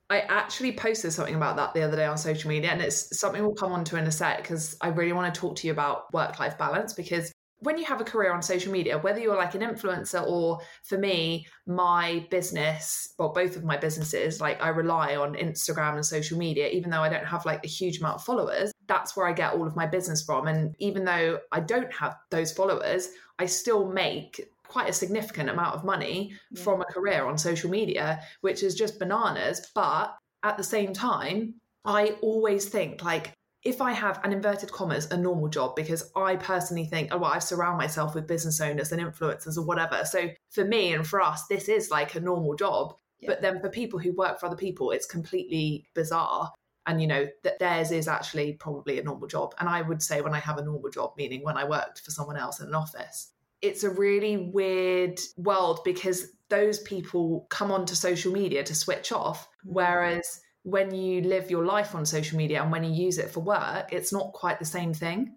I 0.09 0.21
actually 0.21 0.71
posted 0.71 1.11
something 1.11 1.35
about 1.35 1.57
that 1.57 1.73
the 1.73 1.81
other 1.81 1.97
day 1.97 2.05
on 2.05 2.17
social 2.17 2.49
media, 2.49 2.71
and 2.71 2.81
it's 2.81 3.19
something 3.19 3.41
we'll 3.41 3.53
come 3.53 3.73
on 3.73 3.83
to 3.85 3.97
in 3.97 4.07
a 4.07 4.11
sec 4.11 4.37
because 4.37 4.77
I 4.81 4.87
really 4.87 5.13
want 5.13 5.33
to 5.33 5.39
talk 5.39 5.57
to 5.57 5.67
you 5.67 5.73
about 5.73 6.11
work 6.13 6.39
life 6.39 6.57
balance. 6.57 6.93
Because 6.93 7.31
when 7.59 7.77
you 7.77 7.85
have 7.85 7.99
a 7.99 8.05
career 8.05 8.31
on 8.31 8.41
social 8.41 8.71
media, 8.71 8.99
whether 8.99 9.19
you're 9.19 9.35
like 9.35 9.55
an 9.55 9.61
influencer 9.61 10.25
or 10.25 10.59
for 10.83 10.97
me, 10.97 11.45
my 11.65 12.25
business, 12.29 13.13
well, 13.17 13.33
both 13.33 13.55
of 13.55 13.63
my 13.63 13.75
businesses, 13.75 14.39
like 14.39 14.61
I 14.63 14.69
rely 14.69 15.15
on 15.15 15.33
Instagram 15.33 15.95
and 15.95 16.05
social 16.05 16.37
media, 16.37 16.69
even 16.69 16.91
though 16.91 17.01
I 17.01 17.09
don't 17.09 17.25
have 17.25 17.45
like 17.45 17.65
a 17.65 17.67
huge 17.67 17.99
amount 17.99 18.15
of 18.15 18.23
followers, 18.23 18.71
that's 18.87 19.17
where 19.17 19.27
I 19.27 19.33
get 19.33 19.53
all 19.53 19.65
of 19.65 19.75
my 19.75 19.87
business 19.87 20.23
from. 20.23 20.47
And 20.47 20.75
even 20.79 21.03
though 21.03 21.39
I 21.51 21.59
don't 21.59 21.93
have 21.93 22.15
those 22.29 22.53
followers, 22.53 23.09
I 23.39 23.45
still 23.47 23.87
make 23.91 24.49
quite 24.67 24.89
a 24.89 24.93
significant 24.93 25.49
amount 25.49 25.75
of 25.75 25.83
money 25.83 26.33
Yeah. 26.51 26.63
from 26.63 26.81
a 26.81 26.85
career 26.85 27.25
on 27.25 27.37
social 27.37 27.69
media, 27.69 28.21
which 28.41 28.63
is 28.63 28.75
just 28.75 28.99
bananas. 28.99 29.71
But 29.73 30.15
at 30.43 30.57
the 30.57 30.63
same 30.63 30.93
time, 30.93 31.55
I 31.85 32.15
always 32.21 32.69
think 32.69 33.03
like 33.03 33.31
if 33.63 33.81
I 33.81 33.91
have 33.91 34.23
an 34.23 34.31
inverted 34.31 34.71
commas, 34.71 35.07
a 35.11 35.17
normal 35.17 35.49
job, 35.49 35.75
because 35.75 36.11
I 36.15 36.37
personally 36.37 36.85
think, 36.85 37.09
oh, 37.11 37.17
well, 37.17 37.31
I 37.31 37.39
surround 37.39 37.77
myself 37.77 38.15
with 38.15 38.27
business 38.27 38.61
owners 38.61 38.91
and 38.91 39.01
influencers 39.01 39.57
or 39.57 39.63
whatever. 39.63 40.05
So 40.05 40.29
for 40.51 40.63
me 40.63 40.93
and 40.93 41.05
for 41.05 41.19
us, 41.19 41.47
this 41.47 41.67
is 41.67 41.91
like 41.91 42.15
a 42.15 42.19
normal 42.21 42.55
job. 42.55 42.95
Yeah. 43.19 43.29
But 43.31 43.41
then 43.41 43.59
for 43.59 43.69
people 43.69 43.99
who 43.99 44.13
work 44.13 44.39
for 44.39 44.45
other 44.45 44.55
people, 44.55 44.91
it's 44.91 45.05
completely 45.05 45.85
bizarre. 45.95 46.51
And 46.85 47.01
you 47.01 47.07
know 47.07 47.27
that 47.43 47.59
theirs 47.59 47.91
is 47.91 48.07
actually 48.07 48.53
probably 48.53 48.99
a 48.99 49.03
normal 49.03 49.27
job. 49.27 49.53
And 49.59 49.67
I 49.67 49.81
would 49.81 50.01
say 50.01 50.21
when 50.21 50.33
I 50.33 50.39
have 50.39 50.57
a 50.57 50.63
normal 50.63 50.89
job, 50.89 51.13
meaning 51.17 51.43
when 51.43 51.57
I 51.57 51.65
worked 51.65 51.99
for 51.99 52.11
someone 52.11 52.37
else 52.37 52.61
in 52.61 52.67
an 52.67 52.75
office, 52.75 53.33
it's 53.61 53.83
a 53.83 53.89
really 53.89 54.37
weird 54.37 55.19
world 55.37 55.79
because 55.83 56.27
those 56.49 56.79
people 56.79 57.45
come 57.49 57.71
onto 57.71 57.95
social 57.95 58.31
media 58.31 58.63
to 58.63 58.75
switch 58.75 59.11
off. 59.11 59.47
Mm. 59.65 59.73
Whereas 59.73 60.41
when 60.63 60.93
you 60.93 61.21
live 61.21 61.49
your 61.49 61.65
life 61.65 61.95
on 61.95 62.05
social 62.05 62.37
media 62.37 62.61
and 62.61 62.71
when 62.71 62.83
you 62.83 62.91
use 62.91 63.17
it 63.17 63.29
for 63.29 63.39
work, 63.39 63.91
it's 63.91 64.13
not 64.13 64.33
quite 64.33 64.59
the 64.59 64.65
same 64.65 64.93
thing. 64.93 65.35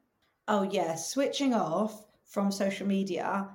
Oh 0.48 0.62
yeah, 0.62 0.96
switching 0.96 1.54
off 1.54 2.06
from 2.24 2.50
social 2.50 2.86
media, 2.86 3.48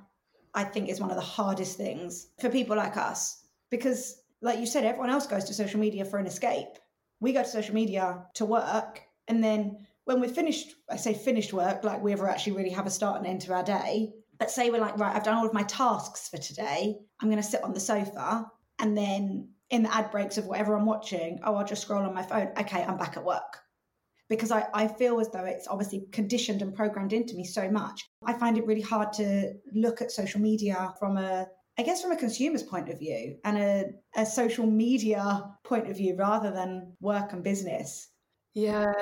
I 0.54 0.63
think 0.63 0.89
is 0.89 1.01
one 1.01 1.10
of 1.10 1.17
the 1.17 1.21
hardest 1.21 1.78
things 1.78 2.28
for 2.39 2.49
people 2.49 2.78
like 2.78 2.95
us 2.97 3.45
because, 3.69 4.21
like 4.41 4.60
you 4.60 4.65
said, 4.65 4.86
everyone 4.86 5.10
else 5.10 5.28
goes 5.28 5.43
to 5.45 5.54
social 5.54 5.80
media 5.80 6.06
for 6.06 6.17
an 6.17 6.28
escape. 6.28 6.80
we 7.19 7.34
go 7.34 7.43
to 7.43 7.49
social 7.49 7.73
media 7.73 8.25
to 8.36 8.45
work. 8.45 9.01
And 9.28 9.43
then 9.43 9.86
when 10.06 10.21
we're 10.21 10.30
finished, 10.30 10.75
I 10.89 10.97
say 10.97 11.13
finished 11.13 11.54
work, 11.54 11.84
like 11.84 12.01
we 12.01 12.13
ever 12.13 12.30
actually 12.30 12.54
really 12.58 12.69
have 12.71 12.86
a 12.86 12.91
start 12.91 13.17
and 13.17 13.28
end 13.28 13.41
to 13.41 13.54
our 13.54 13.63
day. 13.63 14.13
But 14.37 14.51
say 14.51 14.69
we're 14.69 14.81
like, 14.81 14.97
right, 14.97 15.15
I've 15.15 15.23
done 15.23 15.37
all 15.37 15.45
of 15.45 15.53
my 15.53 15.63
tasks 15.63 16.29
for 16.29 16.37
today. 16.37 16.97
I'm 17.21 17.29
going 17.29 17.41
to 17.41 17.47
sit 17.47 17.63
on 17.63 17.73
the 17.73 17.79
sofa. 17.79 18.49
And 18.79 18.97
then 18.97 19.49
in 19.69 19.83
the 19.83 19.95
ad 19.95 20.11
breaks 20.11 20.37
of 20.37 20.45
whatever 20.45 20.75
I'm 20.75 20.85
watching, 20.85 21.39
oh, 21.43 21.55
I'll 21.55 21.65
just 21.65 21.83
scroll 21.83 22.03
on 22.03 22.13
my 22.13 22.23
phone. 22.23 22.49
Okay, 22.59 22.83
I'm 22.83 22.97
back 22.97 23.17
at 23.17 23.23
work. 23.23 23.59
Because 24.27 24.51
I, 24.51 24.67
I 24.73 24.87
feel 24.87 25.19
as 25.19 25.29
though 25.29 25.45
it's 25.45 25.67
obviously 25.67 26.07
conditioned 26.11 26.61
and 26.61 26.73
programmed 26.73 27.13
into 27.13 27.35
me 27.35 27.45
so 27.45 27.69
much. 27.69 28.01
I 28.25 28.33
find 28.33 28.57
it 28.57 28.65
really 28.65 28.81
hard 28.81 29.13
to 29.13 29.53
look 29.73 30.01
at 30.01 30.11
social 30.11 30.41
media 30.41 30.93
from 30.99 31.17
a 31.17 31.47
I 31.77 31.83
guess 31.83 32.01
from 32.01 32.13
a 32.13 32.17
consumer's 32.17 32.63
point 32.63 32.89
of 32.89 32.99
view 32.99 33.37
and 33.43 33.57
a, 33.57 33.85
a 34.15 34.25
social 34.25 34.65
media 34.65 35.43
point 35.63 35.89
of 35.89 35.97
view 35.97 36.15
rather 36.15 36.51
than 36.51 36.95
work 37.01 37.33
and 37.33 37.43
business. 37.43 38.09
Yeah. 38.53 38.93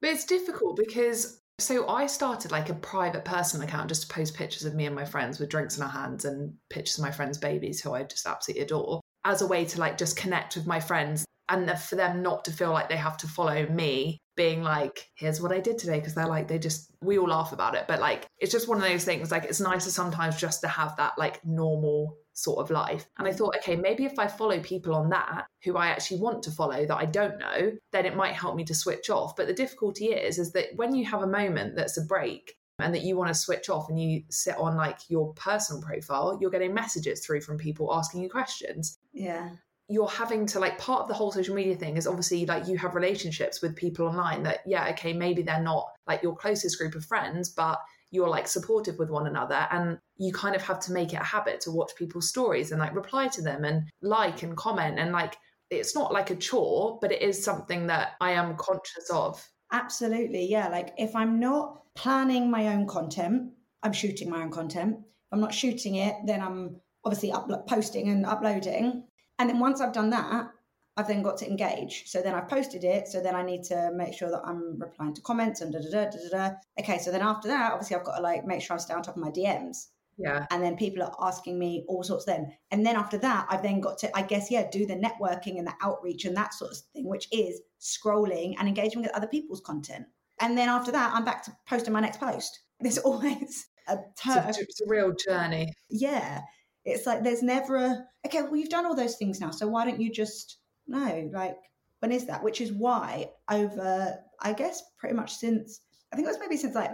But 0.00 0.10
it's 0.10 0.24
difficult 0.24 0.76
because 0.76 1.41
so 1.62 1.88
I 1.88 2.06
started 2.06 2.50
like 2.50 2.68
a 2.68 2.74
private 2.74 3.24
personal 3.24 3.66
account 3.66 3.88
just 3.88 4.02
to 4.02 4.14
post 4.14 4.34
pictures 4.34 4.64
of 4.64 4.74
me 4.74 4.86
and 4.86 4.94
my 4.94 5.04
friends 5.04 5.38
with 5.38 5.48
drinks 5.48 5.76
in 5.76 5.82
our 5.82 5.88
hands 5.88 6.24
and 6.24 6.54
pictures 6.70 6.98
of 6.98 7.04
my 7.04 7.10
friends' 7.10 7.38
babies 7.38 7.80
who 7.80 7.92
I 7.92 8.02
just 8.02 8.26
absolutely 8.26 8.64
adore 8.64 9.00
as 9.24 9.42
a 9.42 9.46
way 9.46 9.64
to 9.64 9.78
like 9.80 9.96
just 9.96 10.16
connect 10.16 10.56
with 10.56 10.66
my 10.66 10.80
friends 10.80 11.24
and 11.48 11.70
for 11.78 11.96
them 11.96 12.22
not 12.22 12.44
to 12.44 12.52
feel 12.52 12.72
like 12.72 12.88
they 12.88 12.96
have 12.96 13.16
to 13.18 13.28
follow 13.28 13.66
me 13.66 14.18
being 14.36 14.62
like 14.62 15.06
here's 15.14 15.42
what 15.42 15.52
i 15.52 15.60
did 15.60 15.76
today 15.76 15.98
because 15.98 16.14
they're 16.14 16.26
like 16.26 16.48
they 16.48 16.58
just 16.58 16.90
we 17.02 17.18
all 17.18 17.28
laugh 17.28 17.52
about 17.52 17.74
it. 17.74 17.84
But 17.86 18.00
like 18.00 18.26
it's 18.38 18.52
just 18.52 18.68
one 18.68 18.78
of 18.78 18.84
those 18.84 19.04
things 19.04 19.30
like 19.30 19.44
it's 19.44 19.60
nicer 19.60 19.90
sometimes 19.90 20.36
just 20.36 20.60
to 20.62 20.68
have 20.68 20.96
that 20.96 21.14
like 21.18 21.44
normal 21.44 22.16
sort 22.34 22.58
of 22.58 22.70
life. 22.70 23.06
And 23.18 23.28
i 23.28 23.32
thought 23.32 23.56
okay 23.58 23.76
maybe 23.76 24.04
if 24.04 24.18
i 24.18 24.26
follow 24.26 24.60
people 24.60 24.94
on 24.94 25.10
that 25.10 25.46
who 25.64 25.76
i 25.76 25.88
actually 25.88 26.20
want 26.20 26.42
to 26.44 26.50
follow 26.50 26.86
that 26.86 26.96
i 26.96 27.04
don't 27.04 27.38
know 27.38 27.72
then 27.92 28.06
it 28.06 28.16
might 28.16 28.34
help 28.34 28.56
me 28.56 28.64
to 28.64 28.74
switch 28.74 29.10
off. 29.10 29.36
But 29.36 29.46
the 29.46 29.52
difficulty 29.52 30.06
is 30.06 30.38
is 30.38 30.52
that 30.52 30.68
when 30.76 30.94
you 30.94 31.04
have 31.06 31.22
a 31.22 31.26
moment 31.26 31.76
that's 31.76 31.98
a 31.98 32.02
break 32.02 32.54
and 32.78 32.94
that 32.94 33.02
you 33.02 33.16
want 33.16 33.28
to 33.28 33.34
switch 33.34 33.68
off 33.68 33.88
and 33.88 34.00
you 34.00 34.22
sit 34.30 34.56
on 34.56 34.76
like 34.76 34.98
your 35.08 35.32
personal 35.34 35.82
profile 35.82 36.38
you're 36.40 36.50
getting 36.50 36.74
messages 36.74 37.24
through 37.24 37.40
from 37.40 37.58
people 37.58 37.94
asking 37.94 38.22
you 38.22 38.30
questions. 38.30 38.98
Yeah. 39.12 39.50
You're 39.88 40.08
having 40.08 40.46
to 40.46 40.58
like 40.58 40.78
part 40.78 41.02
of 41.02 41.08
the 41.08 41.14
whole 41.14 41.32
social 41.32 41.54
media 41.54 41.76
thing 41.76 41.96
is 41.96 42.06
obviously 42.06 42.46
like 42.46 42.66
you 42.66 42.78
have 42.78 42.94
relationships 42.94 43.60
with 43.60 43.76
people 43.76 44.06
online 44.06 44.42
that 44.44 44.60
yeah 44.66 44.88
okay 44.90 45.12
maybe 45.12 45.42
they're 45.42 45.60
not 45.62 45.86
like 46.06 46.22
your 46.22 46.34
closest 46.34 46.78
group 46.78 46.94
of 46.94 47.04
friends 47.04 47.50
but 47.50 47.78
you're 48.12 48.28
like 48.28 48.46
supportive 48.46 48.98
with 48.98 49.10
one 49.10 49.26
another 49.26 49.66
and 49.72 49.98
you 50.18 50.32
kind 50.32 50.54
of 50.54 50.62
have 50.62 50.78
to 50.78 50.92
make 50.92 51.12
it 51.12 51.20
a 51.20 51.24
habit 51.24 51.60
to 51.60 51.72
watch 51.72 51.90
people's 51.96 52.28
stories 52.28 52.70
and 52.70 52.80
like 52.80 52.94
reply 52.94 53.26
to 53.26 53.42
them 53.42 53.64
and 53.64 53.82
like 54.02 54.44
and 54.44 54.56
comment 54.56 54.98
and 54.98 55.10
like 55.10 55.36
it's 55.70 55.96
not 55.96 56.12
like 56.12 56.30
a 56.30 56.36
chore 56.36 56.98
but 57.00 57.10
it 57.10 57.22
is 57.22 57.42
something 57.42 57.86
that 57.88 58.12
i 58.20 58.30
am 58.30 58.56
conscious 58.56 59.10
of. 59.10 59.44
Absolutely 59.72 60.46
yeah 60.48 60.68
like 60.68 60.92
if 60.98 61.16
i'm 61.16 61.40
not 61.40 61.82
planning 61.94 62.50
my 62.50 62.68
own 62.68 62.86
content 62.86 63.50
i'm 63.82 63.92
shooting 63.92 64.30
my 64.30 64.42
own 64.42 64.50
content. 64.50 64.96
If 64.98 65.32
i'm 65.32 65.40
not 65.40 65.54
shooting 65.54 65.96
it 65.96 66.14
then 66.26 66.42
i'm 66.42 66.76
obviously 67.04 67.32
up- 67.32 67.66
posting 67.66 68.08
and 68.08 68.26
uploading. 68.26 69.04
And 69.38 69.48
then 69.48 69.58
once 69.58 69.80
I've 69.80 69.92
done 69.92 70.10
that, 70.10 70.50
I've 70.96 71.08
then 71.08 71.22
got 71.22 71.38
to 71.38 71.48
engage. 71.48 72.04
So 72.06 72.20
then 72.20 72.34
I've 72.34 72.48
posted 72.48 72.84
it. 72.84 73.08
So 73.08 73.20
then 73.20 73.34
I 73.34 73.42
need 73.42 73.62
to 73.64 73.90
make 73.94 74.14
sure 74.14 74.30
that 74.30 74.42
I'm 74.44 74.78
replying 74.78 75.14
to 75.14 75.22
comments 75.22 75.60
and 75.60 75.72
da 75.72 75.78
da 75.78 75.90
da 75.90 76.10
da 76.10 76.50
da. 76.50 76.54
Okay, 76.78 76.98
so 76.98 77.10
then 77.10 77.22
after 77.22 77.48
that, 77.48 77.72
obviously 77.72 77.96
I've 77.96 78.04
got 78.04 78.16
to 78.16 78.22
like 78.22 78.44
make 78.44 78.60
sure 78.60 78.76
I 78.76 78.78
stay 78.78 78.94
on 78.94 79.02
top 79.02 79.16
of 79.16 79.22
my 79.22 79.30
DMs. 79.30 79.86
Yeah. 80.18 80.46
And 80.50 80.62
then 80.62 80.76
people 80.76 81.02
are 81.02 81.14
asking 81.20 81.58
me 81.58 81.84
all 81.88 82.02
sorts 82.02 82.26
then. 82.26 82.52
And 82.70 82.84
then 82.84 82.96
after 82.96 83.16
that, 83.18 83.46
I've 83.48 83.62
then 83.62 83.80
got 83.80 83.98
to, 83.98 84.16
I 84.16 84.22
guess, 84.22 84.50
yeah, 84.50 84.68
do 84.70 84.86
the 84.86 84.94
networking 84.94 85.58
and 85.58 85.66
the 85.66 85.74
outreach 85.80 86.26
and 86.26 86.36
that 86.36 86.52
sort 86.52 86.72
of 86.72 86.76
thing, 86.92 87.08
which 87.08 87.28
is 87.32 87.60
scrolling 87.80 88.54
and 88.58 88.68
engaging 88.68 89.00
with 89.00 89.16
other 89.16 89.26
people's 89.26 89.60
content. 89.60 90.04
And 90.40 90.56
then 90.58 90.68
after 90.68 90.92
that, 90.92 91.12
I'm 91.14 91.24
back 91.24 91.42
to 91.44 91.56
posting 91.66 91.92
my 91.92 92.00
next 92.00 92.20
post. 92.20 92.60
There's 92.80 92.98
always 92.98 93.66
a 93.88 93.96
turn. 94.22 94.48
It's, 94.48 94.58
it's 94.58 94.80
a 94.82 94.86
real 94.86 95.14
journey. 95.26 95.72
Yeah. 95.88 96.42
It's 96.84 97.06
like 97.06 97.22
there's 97.22 97.42
never 97.42 97.76
a 97.76 98.04
okay. 98.26 98.42
Well, 98.42 98.56
you've 98.56 98.68
done 98.68 98.86
all 98.86 98.96
those 98.96 99.14
things 99.14 99.40
now, 99.40 99.52
so 99.52 99.68
why 99.68 99.84
don't 99.84 100.00
you 100.00 100.10
just 100.10 100.58
no? 100.86 101.30
Like 101.32 101.56
when 102.00 102.12
is 102.12 102.26
that? 102.26 102.42
Which 102.42 102.60
is 102.60 102.72
why 102.72 103.30
over 103.50 104.18
I 104.40 104.52
guess 104.52 104.82
pretty 104.98 105.14
much 105.14 105.34
since 105.34 105.80
I 106.12 106.16
think 106.16 106.26
it 106.26 106.30
was 106.30 106.40
maybe 106.40 106.56
since 106.56 106.74
like 106.74 106.90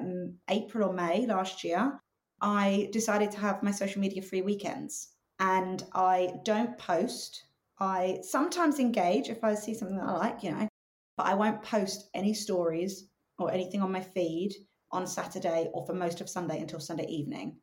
April 0.49 0.91
or 0.91 0.93
May 0.93 1.27
last 1.27 1.65
year, 1.65 1.99
I 2.41 2.89
decided 2.93 3.31
to 3.33 3.41
have 3.41 3.63
my 3.63 3.73
social 3.73 4.01
media 4.01 4.23
free 4.23 4.43
weekends, 4.43 5.09
and 5.41 5.83
I 5.95 6.35
don't 6.45 6.79
post. 6.79 7.45
I 7.81 8.19
sometimes 8.23 8.79
engage 8.79 9.29
if 9.29 9.45
I 9.45 9.55
see 9.55 9.75
something 9.75 9.97
that 9.97 10.09
I 10.09 10.13
like, 10.13 10.43
you 10.43 10.51
know, 10.51 10.69
but 11.17 11.27
I 11.27 11.35
won't 11.35 11.63
post 11.63 12.11
any 12.15 12.35
stories 12.35 13.09
or 13.39 13.53
anything 13.53 13.83
on 13.83 13.93
my 13.93 14.01
feed 14.01 14.53
on 14.91 15.07
Saturday 15.07 15.69
or 15.73 15.87
for 15.87 15.95
most 15.95 16.21
of 16.21 16.29
Sunday 16.29 16.61
until 16.61 16.81
Sunday 16.81 17.07
evening 17.07 17.57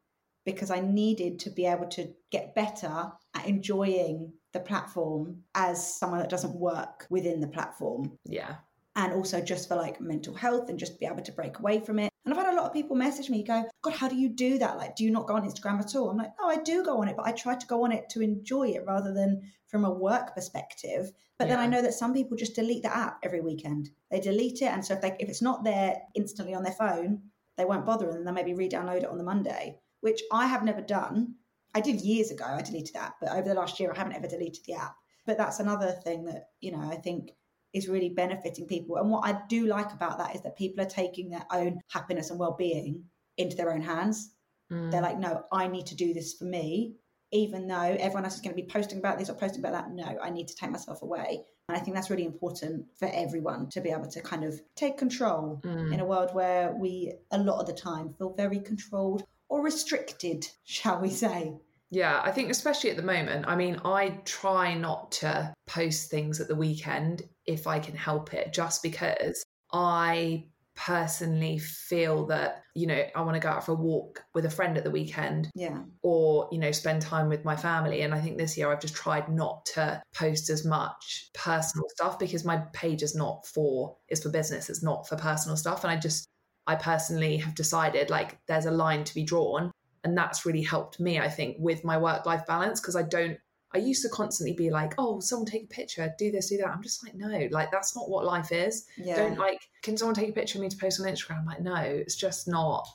because 0.45 0.71
I 0.71 0.79
needed 0.79 1.39
to 1.39 1.49
be 1.49 1.65
able 1.65 1.87
to 1.87 2.07
get 2.31 2.55
better 2.55 3.11
at 3.35 3.47
enjoying 3.47 4.31
the 4.53 4.59
platform 4.59 5.43
as 5.55 5.97
someone 5.97 6.19
that 6.19 6.29
doesn't 6.29 6.55
work 6.55 7.07
within 7.09 7.41
the 7.41 7.47
platform. 7.47 8.17
Yeah. 8.25 8.55
And 8.95 9.11
also 9.11 9.41
just 9.41 9.67
for 9.67 9.75
like 9.75 9.99
mental 9.99 10.33
health 10.33 10.69
and 10.69 10.79
just 10.79 10.99
be 10.99 11.05
able 11.05 11.23
to 11.23 11.31
break 11.33 11.59
away 11.59 11.81
from 11.81 11.99
it. 11.99 12.09
And 12.23 12.33
I've 12.33 12.39
had 12.39 12.53
a 12.53 12.55
lot 12.55 12.65
of 12.65 12.73
people 12.73 12.95
message 12.95 13.29
me 13.29 13.43
go, 13.43 13.65
God, 13.81 13.93
how 13.93 14.07
do 14.07 14.15
you 14.15 14.29
do 14.29 14.57
that? 14.59 14.77
Like, 14.77 14.95
do 14.95 15.03
you 15.03 15.11
not 15.11 15.27
go 15.27 15.35
on 15.35 15.47
Instagram 15.47 15.81
at 15.81 15.95
all? 15.95 16.09
I'm 16.09 16.17
like, 16.17 16.31
oh, 16.39 16.47
I 16.47 16.57
do 16.57 16.83
go 16.83 17.01
on 17.01 17.09
it, 17.09 17.17
but 17.17 17.27
I 17.27 17.33
try 17.33 17.55
to 17.55 17.67
go 17.67 17.83
on 17.83 17.91
it 17.91 18.09
to 18.11 18.21
enjoy 18.21 18.69
it 18.69 18.85
rather 18.87 19.13
than 19.13 19.41
from 19.67 19.83
a 19.83 19.91
work 19.91 20.33
perspective. 20.33 21.11
But 21.37 21.49
yeah. 21.49 21.55
then 21.55 21.63
I 21.63 21.67
know 21.67 21.81
that 21.81 21.93
some 21.93 22.13
people 22.13 22.37
just 22.37 22.55
delete 22.55 22.83
the 22.83 22.95
app 22.95 23.19
every 23.23 23.41
weekend. 23.41 23.89
They 24.09 24.21
delete 24.21 24.61
it. 24.61 24.71
And 24.71 24.85
so 24.85 24.93
if 24.93 25.01
they 25.01 25.17
if 25.19 25.27
it's 25.27 25.41
not 25.41 25.65
there 25.65 25.97
instantly 26.15 26.53
on 26.53 26.63
their 26.63 26.73
phone, 26.73 27.23
they 27.57 27.65
won't 27.65 27.85
bother 27.85 28.09
and 28.09 28.25
they'll 28.25 28.33
maybe 28.33 28.53
re-download 28.53 29.03
it 29.03 29.09
on 29.09 29.17
the 29.17 29.23
Monday 29.23 29.79
which 30.05 30.21
I 30.31 30.45
have 30.45 30.63
never 30.63 30.81
done. 30.81 31.33
I 31.73 31.81
did 31.81 31.99
years 31.99 32.29
ago, 32.29 32.45
I 32.45 32.61
deleted 32.61 32.93
that, 32.93 33.13
but 33.19 33.31
over 33.31 33.49
the 33.49 33.55
last 33.55 33.79
year, 33.79 33.91
I 33.91 33.97
haven't 33.97 34.13
ever 34.13 34.27
deleted 34.27 34.63
the 34.63 34.75
app. 34.75 34.95
But 35.25 35.39
that's 35.39 35.59
another 35.59 35.93
thing 36.03 36.25
that, 36.25 36.49
you 36.61 36.71
know, 36.71 36.87
I 36.91 36.97
think 36.97 37.31
is 37.73 37.89
really 37.89 38.09
benefiting 38.09 38.67
people. 38.67 38.97
And 38.97 39.09
what 39.09 39.25
I 39.25 39.41
do 39.49 39.65
like 39.65 39.93
about 39.93 40.19
that 40.19 40.35
is 40.35 40.43
that 40.43 40.59
people 40.59 40.85
are 40.85 40.89
taking 41.01 41.31
their 41.31 41.47
own 41.51 41.79
happiness 41.89 42.29
and 42.29 42.39
well 42.39 42.55
being 42.55 43.05
into 43.37 43.55
their 43.55 43.73
own 43.73 43.81
hands. 43.81 44.31
Mm. 44.71 44.91
They're 44.91 45.01
like, 45.01 45.17
no, 45.17 45.41
I 45.51 45.67
need 45.67 45.87
to 45.87 45.95
do 45.95 46.13
this 46.13 46.33
for 46.33 46.45
me, 46.45 46.97
even 47.31 47.65
though 47.65 47.97
everyone 47.99 48.25
else 48.25 48.35
is 48.35 48.41
going 48.41 48.55
to 48.55 48.61
be 48.61 48.69
posting 48.69 48.99
about 48.99 49.17
this 49.17 49.31
or 49.31 49.33
posting 49.33 49.61
about 49.61 49.73
that. 49.73 49.89
No, 49.89 50.19
I 50.21 50.29
need 50.29 50.47
to 50.49 50.55
take 50.55 50.69
myself 50.69 51.01
away. 51.01 51.41
And 51.67 51.75
I 51.75 51.79
think 51.79 51.95
that's 51.95 52.11
really 52.11 52.25
important 52.25 52.85
for 52.99 53.09
everyone 53.11 53.69
to 53.69 53.81
be 53.81 53.89
able 53.89 54.07
to 54.11 54.21
kind 54.21 54.43
of 54.43 54.61
take 54.75 54.99
control 54.99 55.61
mm. 55.65 55.91
in 55.91 55.99
a 55.99 56.05
world 56.05 56.29
where 56.35 56.75
we, 56.79 57.13
a 57.31 57.39
lot 57.39 57.59
of 57.59 57.65
the 57.65 57.73
time, 57.73 58.13
feel 58.19 58.35
very 58.35 58.59
controlled 58.59 59.23
or 59.49 59.63
restricted, 59.63 60.47
shall 60.63 60.99
we 60.99 61.09
say? 61.09 61.53
Yeah, 61.91 62.21
I 62.23 62.31
think 62.31 62.49
especially 62.49 62.89
at 62.89 62.97
the 62.97 63.03
moment, 63.03 63.45
I 63.47 63.55
mean, 63.55 63.79
I 63.85 64.19
try 64.25 64.73
not 64.73 65.11
to 65.13 65.53
post 65.67 66.09
things 66.09 66.41
at 66.41 66.47
the 66.47 66.55
weekend 66.55 67.23
if 67.45 67.67
I 67.67 67.79
can 67.79 67.95
help 67.95 68.33
it, 68.33 68.53
just 68.53 68.81
because 68.81 69.43
I 69.71 70.45
personally 70.75 71.57
feel 71.57 72.25
that, 72.25 72.63
you 72.73 72.85
know, 72.85 73.01
I 73.15 73.21
want 73.21 73.35
to 73.35 73.39
go 73.39 73.47
out 73.47 73.65
for 73.65 73.71
a 73.71 73.75
walk 73.75 74.25
with 74.33 74.43
a 74.43 74.49
friend 74.49 74.77
at 74.77 74.83
the 74.83 74.91
weekend. 74.91 75.49
Yeah. 75.55 75.83
Or, 76.01 76.49
you 76.51 76.57
know, 76.57 76.71
spend 76.71 77.01
time 77.01 77.29
with 77.29 77.45
my 77.45 77.55
family. 77.55 78.01
And 78.01 78.13
I 78.13 78.19
think 78.19 78.37
this 78.37 78.57
year 78.57 78.69
I've 78.69 78.81
just 78.81 78.95
tried 78.95 79.29
not 79.29 79.65
to 79.67 80.01
post 80.13 80.49
as 80.49 80.65
much 80.65 81.29
personal 81.33 81.85
stuff 81.89 82.19
because 82.19 82.43
my 82.43 82.57
page 82.73 83.03
is 83.03 83.15
not 83.15 83.45
for, 83.45 83.95
it's 84.09 84.23
for 84.23 84.29
business, 84.29 84.69
it's 84.69 84.83
not 84.83 85.07
for 85.07 85.15
personal 85.15 85.55
stuff. 85.55 85.85
And 85.85 85.91
I 85.91 85.95
just, 85.97 86.27
I 86.67 86.75
personally 86.75 87.37
have 87.37 87.55
decided 87.55 88.09
like 88.09 88.39
there's 88.47 88.65
a 88.65 88.71
line 88.71 89.03
to 89.03 89.13
be 89.13 89.23
drawn. 89.23 89.71
And 90.03 90.15
that's 90.15 90.45
really 90.45 90.61
helped 90.61 90.99
me, 90.99 91.19
I 91.19 91.29
think, 91.29 91.57
with 91.59 91.83
my 91.83 91.97
work 91.97 92.27
life 92.27 92.45
balance 92.45 92.79
because 92.79 92.95
I 92.95 93.01
don't, 93.01 93.39
I 93.73 93.79
used 93.79 94.03
to 94.03 94.09
constantly 94.09 94.55
be 94.55 94.69
like, 94.69 94.93
oh, 94.99 95.19
someone 95.19 95.47
take 95.47 95.63
a 95.63 95.67
picture, 95.67 96.13
do 96.19 96.31
this, 96.31 96.49
do 96.49 96.57
that. 96.57 96.67
I'm 96.67 96.83
just 96.83 97.03
like, 97.03 97.15
no, 97.15 97.47
like 97.51 97.71
that's 97.71 97.95
not 97.95 98.07
what 98.07 98.23
life 98.23 98.51
is. 98.51 98.85
Yeah. 98.97 99.15
Don't 99.15 99.39
like, 99.39 99.67
can 99.81 99.97
someone 99.97 100.13
take 100.13 100.29
a 100.29 100.33
picture 100.33 100.59
of 100.59 100.61
me 100.61 100.69
to 100.69 100.77
post 100.77 101.01
on 101.01 101.07
Instagram? 101.07 101.39
I'm 101.39 101.45
like, 101.45 101.61
no, 101.61 101.75
it's 101.75 102.15
just 102.15 102.47
not, 102.47 102.87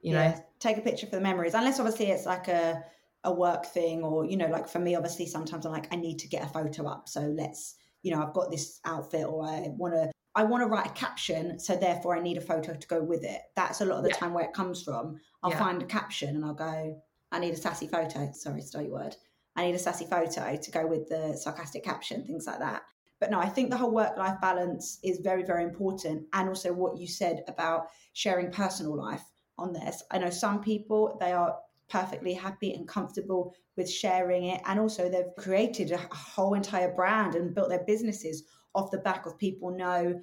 you 0.00 0.14
yeah. 0.14 0.30
know. 0.30 0.44
Take 0.58 0.78
a 0.78 0.80
picture 0.80 1.06
for 1.06 1.16
the 1.16 1.20
memories. 1.20 1.52
Unless 1.52 1.78
obviously 1.78 2.06
it's 2.06 2.24
like 2.24 2.48
a, 2.48 2.82
a 3.24 3.32
work 3.32 3.66
thing 3.66 4.02
or, 4.02 4.24
you 4.24 4.38
know, 4.38 4.46
like 4.46 4.66
for 4.66 4.78
me, 4.78 4.96
obviously 4.96 5.26
sometimes 5.26 5.66
I'm 5.66 5.72
like, 5.72 5.92
I 5.92 5.96
need 5.96 6.18
to 6.20 6.28
get 6.28 6.42
a 6.42 6.48
photo 6.48 6.86
up. 6.86 7.06
So 7.06 7.20
let's, 7.20 7.76
you 8.02 8.14
know, 8.14 8.22
I've 8.22 8.32
got 8.32 8.50
this 8.50 8.80
outfit 8.86 9.26
or 9.26 9.44
I 9.44 9.68
want 9.76 9.92
to 9.92 10.10
I 10.36 10.44
want 10.44 10.62
to 10.62 10.68
write 10.68 10.86
a 10.86 10.90
caption, 10.90 11.58
so 11.58 11.74
therefore 11.74 12.14
I 12.14 12.20
need 12.20 12.36
a 12.36 12.42
photo 12.42 12.74
to 12.74 12.86
go 12.88 13.02
with 13.02 13.24
it. 13.24 13.40
That's 13.56 13.80
a 13.80 13.86
lot 13.86 13.96
of 13.98 14.04
the 14.04 14.10
yeah. 14.10 14.16
time 14.16 14.34
where 14.34 14.44
it 14.44 14.52
comes 14.52 14.82
from. 14.82 15.18
I'll 15.42 15.50
yeah. 15.50 15.58
find 15.58 15.80
a 15.82 15.86
caption 15.86 16.36
and 16.36 16.44
I'll 16.44 16.54
go, 16.54 17.02
I 17.32 17.38
need 17.38 17.54
a 17.54 17.56
sassy 17.56 17.88
photo. 17.88 18.30
Sorry, 18.32 18.60
stole 18.60 18.82
your 18.82 18.92
word. 18.92 19.16
I 19.56 19.64
need 19.64 19.74
a 19.74 19.78
sassy 19.78 20.04
photo 20.04 20.54
to 20.56 20.70
go 20.70 20.86
with 20.86 21.08
the 21.08 21.34
sarcastic 21.36 21.82
caption, 21.82 22.24
things 22.26 22.46
like 22.46 22.58
that. 22.58 22.82
But 23.18 23.30
no, 23.30 23.40
I 23.40 23.48
think 23.48 23.70
the 23.70 23.78
whole 23.78 23.90
work 23.90 24.18
life 24.18 24.38
balance 24.42 24.98
is 25.02 25.20
very, 25.20 25.42
very 25.42 25.64
important. 25.64 26.24
And 26.34 26.50
also 26.50 26.70
what 26.72 26.98
you 26.98 27.08
said 27.08 27.42
about 27.48 27.86
sharing 28.12 28.50
personal 28.50 28.94
life 28.94 29.24
on 29.56 29.72
this. 29.72 30.02
I 30.10 30.18
know 30.18 30.28
some 30.28 30.60
people, 30.60 31.16
they 31.18 31.32
are 31.32 31.56
perfectly 31.88 32.34
happy 32.34 32.74
and 32.74 32.86
comfortable 32.86 33.54
with 33.76 33.90
sharing 33.90 34.44
it. 34.44 34.60
And 34.66 34.78
also 34.78 35.08
they've 35.08 35.34
created 35.38 35.92
a 35.92 36.14
whole 36.14 36.52
entire 36.52 36.92
brand 36.94 37.34
and 37.34 37.54
built 37.54 37.70
their 37.70 37.84
businesses 37.86 38.42
off 38.76 38.90
the 38.90 38.98
back 38.98 39.26
of 39.26 39.38
people 39.38 39.70
know 39.70 40.20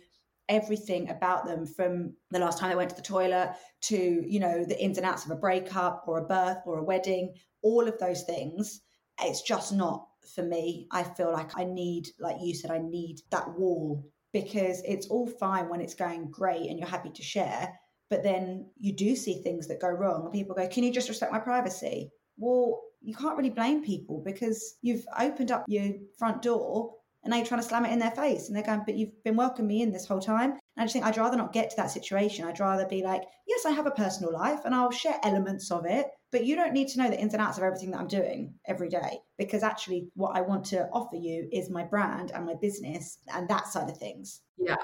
everything 0.49 1.09
about 1.09 1.45
them 1.45 1.65
from 1.65 2.13
the 2.31 2.39
last 2.39 2.59
time 2.59 2.69
they 2.69 2.75
went 2.75 2.89
to 2.89 2.95
the 2.95 3.01
toilet 3.01 3.53
to 3.81 4.23
you 4.27 4.39
know 4.39 4.65
the 4.65 4.81
ins 4.81 4.97
and 4.97 5.05
outs 5.05 5.25
of 5.25 5.31
a 5.31 5.35
breakup 5.35 6.03
or 6.05 6.19
a 6.19 6.25
birth 6.25 6.57
or 6.65 6.79
a 6.79 6.83
wedding 6.83 7.33
all 7.63 7.87
of 7.87 7.97
those 7.97 8.23
things. 8.23 8.81
It's 9.21 9.41
just 9.41 9.73
not 9.73 10.05
for 10.35 10.43
me. 10.43 10.87
I 10.91 11.03
feel 11.03 11.31
like 11.31 11.57
i 11.57 11.63
need 11.63 12.07
like 12.19 12.37
you 12.41 12.53
said 12.53 12.71
i 12.71 12.79
need 12.79 13.19
that 13.31 13.57
wall 13.57 14.03
because 14.31 14.81
it's 14.85 15.07
all 15.07 15.27
fine 15.27 15.69
when 15.69 15.81
it's 15.81 15.93
going 15.93 16.29
great 16.31 16.69
and 16.69 16.79
you're 16.79 16.87
happy 16.87 17.09
to 17.09 17.23
share 17.23 17.73
but 18.09 18.23
then 18.23 18.69
you 18.79 18.93
do 18.93 19.15
see 19.15 19.41
things 19.41 19.67
that 19.67 19.81
go 19.81 19.87
wrong. 19.87 20.23
And 20.23 20.31
people 20.33 20.55
go 20.55 20.67
can 20.67 20.83
you 20.83 20.93
just 20.93 21.09
respect 21.09 21.31
my 21.31 21.39
privacy? 21.39 22.11
Well 22.37 22.81
you 23.01 23.15
can't 23.15 23.37
really 23.37 23.49
blame 23.49 23.83
people 23.83 24.21
because 24.23 24.75
you've 24.81 25.05
opened 25.19 25.51
up 25.51 25.65
your 25.67 25.93
front 26.17 26.41
door 26.41 26.93
and 27.23 27.31
now 27.31 27.38
you're 27.38 27.45
trying 27.45 27.62
to 27.62 27.67
slam 27.67 27.86
it 27.86 27.91
in 27.91 27.99
their 27.99 28.12
face 28.12 28.47
and 28.47 28.55
they're 28.55 28.63
going 28.63 28.83
but 28.86 28.95
you've 28.95 29.23
been 29.23 29.36
welcoming 29.36 29.67
me 29.67 29.81
in 29.81 29.91
this 29.91 30.07
whole 30.07 30.19
time. 30.19 30.51
And 30.51 30.59
i 30.77 30.83
just 30.83 30.93
think 30.93 31.05
i'd 31.05 31.17
rather 31.17 31.38
not 31.38 31.53
get 31.53 31.69
to 31.69 31.75
that 31.77 31.91
situation. 31.91 32.45
I'd 32.45 32.59
rather 32.59 32.88
be 32.88 33.03
like 33.03 33.23
yes 33.47 33.65
i 33.65 33.71
have 33.71 33.86
a 33.86 33.91
personal 33.91 34.33
life 34.33 34.59
and 34.65 34.73
i'll 34.73 34.91
share 34.91 35.19
elements 35.23 35.71
of 35.71 35.86
it 35.86 36.07
but 36.31 36.45
you 36.45 36.55
don't 36.55 36.73
need 36.73 36.88
to 36.89 36.99
know 36.99 37.09
the 37.09 37.19
ins 37.19 37.33
and 37.33 37.41
outs 37.41 37.57
of 37.57 37.63
everything 37.63 37.91
that 37.91 37.99
i'm 37.99 38.07
doing 38.07 38.53
every 38.67 38.89
day 38.89 39.19
because 39.38 39.63
actually 39.63 40.07
what 40.15 40.36
i 40.36 40.41
want 40.41 40.65
to 40.65 40.88
offer 40.91 41.15
you 41.15 41.47
is 41.51 41.69
my 41.69 41.83
brand 41.83 42.31
and 42.31 42.45
my 42.45 42.55
business 42.62 43.19
and 43.33 43.47
that 43.47 43.67
side 43.67 43.89
of 43.89 43.97
things. 43.97 44.41
Yeah 44.57 44.77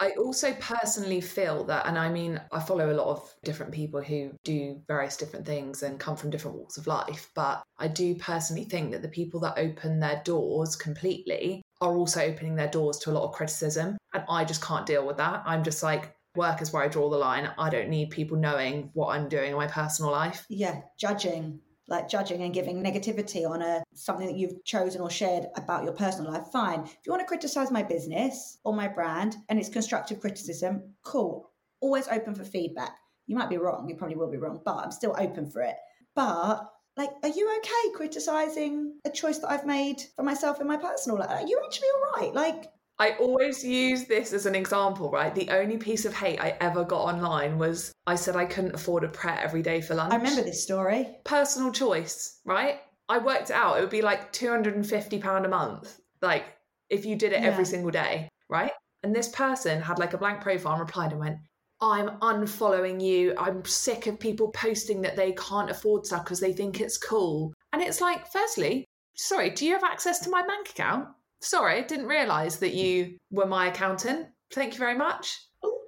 I 0.00 0.10
also 0.12 0.54
personally 0.54 1.20
feel 1.20 1.64
that, 1.64 1.86
and 1.86 1.98
I 1.98 2.08
mean, 2.08 2.40
I 2.52 2.60
follow 2.60 2.92
a 2.92 2.94
lot 2.94 3.08
of 3.08 3.34
different 3.42 3.72
people 3.72 4.00
who 4.00 4.30
do 4.44 4.80
various 4.86 5.16
different 5.16 5.44
things 5.44 5.82
and 5.82 5.98
come 5.98 6.16
from 6.16 6.30
different 6.30 6.56
walks 6.56 6.76
of 6.76 6.86
life, 6.86 7.30
but 7.34 7.64
I 7.78 7.88
do 7.88 8.14
personally 8.14 8.64
think 8.64 8.92
that 8.92 9.02
the 9.02 9.08
people 9.08 9.40
that 9.40 9.58
open 9.58 9.98
their 9.98 10.22
doors 10.24 10.76
completely 10.76 11.62
are 11.80 11.96
also 11.96 12.20
opening 12.20 12.54
their 12.54 12.68
doors 12.68 12.98
to 12.98 13.10
a 13.10 13.12
lot 13.12 13.24
of 13.24 13.34
criticism. 13.34 13.98
And 14.14 14.24
I 14.28 14.44
just 14.44 14.62
can't 14.62 14.86
deal 14.86 15.06
with 15.06 15.16
that. 15.16 15.42
I'm 15.44 15.64
just 15.64 15.82
like, 15.82 16.14
work 16.36 16.62
is 16.62 16.72
where 16.72 16.82
I 16.82 16.88
draw 16.88 17.10
the 17.10 17.16
line. 17.16 17.50
I 17.58 17.68
don't 17.68 17.88
need 17.88 18.10
people 18.10 18.36
knowing 18.36 18.90
what 18.94 19.08
I'm 19.08 19.28
doing 19.28 19.50
in 19.50 19.56
my 19.56 19.66
personal 19.66 20.12
life. 20.12 20.46
Yeah, 20.48 20.80
judging 20.98 21.60
like 21.88 22.08
judging 22.08 22.42
and 22.42 22.54
giving 22.54 22.82
negativity 22.82 23.48
on 23.48 23.62
a 23.62 23.82
something 23.94 24.26
that 24.26 24.36
you've 24.36 24.62
chosen 24.64 25.00
or 25.00 25.10
shared 25.10 25.46
about 25.56 25.84
your 25.84 25.92
personal 25.92 26.32
life 26.32 26.46
fine. 26.52 26.80
If 26.84 26.98
you 27.04 27.12
want 27.12 27.20
to 27.20 27.26
criticize 27.26 27.70
my 27.70 27.82
business 27.82 28.58
or 28.64 28.74
my 28.74 28.88
brand 28.88 29.36
and 29.48 29.58
it's 29.58 29.68
constructive 29.68 30.20
criticism 30.20 30.94
cool. 31.02 31.50
Always 31.80 32.08
open 32.08 32.34
for 32.34 32.44
feedback. 32.44 32.96
You 33.26 33.36
might 33.36 33.50
be 33.50 33.58
wrong 33.58 33.88
you 33.88 33.96
probably 33.96 34.16
will 34.16 34.30
be 34.30 34.38
wrong 34.38 34.60
but 34.64 34.76
i'm 34.76 34.92
still 34.92 35.14
open 35.18 35.50
for 35.50 35.62
it. 35.62 35.76
But 36.14 36.70
like 36.96 37.10
are 37.22 37.28
you 37.28 37.56
okay 37.58 37.94
criticizing 37.94 38.98
a 39.04 39.10
choice 39.10 39.38
that 39.38 39.50
i've 39.50 39.64
made 39.64 40.02
for 40.16 40.24
myself 40.24 40.60
in 40.60 40.66
my 40.66 40.76
personal 40.76 41.18
life 41.18 41.30
are 41.30 41.46
you 41.46 41.60
actually 41.64 41.88
all 41.94 42.20
right. 42.20 42.34
Like 42.34 42.64
I 43.00 43.12
always 43.12 43.62
use 43.62 44.06
this 44.06 44.32
as 44.32 44.46
an 44.46 44.56
example, 44.56 45.10
right? 45.10 45.32
The 45.32 45.50
only 45.50 45.76
piece 45.76 46.04
of 46.04 46.14
hate 46.14 46.40
I 46.40 46.56
ever 46.60 46.84
got 46.84 47.02
online 47.02 47.56
was 47.56 47.92
I 48.06 48.16
said 48.16 48.34
I 48.34 48.44
couldn't 48.44 48.74
afford 48.74 49.04
a 49.04 49.08
Pret 49.08 49.38
every 49.40 49.62
day 49.62 49.80
for 49.80 49.94
lunch. 49.94 50.12
I 50.12 50.16
remember 50.16 50.42
this 50.42 50.62
story. 50.62 51.08
Personal 51.24 51.70
choice, 51.70 52.40
right? 52.44 52.80
I 53.08 53.18
worked 53.18 53.50
it 53.50 53.56
out. 53.56 53.78
It 53.78 53.80
would 53.82 53.90
be 53.90 54.02
like 54.02 54.32
£250 54.32 55.44
a 55.44 55.48
month. 55.48 56.00
Like 56.20 56.44
if 56.90 57.04
you 57.04 57.14
did 57.14 57.32
it 57.32 57.42
yeah. 57.42 57.48
every 57.48 57.64
single 57.64 57.92
day, 57.92 58.28
right? 58.48 58.72
And 59.04 59.14
this 59.14 59.28
person 59.28 59.80
had 59.80 60.00
like 60.00 60.14
a 60.14 60.18
blank 60.18 60.40
profile 60.40 60.72
and 60.72 60.80
replied 60.80 61.12
and 61.12 61.20
went, 61.20 61.38
I'm 61.80 62.18
unfollowing 62.18 63.00
you. 63.00 63.34
I'm 63.38 63.64
sick 63.64 64.08
of 64.08 64.18
people 64.18 64.50
posting 64.50 65.02
that 65.02 65.14
they 65.14 65.32
can't 65.32 65.70
afford 65.70 66.04
stuff 66.04 66.24
because 66.24 66.40
they 66.40 66.52
think 66.52 66.80
it's 66.80 66.98
cool. 66.98 67.52
And 67.72 67.80
it's 67.80 68.00
like, 68.00 68.26
firstly, 68.32 68.84
sorry, 69.14 69.50
do 69.50 69.64
you 69.64 69.72
have 69.74 69.84
access 69.84 70.18
to 70.20 70.30
my 70.30 70.42
bank 70.44 70.70
account? 70.70 71.08
Sorry, 71.40 71.82
didn't 71.82 72.06
realise 72.06 72.56
that 72.56 72.74
you 72.74 73.18
were 73.30 73.46
my 73.46 73.68
accountant. 73.68 74.28
Thank 74.52 74.74
you 74.74 74.78
very 74.78 74.96
much. 74.96 75.38
Oh. 75.62 75.78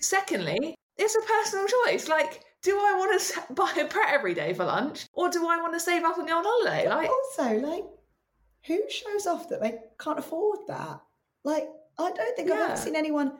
Secondly, 0.00 0.74
it's 0.96 1.16
a 1.16 1.20
personal 1.20 1.66
choice. 1.66 2.08
Like, 2.08 2.42
do 2.62 2.76
I 2.76 2.94
want 2.98 3.20
to 3.20 3.54
buy 3.54 3.72
a 3.80 3.86
Pret 3.86 4.12
every 4.12 4.34
day 4.34 4.52
for 4.52 4.64
lunch, 4.64 5.06
or 5.12 5.28
do 5.30 5.46
I 5.46 5.60
want 5.60 5.74
to 5.74 5.80
save 5.80 6.04
up 6.04 6.18
and 6.18 6.26
go 6.26 6.38
on 6.38 6.44
holiday? 6.44 6.88
Like, 6.88 7.08
also, 7.08 7.58
like, 7.60 7.84
who 8.66 8.80
shows 8.90 9.26
off 9.26 9.48
that 9.50 9.60
they 9.60 9.78
can't 10.00 10.18
afford 10.18 10.60
that? 10.68 11.00
Like, 11.44 11.68
I 11.98 12.10
don't 12.10 12.36
think 12.36 12.48
yeah. 12.48 12.54
I've 12.54 12.70
ever 12.70 12.76
seen 12.76 12.96
anyone 12.96 13.32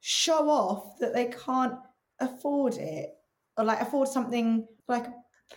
show 0.00 0.48
off 0.48 0.98
that 1.00 1.12
they 1.12 1.26
can't 1.44 1.74
afford 2.18 2.74
it, 2.74 3.10
or 3.58 3.64
like 3.64 3.80
afford 3.80 4.08
something 4.08 4.66
like 4.88 5.06
a 5.06 5.14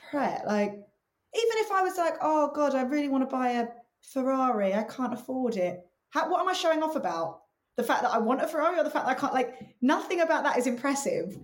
Pret. 0.10 0.46
Like, 0.46 0.72
even 0.72 1.58
if 1.58 1.72
I 1.72 1.82
was 1.82 1.98
like, 1.98 2.16
oh 2.22 2.52
god, 2.54 2.76
I 2.76 2.82
really 2.82 3.08
want 3.08 3.28
to 3.28 3.34
buy 3.34 3.52
a 3.52 3.68
Ferrari, 4.12 4.74
I 4.74 4.84
can't 4.84 5.14
afford 5.14 5.58
it. 5.58 5.80
How, 6.10 6.30
what 6.30 6.42
am 6.42 6.50
I 6.50 6.54
showing 6.54 6.84
off 6.84 6.96
about? 6.96 7.40
The 7.78 7.84
fact 7.84 8.04
that 8.04 8.14
I 8.14 8.20
want 8.20 8.42
a 8.42 8.48
Ferrari 8.48 8.80
or 8.80 8.84
the 8.84 8.90
fact 8.90 9.08
that 9.08 9.18
I 9.18 9.20
can't, 9.20 9.34
like, 9.34 9.56
nothing 9.82 10.22
about 10.22 10.44
that 10.44 10.58
is 10.58 10.68
impressive. 10.68 11.38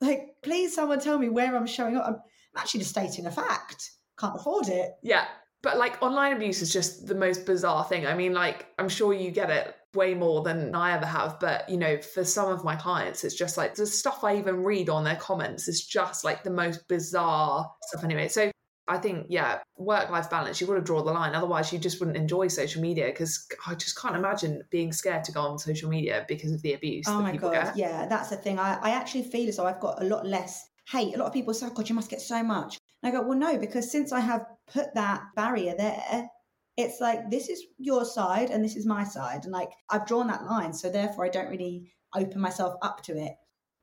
Like, 0.00 0.36
please, 0.42 0.74
someone 0.74 1.00
tell 1.00 1.18
me 1.18 1.28
where 1.28 1.54
I'm 1.54 1.66
showing 1.66 1.96
up. 1.96 2.06
I'm, 2.06 2.14
I'm 2.14 2.62
actually 2.62 2.80
just 2.80 2.90
stating 2.90 3.26
a 3.26 3.30
fact. 3.30 3.90
Can't 4.18 4.36
afford 4.36 4.68
it. 4.68 4.92
Yeah. 5.02 5.26
But 5.62 5.78
like 5.78 6.02
online 6.02 6.34
abuse 6.34 6.60
is 6.60 6.72
just 6.72 7.06
the 7.06 7.14
most 7.14 7.46
bizarre 7.46 7.84
thing. 7.84 8.06
I 8.06 8.14
mean, 8.14 8.34
like, 8.34 8.66
I'm 8.78 8.88
sure 8.88 9.14
you 9.14 9.30
get 9.30 9.50
it 9.50 9.74
way 9.94 10.12
more 10.12 10.42
than 10.42 10.74
I 10.74 10.92
ever 10.92 11.06
have. 11.06 11.40
But, 11.40 11.68
you 11.70 11.78
know, 11.78 11.96
for 11.98 12.22
some 12.24 12.50
of 12.50 12.64
my 12.64 12.76
clients, 12.76 13.24
it's 13.24 13.34
just 13.34 13.56
like 13.56 13.74
the 13.74 13.86
stuff 13.86 14.24
I 14.24 14.36
even 14.36 14.62
read 14.62 14.90
on 14.90 15.04
their 15.04 15.16
comments 15.16 15.66
is 15.66 15.86
just 15.86 16.22
like 16.22 16.44
the 16.44 16.50
most 16.50 16.86
bizarre 16.86 17.70
stuff 17.88 18.04
anyway. 18.04 18.28
So 18.28 18.50
I 18.86 18.98
think, 18.98 19.26
yeah, 19.30 19.60
work 19.76 20.10
life 20.10 20.28
balance, 20.28 20.60
you've 20.60 20.68
got 20.68 20.76
to 20.76 20.82
draw 20.82 21.02
the 21.02 21.12
line. 21.12 21.34
Otherwise, 21.34 21.72
you 21.72 21.78
just 21.78 22.00
wouldn't 22.00 22.18
enjoy 22.18 22.48
social 22.48 22.82
media 22.82 23.06
because 23.06 23.46
I 23.66 23.74
just 23.74 23.98
can't 23.98 24.14
imagine 24.14 24.62
being 24.70 24.92
scared 24.92 25.24
to 25.24 25.32
go 25.32 25.40
on 25.40 25.58
social 25.58 25.88
media 25.88 26.24
because 26.28 26.52
of 26.52 26.60
the 26.60 26.74
abuse. 26.74 27.06
Oh 27.08 27.22
my 27.22 27.34
God. 27.36 27.52
Get. 27.52 27.76
Yeah, 27.76 28.06
that's 28.06 28.28
the 28.28 28.36
thing. 28.36 28.58
I, 28.58 28.78
I 28.82 28.90
actually 28.90 29.22
feel 29.22 29.48
as 29.48 29.56
though 29.56 29.66
I've 29.66 29.80
got 29.80 30.02
a 30.02 30.04
lot 30.04 30.26
less 30.26 30.68
hate. 30.88 31.14
A 31.14 31.18
lot 31.18 31.26
of 31.26 31.32
people 31.32 31.54
say, 31.54 31.66
oh 31.66 31.70
God, 31.70 31.88
you 31.88 31.94
must 31.94 32.10
get 32.10 32.20
so 32.20 32.42
much. 32.42 32.78
And 33.02 33.10
I 33.10 33.18
go, 33.18 33.26
well, 33.26 33.38
no, 33.38 33.58
because 33.58 33.90
since 33.90 34.12
I 34.12 34.20
have 34.20 34.44
put 34.70 34.94
that 34.94 35.22
barrier 35.34 35.74
there, 35.76 36.28
it's 36.76 37.00
like 37.00 37.30
this 37.30 37.48
is 37.48 37.64
your 37.78 38.04
side 38.04 38.50
and 38.50 38.62
this 38.62 38.76
is 38.76 38.84
my 38.84 39.04
side. 39.04 39.44
And 39.44 39.52
like 39.52 39.70
I've 39.88 40.06
drawn 40.06 40.26
that 40.26 40.44
line. 40.44 40.74
So 40.74 40.90
therefore, 40.90 41.24
I 41.24 41.30
don't 41.30 41.48
really 41.48 41.90
open 42.14 42.40
myself 42.40 42.74
up 42.82 43.02
to 43.04 43.16
it. 43.16 43.32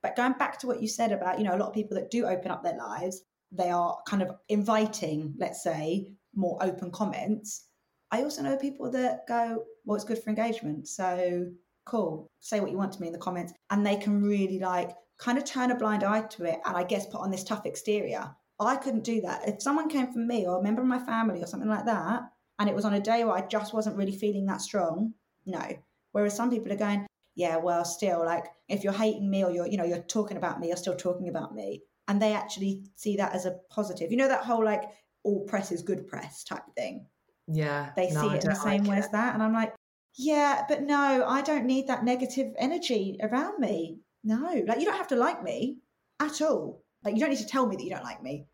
But 0.02 0.16
going 0.16 0.34
back 0.34 0.58
to 0.60 0.66
what 0.66 0.80
you 0.80 0.88
said 0.88 1.12
about, 1.12 1.38
you 1.38 1.44
know, 1.44 1.54
a 1.54 1.58
lot 1.58 1.68
of 1.68 1.74
people 1.74 1.96
that 1.96 2.10
do 2.10 2.26
open 2.26 2.50
up 2.50 2.62
their 2.62 2.76
lives, 2.76 3.22
they 3.52 3.70
are 3.70 3.98
kind 4.06 4.22
of 4.22 4.32
inviting, 4.48 5.34
let's 5.38 5.62
say, 5.62 6.08
more 6.34 6.58
open 6.62 6.90
comments. 6.90 7.66
I 8.10 8.22
also 8.22 8.42
know 8.42 8.56
people 8.56 8.90
that 8.90 9.26
go, 9.28 9.64
well, 9.84 9.96
it's 9.96 10.04
good 10.04 10.22
for 10.22 10.30
engagement. 10.30 10.88
So 10.88 11.46
cool, 11.84 12.30
say 12.40 12.60
what 12.60 12.70
you 12.70 12.78
want 12.78 12.92
to 12.92 13.00
me 13.00 13.08
in 13.08 13.12
the 13.12 13.18
comments. 13.18 13.52
And 13.70 13.84
they 13.84 13.96
can 13.96 14.22
really 14.22 14.58
like 14.58 14.90
kind 15.18 15.38
of 15.38 15.44
turn 15.44 15.70
a 15.70 15.76
blind 15.76 16.02
eye 16.04 16.22
to 16.22 16.44
it 16.44 16.60
and 16.64 16.76
I 16.76 16.84
guess 16.84 17.06
put 17.06 17.20
on 17.20 17.30
this 17.30 17.44
tough 17.44 17.66
exterior. 17.66 18.34
I 18.60 18.76
couldn't 18.76 19.04
do 19.04 19.20
that. 19.22 19.48
If 19.48 19.62
someone 19.62 19.88
came 19.88 20.12
from 20.12 20.26
me 20.26 20.46
or 20.46 20.58
a 20.58 20.62
member 20.62 20.82
of 20.82 20.88
my 20.88 21.00
family 21.00 21.42
or 21.42 21.46
something 21.46 21.68
like 21.68 21.86
that, 21.86 22.22
and 22.58 22.68
it 22.68 22.76
was 22.76 22.84
on 22.84 22.94
a 22.94 23.00
day 23.00 23.24
where 23.24 23.34
I 23.34 23.46
just 23.46 23.74
wasn't 23.74 23.96
really 23.96 24.16
feeling 24.16 24.46
that 24.46 24.60
strong, 24.60 25.14
no. 25.46 25.62
Whereas 26.12 26.36
some 26.36 26.50
people 26.50 26.72
are 26.72 26.76
going, 26.76 27.06
yeah, 27.34 27.56
well, 27.56 27.84
still, 27.84 28.24
like 28.24 28.44
if 28.68 28.84
you're 28.84 28.92
hating 28.92 29.28
me 29.28 29.42
or 29.42 29.50
you're, 29.50 29.66
you 29.66 29.78
know, 29.78 29.84
you're 29.84 29.98
talking 29.98 30.36
about 30.36 30.60
me, 30.60 30.68
you're 30.68 30.76
still 30.76 30.94
talking 30.94 31.28
about 31.28 31.54
me 31.54 31.82
and 32.08 32.20
they 32.20 32.34
actually 32.34 32.84
see 32.96 33.16
that 33.16 33.34
as 33.34 33.46
a 33.46 33.58
positive. 33.70 34.10
You 34.10 34.16
know 34.16 34.28
that 34.28 34.44
whole 34.44 34.64
like 34.64 34.82
all 35.24 35.44
press 35.44 35.72
is 35.72 35.82
good 35.82 36.06
press 36.06 36.44
type 36.44 36.64
thing. 36.76 37.06
Yeah, 37.48 37.90
they 37.96 38.10
no, 38.10 38.20
see 38.20 38.36
it 38.36 38.44
in 38.44 38.50
the 38.50 38.56
same 38.56 38.84
like 38.84 38.90
way 38.90 38.96
it. 38.96 39.00
as 39.00 39.10
that, 39.10 39.34
and 39.34 39.42
I'm 39.42 39.52
like, 39.52 39.74
yeah, 40.14 40.64
but 40.68 40.82
no, 40.82 41.24
I 41.26 41.42
don't 41.42 41.66
need 41.66 41.88
that 41.88 42.04
negative 42.04 42.52
energy 42.58 43.18
around 43.22 43.58
me. 43.58 43.98
No, 44.24 44.62
like 44.66 44.78
you 44.78 44.84
don't 44.84 44.96
have 44.96 45.08
to 45.08 45.16
like 45.16 45.42
me 45.42 45.78
at 46.20 46.40
all. 46.40 46.82
Like 47.04 47.14
you 47.14 47.20
don't 47.20 47.30
need 47.30 47.38
to 47.38 47.46
tell 47.46 47.66
me 47.66 47.76
that 47.76 47.84
you 47.84 47.90
don't 47.90 48.04
like 48.04 48.22
me. 48.22 48.46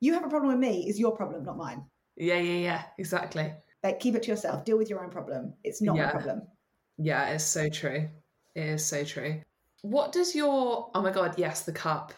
You 0.00 0.12
have 0.14 0.24
a 0.24 0.28
problem 0.28 0.52
with 0.52 0.60
me 0.60 0.86
is 0.88 0.98
your 0.98 1.16
problem, 1.16 1.44
not 1.44 1.56
mine. 1.56 1.84
Yeah, 2.16 2.38
yeah, 2.38 2.58
yeah, 2.58 2.82
exactly. 2.98 3.52
Like 3.82 4.00
keep 4.00 4.14
it 4.14 4.24
to 4.24 4.30
yourself. 4.30 4.64
Deal 4.64 4.76
with 4.76 4.90
your 4.90 5.02
own 5.02 5.10
problem. 5.10 5.54
It's 5.62 5.80
not 5.80 5.96
yeah. 5.96 6.06
my 6.06 6.10
problem. 6.10 6.42
Yeah, 6.98 7.30
it's 7.30 7.44
so 7.44 7.68
true. 7.68 8.08
It 8.54 8.62
is 8.62 8.84
so 8.84 9.04
true. 9.04 9.40
What 9.82 10.12
does 10.12 10.34
your 10.34 10.90
oh 10.94 11.02
my 11.02 11.10
god, 11.10 11.34
yes, 11.38 11.62
the 11.62 11.72
cup 11.72 12.12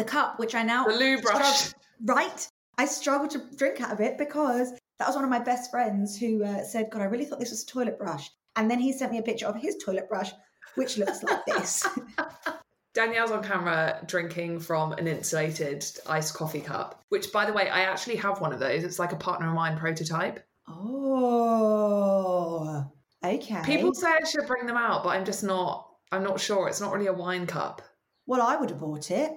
the 0.00 0.08
cup, 0.08 0.38
which 0.38 0.54
I 0.54 0.62
now 0.62 0.84
the 0.84 0.94
loo 0.94 1.20
brush, 1.20 1.72
right? 2.04 2.48
I 2.78 2.86
struggle 2.86 3.28
to 3.28 3.42
drink 3.56 3.82
out 3.82 3.92
of 3.92 4.00
it 4.00 4.16
because 4.16 4.72
that 4.98 5.06
was 5.06 5.14
one 5.14 5.24
of 5.24 5.30
my 5.30 5.38
best 5.38 5.70
friends 5.70 6.18
who 6.18 6.42
uh, 6.42 6.64
said, 6.64 6.90
"God, 6.90 7.02
I 7.02 7.04
really 7.04 7.26
thought 7.26 7.38
this 7.38 7.50
was 7.50 7.62
a 7.62 7.66
toilet 7.66 7.98
brush," 7.98 8.30
and 8.56 8.70
then 8.70 8.78
he 8.80 8.92
sent 8.92 9.12
me 9.12 9.18
a 9.18 9.22
picture 9.22 9.46
of 9.46 9.56
his 9.56 9.76
toilet 9.76 10.08
brush, 10.08 10.32
which 10.76 10.96
looks 10.96 11.22
like 11.22 11.44
this. 11.46 11.86
Danielle's 12.94 13.30
on 13.30 13.44
camera 13.44 14.02
drinking 14.06 14.58
from 14.58 14.92
an 14.92 15.06
insulated 15.06 15.84
iced 16.08 16.34
coffee 16.34 16.60
cup, 16.60 17.04
which, 17.10 17.30
by 17.32 17.44
the 17.46 17.52
way, 17.52 17.68
I 17.68 17.82
actually 17.82 18.16
have 18.16 18.40
one 18.40 18.52
of 18.52 18.58
those. 18.58 18.82
It's 18.82 18.98
like 18.98 19.12
a 19.12 19.16
Partner 19.16 19.48
in 19.48 19.54
Wine 19.54 19.78
prototype. 19.78 20.44
Oh, 20.66 21.70
okay. 23.24 23.62
People 23.64 23.94
say 23.94 24.08
I 24.08 24.24
should 24.24 24.48
bring 24.48 24.66
them 24.66 24.76
out, 24.76 25.04
but 25.04 25.10
I'm 25.10 25.24
just 25.24 25.44
not. 25.44 25.86
I'm 26.10 26.24
not 26.24 26.40
sure. 26.40 26.66
It's 26.68 26.80
not 26.80 26.92
really 26.92 27.06
a 27.06 27.12
wine 27.12 27.46
cup. 27.46 27.82
Well, 28.26 28.42
I 28.42 28.56
would 28.56 28.70
have 28.70 28.80
bought 28.80 29.12
it 29.12 29.30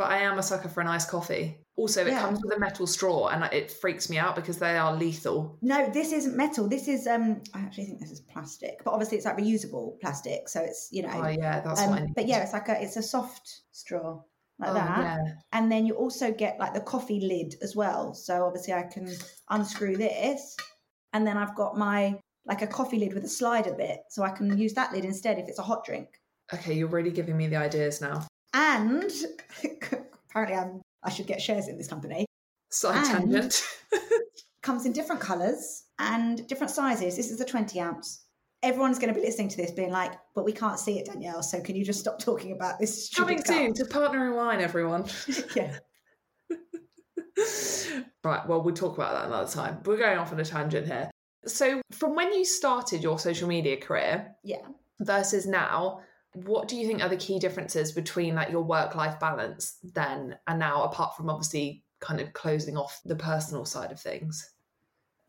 but 0.00 0.10
I 0.10 0.20
am 0.20 0.38
a 0.38 0.42
sucker 0.42 0.70
for 0.70 0.80
an 0.80 0.86
iced 0.86 1.10
coffee. 1.10 1.58
Also, 1.76 2.00
it 2.06 2.08
Yeah. 2.12 2.22
comes 2.22 2.40
with 2.42 2.56
a 2.56 2.58
metal 2.58 2.86
straw, 2.86 3.28
and 3.28 3.44
it 3.52 3.70
freaks 3.70 4.08
me 4.08 4.16
out 4.16 4.34
because 4.34 4.56
they 4.58 4.78
are 4.78 4.96
lethal. 4.96 5.58
No, 5.60 5.90
this 5.90 6.10
isn't 6.12 6.34
metal. 6.34 6.66
This 6.68 6.88
is 6.88 7.06
um 7.06 7.42
I 7.52 7.58
actually 7.60 7.84
think 7.84 8.00
this 8.00 8.10
is 8.10 8.22
plastic. 8.22 8.82
But 8.82 8.92
obviously 8.92 9.18
it's 9.18 9.26
like 9.26 9.36
reusable 9.36 10.00
plastic, 10.00 10.48
so 10.48 10.62
it's 10.62 10.88
you 10.90 11.02
know 11.02 11.10
Oh 11.12 11.28
yeah, 11.28 11.60
that's 11.60 11.82
um, 11.82 11.96
need. 11.96 12.14
but 12.16 12.26
yeah, 12.26 12.42
it's 12.42 12.54
like 12.54 12.68
a 12.70 12.82
it's 12.82 12.96
a 12.96 13.02
soft 13.02 13.46
straw 13.72 14.22
like 14.58 14.70
Oh, 14.70 14.74
that. 14.74 14.98
yeah. 15.00 15.18
And 15.52 15.70
then 15.70 15.84
you 15.84 15.94
also 15.96 16.32
get 16.32 16.58
like 16.58 16.72
the 16.72 16.80
coffee 16.80 17.20
lid 17.20 17.56
as 17.60 17.76
well. 17.76 18.14
So 18.14 18.46
obviously 18.46 18.72
I 18.72 18.84
can 18.84 19.14
unscrew 19.50 19.98
this 19.98 20.56
and 21.12 21.26
then 21.26 21.36
I've 21.36 21.54
got 21.56 21.76
my 21.76 22.18
like 22.46 22.62
a 22.62 22.66
coffee 22.66 22.98
lid 22.98 23.12
with 23.12 23.24
a 23.24 23.28
slider 23.28 23.74
bit. 23.74 24.00
So 24.08 24.22
I 24.22 24.30
can 24.30 24.56
use 24.56 24.72
that 24.74 24.94
lid 24.94 25.04
instead 25.04 25.38
if 25.38 25.46
it's 25.46 25.58
a 25.58 25.62
hot 25.62 25.84
drink. 25.84 26.08
Okay, 26.54 26.72
you're 26.72 26.88
really 26.88 27.10
giving 27.10 27.36
me 27.36 27.48
the 27.48 27.56
ideas 27.56 28.00
now. 28.00 28.26
And 28.54 29.10
apparently 30.30 30.56
I'm 30.56 30.80
I 31.02 31.10
should 31.10 31.26
get 31.26 31.40
shares 31.40 31.68
in 31.68 31.78
this 31.78 31.88
company. 31.88 32.26
Side 32.70 32.96
And- 32.96 33.32
tangent. 33.32 33.62
Comes 34.62 34.84
in 34.84 34.92
different 34.92 35.22
colours 35.22 35.84
and 35.98 36.46
different 36.46 36.70
sizes. 36.70 37.16
This 37.16 37.30
is 37.30 37.40
a 37.40 37.44
20 37.46 37.80
ounce. 37.80 38.26
Everyone's 38.62 38.98
going 38.98 39.12
to 39.12 39.18
be 39.18 39.24
listening 39.24 39.48
to 39.48 39.56
this 39.56 39.70
being 39.70 39.90
like, 39.90 40.12
but 40.34 40.44
we 40.44 40.52
can't 40.52 40.78
see 40.78 40.98
it, 40.98 41.06
Danielle. 41.06 41.42
So 41.42 41.62
can 41.62 41.76
you 41.76 41.82
just 41.84 41.98
stop 42.00 42.18
talking 42.18 42.52
about 42.52 42.78
this? 42.78 43.08
Coming 43.08 43.42
soon 43.42 43.72
to 43.72 43.86
Partner 43.86 44.26
in 44.28 44.34
Wine, 44.36 44.60
everyone. 44.60 45.06
yeah. 45.56 45.78
right, 48.22 48.46
well, 48.46 48.62
we'll 48.62 48.74
talk 48.74 48.96
about 48.98 49.14
that 49.14 49.26
another 49.28 49.50
time. 49.50 49.78
We're 49.86 49.96
going 49.96 50.18
off 50.18 50.30
on 50.32 50.40
a 50.40 50.44
tangent 50.44 50.86
here. 50.86 51.10
So, 51.46 51.80
from 51.92 52.14
when 52.14 52.32
you 52.34 52.44
started 52.44 53.02
your 53.02 53.18
social 53.18 53.48
media 53.48 53.78
career 53.78 54.34
Yeah. 54.44 54.66
versus 55.00 55.46
now, 55.46 56.00
what 56.34 56.68
do 56.68 56.76
you 56.76 56.86
think 56.86 57.02
are 57.02 57.08
the 57.08 57.16
key 57.16 57.38
differences 57.38 57.92
between 57.92 58.34
like 58.34 58.50
your 58.50 58.62
work 58.62 58.94
life 58.94 59.18
balance 59.18 59.78
then 59.82 60.36
and 60.46 60.58
now, 60.58 60.84
apart 60.84 61.16
from 61.16 61.28
obviously 61.28 61.84
kind 62.00 62.20
of 62.20 62.32
closing 62.32 62.76
off 62.76 63.00
the 63.04 63.16
personal 63.16 63.64
side 63.64 63.90
of 63.90 64.00
things? 64.00 64.52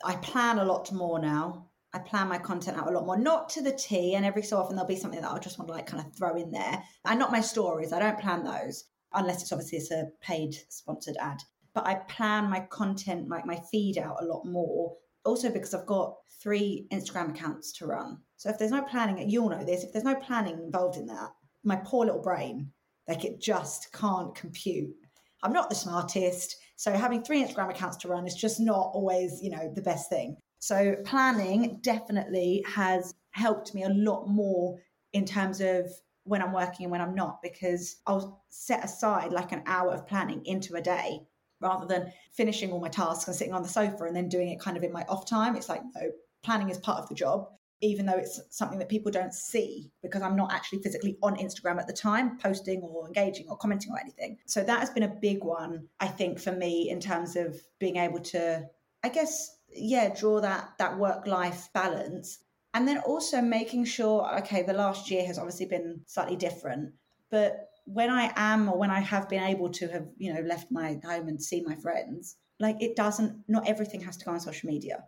I 0.04 0.16
plan 0.18 0.60
a 0.60 0.66
lot 0.66 0.92
more 0.92 1.20
now. 1.20 1.68
I 1.94 2.00
plan 2.00 2.30
my 2.30 2.38
content 2.38 2.78
out 2.78 2.88
a 2.88 2.92
lot 2.92 3.06
more, 3.06 3.18
not 3.18 3.50
to 3.50 3.62
the 3.62 3.74
T, 3.74 4.16
and 4.16 4.26
every 4.26 4.44
so 4.44 4.58
often 4.58 4.76
there'll 4.76 4.88
be 4.88 4.96
something 4.96 5.22
that 5.22 5.30
I'll 5.30 5.40
just 5.40 5.60
want 5.60 5.68
to 5.68 5.74
like 5.74 5.88
kind 5.88 6.06
of 6.06 6.14
throw 6.16 6.36
in 6.36 6.52
there. 6.52 6.82
And 7.06 7.20
not 7.20 7.32
my 7.32 7.42
stories. 7.42 7.92
I 7.92 8.00
don't 8.00 8.20
plan 8.20 8.44
those 8.44 8.86
unless 9.14 9.42
it's 9.42 9.52
obviously 9.52 9.80
it's 9.80 9.92
a 9.92 10.08
paid 10.22 10.56
sponsored 10.70 11.18
ad. 11.20 11.40
But 11.74 11.88
I 11.88 11.96
plan 11.96 12.50
my 12.50 12.62
content, 12.62 13.28
like 13.28 13.46
my 13.46 13.62
feed 13.72 13.98
out 13.98 14.22
a 14.22 14.26
lot 14.26 14.46
more. 14.46 14.96
Also 15.24 15.52
because 15.52 15.74
I've 15.74 15.86
got 15.86 16.16
three 16.42 16.88
Instagram 16.92 17.30
accounts 17.30 17.72
to 17.74 17.86
run. 17.86 18.18
So 18.38 18.50
if 18.50 18.58
there's 18.58 18.72
no 18.72 18.84
planning, 18.84 19.30
you'll 19.30 19.50
know 19.50 19.64
this, 19.64 19.84
if 19.84 19.94
there's 19.94 20.06
no 20.06 20.16
planning 20.16 20.60
involved 20.64 20.98
in 20.98 21.06
that, 21.08 21.30
my 21.64 21.76
poor 21.76 22.06
little 22.06 22.22
brain, 22.22 22.72
like 23.08 23.24
it 23.24 23.40
just 23.40 23.92
can't 23.94 24.34
compute. 24.34 24.90
I'm 25.44 25.54
not 25.54 25.70
the 25.70 25.76
smartest. 25.76 26.56
So 26.76 26.92
having 26.92 27.24
three 27.24 27.44
Instagram 27.44 27.70
accounts 27.70 27.98
to 27.98 28.08
run 28.08 28.26
is 28.26 28.36
just 28.36 28.60
not 28.60 28.92
always, 28.94 29.40
you 29.42 29.52
know, 29.52 29.72
the 29.76 29.82
best 29.82 30.10
thing. 30.10 30.38
So 30.60 30.96
planning 31.06 31.80
definitely 31.82 32.64
has 32.68 33.14
helped 33.32 33.74
me 33.74 33.84
a 33.84 33.90
lot 33.90 34.28
more 34.28 34.80
in 35.14 35.26
terms 35.26 35.62
of 35.62 35.88
when 36.24 36.42
I'm 36.42 36.54
working 36.54 36.86
and 36.86 36.92
when 36.92 37.02
I'm 37.02 37.16
not, 37.16 37.42
because 37.42 37.98
I'll 38.06 38.44
set 38.50 38.84
aside 38.86 39.32
like 39.32 39.52
an 39.52 39.64
hour 39.66 39.94
of 39.94 40.08
planning 40.08 40.46
into 40.46 40.76
a 40.76 40.82
day 40.82 41.22
rather 41.62 41.86
than 41.86 42.12
finishing 42.32 42.72
all 42.72 42.80
my 42.80 42.90
tasks 42.90 43.28
and 43.28 43.36
sitting 43.36 43.54
on 43.54 43.64
the 43.64 43.70
sofa 43.70 44.06
and 44.06 44.16
then 44.16 44.28
doing 44.28 44.50
it 44.50 44.60
kind 44.60 44.78
of 44.78 44.84
in 44.84 44.92
my 44.92 45.04
off 45.08 45.26
time. 45.26 45.56
It's 45.56 45.70
like, 45.70 45.82
no, 45.96 46.12
planning 46.44 46.70
is 46.70 46.78
part 46.78 47.00
of 47.00 47.08
the 47.08 47.16
job, 47.16 47.48
even 47.82 48.06
though 48.06 48.18
it's 48.18 48.42
something 48.50 48.80
that 48.80 48.90
people 48.90 49.12
don't 49.12 49.34
see 49.34 49.92
because 50.02 50.22
I'm 50.22 50.36
not 50.36 50.52
actually 50.52 50.80
physically 50.82 51.18
on 51.22 51.36
Instagram 51.38 51.80
at 51.80 51.88
the 51.88 51.94
time, 51.94 52.38
posting 52.38 52.82
or 52.82 53.08
engaging 53.08 53.48
or 53.50 53.58
commenting 53.58 53.92
or 53.92 54.00
anything. 54.00 54.38
So 54.46 54.64
that 54.64 54.80
has 54.80 54.90
been 54.90 55.04
a 55.04 55.16
big 55.22 55.44
one, 55.44 55.88
I 56.00 56.08
think, 56.08 56.40
for 56.40 56.52
me 56.52 56.90
in 56.90 57.00
terms 57.00 57.36
of 57.36 57.62
being 57.80 57.98
able 57.98 58.20
to, 58.20 58.66
I 59.04 59.10
guess, 59.10 59.58
yeah, 59.74 60.10
draw 60.14 60.42
that 60.42 60.74
that 60.80 60.98
work 60.98 61.28
life 61.28 61.70
balance. 61.74 62.40
And 62.74 62.88
then 62.88 63.00
also 63.00 63.42
making 63.42 63.86
sure, 63.86 64.38
okay, 64.40 64.64
the 64.64 64.74
last 64.74 65.12
year 65.12 65.26
has 65.26 65.38
obviously 65.38 65.66
been 65.66 66.02
slightly 66.06 66.38
different, 66.38 66.94
but 67.30 67.71
when 67.86 68.10
I 68.10 68.32
am 68.36 68.70
or 68.70 68.78
when 68.78 68.92
I 68.92 69.00
have 69.00 69.30
been 69.30 69.44
able 69.44 69.70
to 69.70 69.88
have, 69.88 70.08
you 70.18 70.34
know, 70.34 70.42
left 70.42 70.72
my 70.72 71.00
home 71.04 71.28
and 71.28 71.42
see 71.42 71.62
my 71.66 71.76
friends, 71.76 72.38
like 72.60 72.78
it 72.82 72.96
doesn't, 72.96 73.44
not 73.48 73.68
everything 73.68 74.02
has 74.02 74.18
to 74.18 74.26
go 74.26 74.32
on 74.32 74.40
social 74.40 74.70
media. 74.70 75.04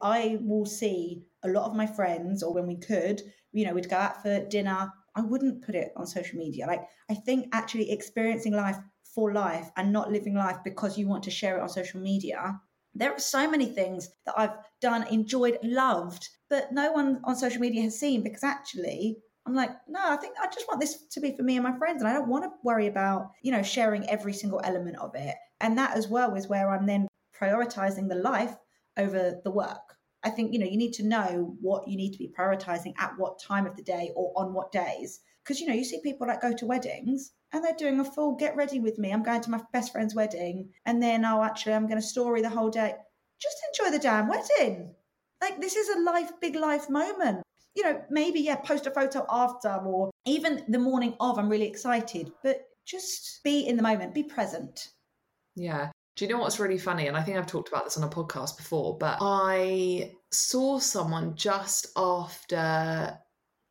I 0.00 0.38
will 0.40 0.66
see 0.66 1.24
a 1.44 1.48
lot 1.48 1.68
of 1.68 1.76
my 1.76 1.86
friends, 1.86 2.42
or 2.42 2.54
when 2.54 2.66
we 2.66 2.76
could, 2.76 3.20
you 3.52 3.66
know, 3.66 3.74
we'd 3.74 3.90
go 3.90 3.96
out 3.96 4.22
for 4.22 4.44
dinner. 4.46 4.92
I 5.16 5.20
wouldn't 5.20 5.64
put 5.64 5.74
it 5.74 5.92
on 5.96 6.06
social 6.06 6.38
media. 6.38 6.66
Like, 6.66 6.82
I 7.10 7.14
think 7.14 7.48
actually 7.52 7.90
experiencing 7.90 8.52
life 8.52 8.78
for 9.14 9.32
life 9.32 9.70
and 9.76 9.92
not 9.92 10.12
living 10.12 10.34
life 10.34 10.58
because 10.64 10.96
you 10.96 11.08
want 11.08 11.24
to 11.24 11.30
share 11.30 11.56
it 11.56 11.62
on 11.62 11.68
social 11.68 12.00
media. 12.00 12.60
There 12.94 13.12
are 13.12 13.18
so 13.18 13.50
many 13.50 13.66
things 13.66 14.08
that 14.26 14.38
I've 14.38 14.56
done, 14.80 15.06
enjoyed, 15.08 15.58
loved, 15.62 16.28
but 16.48 16.72
no 16.72 16.92
one 16.92 17.20
on 17.24 17.36
social 17.36 17.60
media 17.60 17.82
has 17.82 17.98
seen 17.98 18.22
because 18.22 18.44
actually 18.44 19.18
I'm 19.48 19.54
like, 19.54 19.70
no, 19.88 20.00
I 20.02 20.16
think 20.16 20.34
I 20.38 20.46
just 20.46 20.68
want 20.68 20.78
this 20.78 21.06
to 21.06 21.20
be 21.20 21.34
for 21.34 21.42
me 21.42 21.56
and 21.56 21.64
my 21.64 21.76
friends. 21.78 22.02
And 22.02 22.10
I 22.10 22.12
don't 22.12 22.28
want 22.28 22.44
to 22.44 22.50
worry 22.62 22.86
about, 22.86 23.30
you 23.42 23.50
know, 23.50 23.62
sharing 23.62 24.08
every 24.10 24.34
single 24.34 24.60
element 24.62 24.98
of 24.98 25.12
it. 25.14 25.34
And 25.62 25.78
that 25.78 25.96
as 25.96 26.06
well 26.06 26.34
is 26.34 26.48
where 26.48 26.70
I'm 26.70 26.86
then 26.86 27.08
prioritizing 27.40 28.10
the 28.10 28.14
life 28.14 28.54
over 28.98 29.40
the 29.42 29.50
work. 29.50 29.96
I 30.22 30.28
think, 30.28 30.52
you 30.52 30.58
know, 30.58 30.66
you 30.66 30.76
need 30.76 30.92
to 30.94 31.06
know 31.06 31.56
what 31.62 31.88
you 31.88 31.96
need 31.96 32.12
to 32.12 32.18
be 32.18 32.30
prioritizing 32.38 32.92
at 32.98 33.12
what 33.16 33.40
time 33.40 33.66
of 33.66 33.74
the 33.74 33.82
day 33.82 34.10
or 34.14 34.34
on 34.36 34.52
what 34.52 34.70
days. 34.70 35.20
Because, 35.42 35.60
you 35.60 35.66
know, 35.66 35.72
you 35.72 35.84
see 35.84 36.00
people 36.02 36.26
that 36.26 36.42
go 36.42 36.52
to 36.52 36.66
weddings 36.66 37.32
and 37.50 37.64
they're 37.64 37.72
doing 37.72 38.00
a 38.00 38.04
full 38.04 38.36
get 38.36 38.54
ready 38.54 38.80
with 38.80 38.98
me. 38.98 39.12
I'm 39.12 39.22
going 39.22 39.40
to 39.40 39.50
my 39.50 39.62
best 39.72 39.92
friend's 39.92 40.14
wedding. 40.14 40.68
And 40.84 41.02
then, 41.02 41.24
oh, 41.24 41.42
actually, 41.42 41.72
I'm 41.72 41.86
going 41.86 42.00
to 42.00 42.06
story 42.06 42.42
the 42.42 42.50
whole 42.50 42.68
day. 42.68 42.92
Just 43.40 43.56
enjoy 43.72 43.96
the 43.96 44.02
damn 44.02 44.28
wedding. 44.28 44.94
Like, 45.40 45.58
this 45.58 45.74
is 45.74 45.88
a 45.88 46.00
life, 46.00 46.32
big 46.38 46.54
life 46.54 46.90
moment 46.90 47.44
you 47.78 47.84
know, 47.84 48.02
maybe, 48.10 48.40
yeah, 48.40 48.56
post 48.56 48.88
a 48.88 48.90
photo 48.90 49.24
after 49.30 49.72
or 49.86 50.10
even 50.26 50.64
the 50.66 50.80
morning 50.80 51.14
of, 51.20 51.38
I'm 51.38 51.48
really 51.48 51.68
excited, 51.68 52.32
but 52.42 52.66
just 52.84 53.40
be 53.44 53.68
in 53.68 53.76
the 53.76 53.82
moment, 53.84 54.14
be 54.14 54.24
present. 54.24 54.88
Yeah. 55.54 55.90
Do 56.16 56.24
you 56.24 56.30
know 56.32 56.38
what's 56.38 56.58
really 56.58 56.78
funny? 56.78 57.06
And 57.06 57.16
I 57.16 57.22
think 57.22 57.38
I've 57.38 57.46
talked 57.46 57.68
about 57.68 57.84
this 57.84 57.96
on 57.96 58.02
a 58.02 58.08
podcast 58.08 58.56
before, 58.56 58.98
but 58.98 59.18
I 59.20 60.16
saw 60.32 60.80
someone 60.80 61.36
just 61.36 61.86
after, 61.96 63.16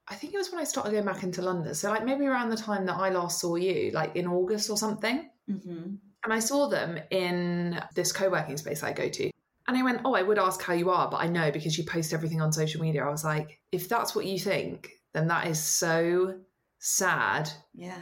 I 0.07 0.15
think 0.15 0.33
it 0.33 0.37
was 0.37 0.51
when 0.51 0.61
I 0.61 0.63
started 0.63 0.91
going 0.91 1.03
back 1.03 1.23
into 1.23 1.41
London. 1.41 1.75
So, 1.75 1.89
like, 1.89 2.05
maybe 2.05 2.25
around 2.25 2.49
the 2.49 2.55
time 2.55 2.85
that 2.85 2.95
I 2.95 3.09
last 3.09 3.41
saw 3.41 3.55
you, 3.55 3.91
like 3.91 4.15
in 4.15 4.25
August 4.25 4.69
or 4.69 4.77
something. 4.77 5.29
Mm-hmm. 5.51 5.95
And 6.23 6.33
I 6.33 6.39
saw 6.39 6.69
them 6.69 6.97
in 7.09 7.81
this 7.93 8.13
co 8.13 8.29
working 8.29 8.55
space 8.55 8.83
I 8.83 8.93
go 8.93 9.09
to. 9.09 9.29
And 9.67 9.77
I 9.77 9.83
went, 9.83 10.01
Oh, 10.05 10.15
I 10.15 10.23
would 10.23 10.39
ask 10.39 10.61
how 10.61 10.73
you 10.73 10.89
are, 10.89 11.09
but 11.09 11.17
I 11.17 11.27
know 11.27 11.51
because 11.51 11.77
you 11.77 11.83
post 11.83 12.13
everything 12.13 12.41
on 12.41 12.51
social 12.51 12.81
media. 12.81 13.05
I 13.05 13.09
was 13.09 13.23
like, 13.23 13.59
If 13.71 13.89
that's 13.89 14.15
what 14.15 14.25
you 14.25 14.39
think, 14.39 14.89
then 15.13 15.27
that 15.27 15.47
is 15.47 15.59
so 15.59 16.35
sad. 16.79 17.49
Yeah. 17.73 18.01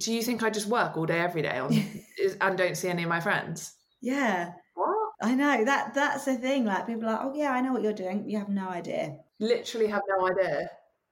Do 0.00 0.12
you 0.12 0.22
think 0.22 0.42
I 0.42 0.50
just 0.50 0.66
work 0.66 0.96
all 0.96 1.06
day, 1.06 1.20
every 1.20 1.42
day 1.42 1.58
on, 1.58 1.72
and 2.40 2.58
don't 2.58 2.76
see 2.76 2.88
any 2.88 3.02
of 3.04 3.08
my 3.08 3.20
friends? 3.20 3.74
Yeah. 4.00 4.52
What? 4.74 5.10
I 5.22 5.34
know 5.34 5.64
that 5.64 5.94
that's 5.94 6.24
the 6.24 6.36
thing. 6.36 6.64
Like 6.64 6.86
people 6.86 7.08
are 7.08 7.12
like, 7.12 7.20
oh 7.22 7.32
yeah, 7.34 7.52
I 7.52 7.60
know 7.60 7.72
what 7.72 7.82
you're 7.82 7.92
doing. 7.92 8.28
You 8.28 8.38
have 8.38 8.48
no 8.48 8.68
idea. 8.68 9.18
Literally 9.38 9.86
have 9.86 10.02
no 10.08 10.26
idea. 10.26 10.70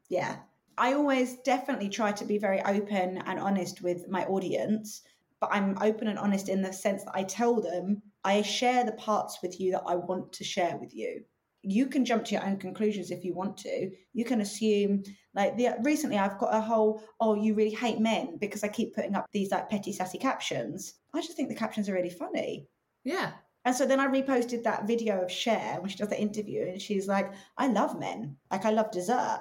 Yeah. 0.09 0.37
I 0.77 0.95
always 0.95 1.37
definitely 1.45 1.89
try 1.91 2.11
to 2.13 2.25
be 2.25 2.39
very 2.39 2.61
open 2.63 3.19
and 3.19 3.39
honest 3.39 3.83
with 3.83 4.09
my 4.09 4.25
audience, 4.25 5.03
but 5.41 5.51
I'm 5.53 5.77
open 5.81 6.09
and 6.09 6.19
honest 6.19 6.49
in 6.49 6.63
the 6.63 6.73
sense 6.73 7.05
that 7.05 7.15
I 7.15 7.23
tell 7.23 7.61
them 7.61 8.03
I 8.25 8.43
share 8.43 8.85
the 8.85 8.93
parts 8.93 9.39
with 9.43 9.61
you 9.61 9.73
that 9.73 9.85
I 9.87 9.97
want 9.97 10.33
to 10.35 10.45
share 10.45 10.77
with 10.77 10.95
you. 10.95 11.23
You 11.63 11.87
can 11.87 12.05
jump 12.05 12.25
to 12.27 12.35
your 12.35 12.45
own 12.45 12.57
conclusions 12.57 13.11
if 13.11 13.25
you 13.25 13.35
want 13.35 13.57
to. 13.59 13.91
You 14.15 14.25
can 14.25 14.41
assume, 14.41 15.03
like 15.35 15.57
the 15.57 15.77
recently, 15.83 16.17
I've 16.17 16.39
got 16.39 16.55
a 16.55 16.61
whole, 16.61 17.03
oh, 17.21 17.35
you 17.35 17.55
really 17.55 17.75
hate 17.75 18.01
men 18.01 18.39
because 18.41 18.65
I 18.65 18.69
keep 18.69 18.95
putting 18.95 19.15
up 19.15 19.27
these 19.33 19.51
like 19.51 19.69
petty, 19.69 19.93
sassy 19.93 20.19
captions. 20.19 20.95
I 21.15 21.21
just 21.21 21.37
think 21.37 21.49
the 21.49 21.55
captions 21.55 21.89
are 21.89 21.95
really 21.95 22.11
funny. 22.11 22.67
Yeah. 23.05 23.33
And 23.65 23.77
so 23.77 23.87
then 23.87 24.01
I 24.01 24.07
reposted 24.07 24.63
that 24.63 24.87
video 24.87 25.21
of 25.21 25.31
Cher 25.31 25.79
when 25.81 25.91
she 25.91 25.99
does 25.99 26.09
the 26.09 26.21
interview, 26.21 26.63
and 26.63 26.81
she's 26.81 27.07
like, 27.07 27.31
I 27.59 27.67
love 27.67 27.99
men. 27.99 28.37
Like, 28.51 28.65
I 28.65 28.71
love 28.71 28.91
dessert, 28.91 29.41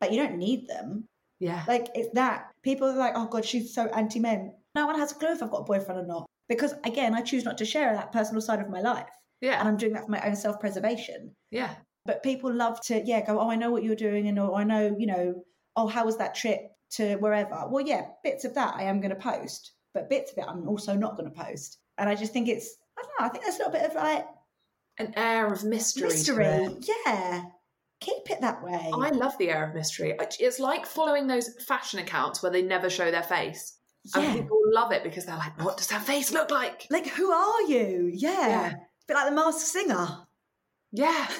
but 0.00 0.10
you 0.10 0.22
don't 0.22 0.38
need 0.38 0.66
them. 0.68 1.06
Yeah. 1.38 1.64
Like, 1.68 1.88
it's 1.94 2.08
that. 2.14 2.48
People 2.62 2.88
are 2.88 2.96
like, 2.96 3.12
oh 3.14 3.26
God, 3.26 3.44
she's 3.44 3.74
so 3.74 3.86
anti 3.88 4.20
men. 4.20 4.54
No 4.74 4.86
one 4.86 4.98
has 4.98 5.12
a 5.12 5.16
clue 5.16 5.32
if 5.32 5.42
I've 5.42 5.50
got 5.50 5.60
a 5.60 5.64
boyfriend 5.64 6.00
or 6.00 6.06
not. 6.06 6.26
Because 6.48 6.74
again, 6.84 7.14
I 7.14 7.20
choose 7.22 7.44
not 7.44 7.58
to 7.58 7.64
share 7.64 7.92
that 7.94 8.12
personal 8.12 8.40
side 8.40 8.60
of 8.60 8.70
my 8.70 8.80
life. 8.80 9.08
Yeah. 9.40 9.60
And 9.60 9.68
I'm 9.68 9.76
doing 9.76 9.92
that 9.92 10.04
for 10.04 10.10
my 10.10 10.26
own 10.26 10.36
self 10.36 10.58
preservation. 10.60 11.34
Yeah. 11.50 11.74
But 12.06 12.22
people 12.22 12.52
love 12.52 12.80
to, 12.86 13.02
yeah, 13.04 13.24
go, 13.24 13.38
oh, 13.38 13.50
I 13.50 13.56
know 13.56 13.70
what 13.70 13.84
you're 13.84 13.94
doing. 13.94 14.28
And 14.28 14.38
oh, 14.38 14.54
I 14.54 14.64
know, 14.64 14.96
you 14.98 15.06
know, 15.06 15.42
oh, 15.76 15.86
how 15.86 16.06
was 16.06 16.16
that 16.18 16.34
trip 16.34 16.60
to 16.92 17.16
wherever? 17.16 17.66
Well, 17.68 17.86
yeah, 17.86 18.06
bits 18.24 18.44
of 18.44 18.54
that 18.54 18.74
I 18.76 18.84
am 18.84 19.00
going 19.00 19.10
to 19.10 19.16
post, 19.16 19.72
but 19.92 20.08
bits 20.08 20.32
of 20.32 20.38
it 20.38 20.44
I'm 20.48 20.66
also 20.68 20.96
not 20.96 21.16
going 21.16 21.30
to 21.30 21.38
post. 21.44 21.78
And 21.98 22.08
I 22.08 22.14
just 22.14 22.32
think 22.32 22.48
it's, 22.48 22.74
I 22.98 23.02
don't 23.02 23.12
know, 23.20 23.26
I 23.26 23.28
think 23.28 23.44
there's 23.44 23.56
a 23.56 23.58
little 23.58 23.72
bit 23.72 23.90
of 23.90 23.94
like 23.94 24.26
An 24.98 25.12
air 25.16 25.52
of 25.52 25.64
mystery. 25.64 26.08
mystery. 26.08 26.68
Yeah. 27.06 27.42
Keep 28.00 28.30
it 28.30 28.40
that 28.40 28.62
way. 28.62 28.90
I 28.94 29.10
love 29.10 29.36
the 29.38 29.50
air 29.50 29.68
of 29.68 29.74
mystery. 29.74 30.16
It's 30.40 30.60
like 30.60 30.86
following 30.86 31.26
those 31.26 31.50
fashion 31.66 31.98
accounts 31.98 32.42
where 32.42 32.52
they 32.52 32.62
never 32.62 32.88
show 32.88 33.10
their 33.10 33.22
face. 33.22 33.77
And 34.14 34.24
Yeah. 34.24 34.32
people 34.34 34.58
love 34.72 34.92
it 34.92 35.02
because 35.02 35.26
they're 35.26 35.36
like, 35.36 35.62
what 35.62 35.76
does 35.76 35.90
her 35.90 36.00
face 36.00 36.32
look 36.32 36.50
like? 36.50 36.86
Like, 36.90 37.06
who 37.08 37.30
are 37.30 37.62
you? 37.62 38.10
Yeah. 38.12 38.48
Yeah. 38.48 38.72
Bit 39.06 39.14
like 39.14 39.28
the 39.28 39.34
masked 39.34 39.66
singer. 39.66 40.26
Yeah. 40.92 41.28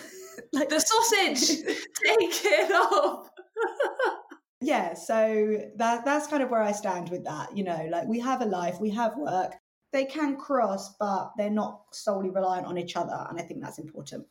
Like 0.52 0.68
The 0.68 0.78
sausage. 0.78 1.48
Take 1.66 2.44
it 2.44 2.70
off. 2.72 3.28
Yeah, 4.60 4.94
so 4.94 5.56
that 5.76 6.04
that's 6.04 6.26
kind 6.26 6.42
of 6.42 6.50
where 6.50 6.62
I 6.62 6.72
stand 6.72 7.10
with 7.10 7.24
that. 7.24 7.56
You 7.56 7.62
know, 7.64 7.86
like 7.90 8.08
we 8.08 8.18
have 8.20 8.40
a 8.40 8.44
life, 8.44 8.80
we 8.80 8.90
have 8.90 9.16
work. 9.16 9.54
They 9.92 10.04
can 10.04 10.36
cross, 10.36 10.94
but 10.98 11.32
they're 11.36 11.48
not 11.48 11.82
solely 11.92 12.30
reliant 12.30 12.66
on 12.66 12.76
each 12.76 12.96
other, 12.96 13.24
and 13.30 13.38
I 13.38 13.42
think 13.42 13.62
that's 13.62 13.78
important. 13.78 14.26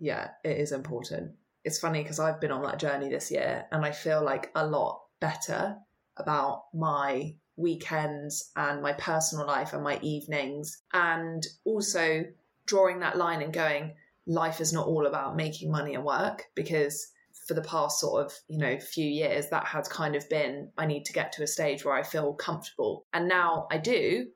Yeah, 0.00 0.30
it 0.42 0.56
is 0.56 0.72
important. 0.72 1.32
It's 1.64 1.78
funny 1.78 2.02
because 2.02 2.18
I've 2.18 2.40
been 2.40 2.50
on 2.50 2.62
that 2.62 2.78
journey 2.78 3.08
this 3.08 3.30
year 3.30 3.66
and 3.70 3.84
I 3.84 3.92
feel 3.92 4.24
like 4.24 4.50
a 4.54 4.66
lot 4.66 5.02
better 5.20 5.76
about 6.16 6.64
my 6.74 7.36
weekends 7.56 8.50
and 8.56 8.82
my 8.82 8.92
personal 8.94 9.46
life 9.46 9.72
and 9.72 9.82
my 9.82 9.98
evenings. 10.02 10.82
And 10.92 11.46
also 11.64 12.24
drawing 12.66 13.00
that 13.00 13.18
line 13.18 13.42
and 13.42 13.52
going 13.52 13.94
life 14.26 14.60
is 14.60 14.72
not 14.72 14.86
all 14.86 15.06
about 15.06 15.36
making 15.36 15.70
money 15.70 15.94
and 15.94 16.04
work 16.04 16.44
because 16.54 17.08
for 17.48 17.54
the 17.54 17.62
past 17.62 17.98
sort 17.98 18.24
of 18.24 18.32
you 18.46 18.56
know 18.56 18.78
few 18.78 19.04
years 19.04 19.48
that 19.48 19.66
has 19.66 19.88
kind 19.88 20.14
of 20.14 20.28
been 20.28 20.70
i 20.78 20.86
need 20.86 21.04
to 21.04 21.12
get 21.12 21.32
to 21.32 21.42
a 21.42 21.46
stage 21.46 21.84
where 21.84 21.94
i 21.94 22.02
feel 22.04 22.32
comfortable. 22.34 23.04
And 23.12 23.28
now 23.28 23.66
i 23.70 23.78
do 23.78 24.28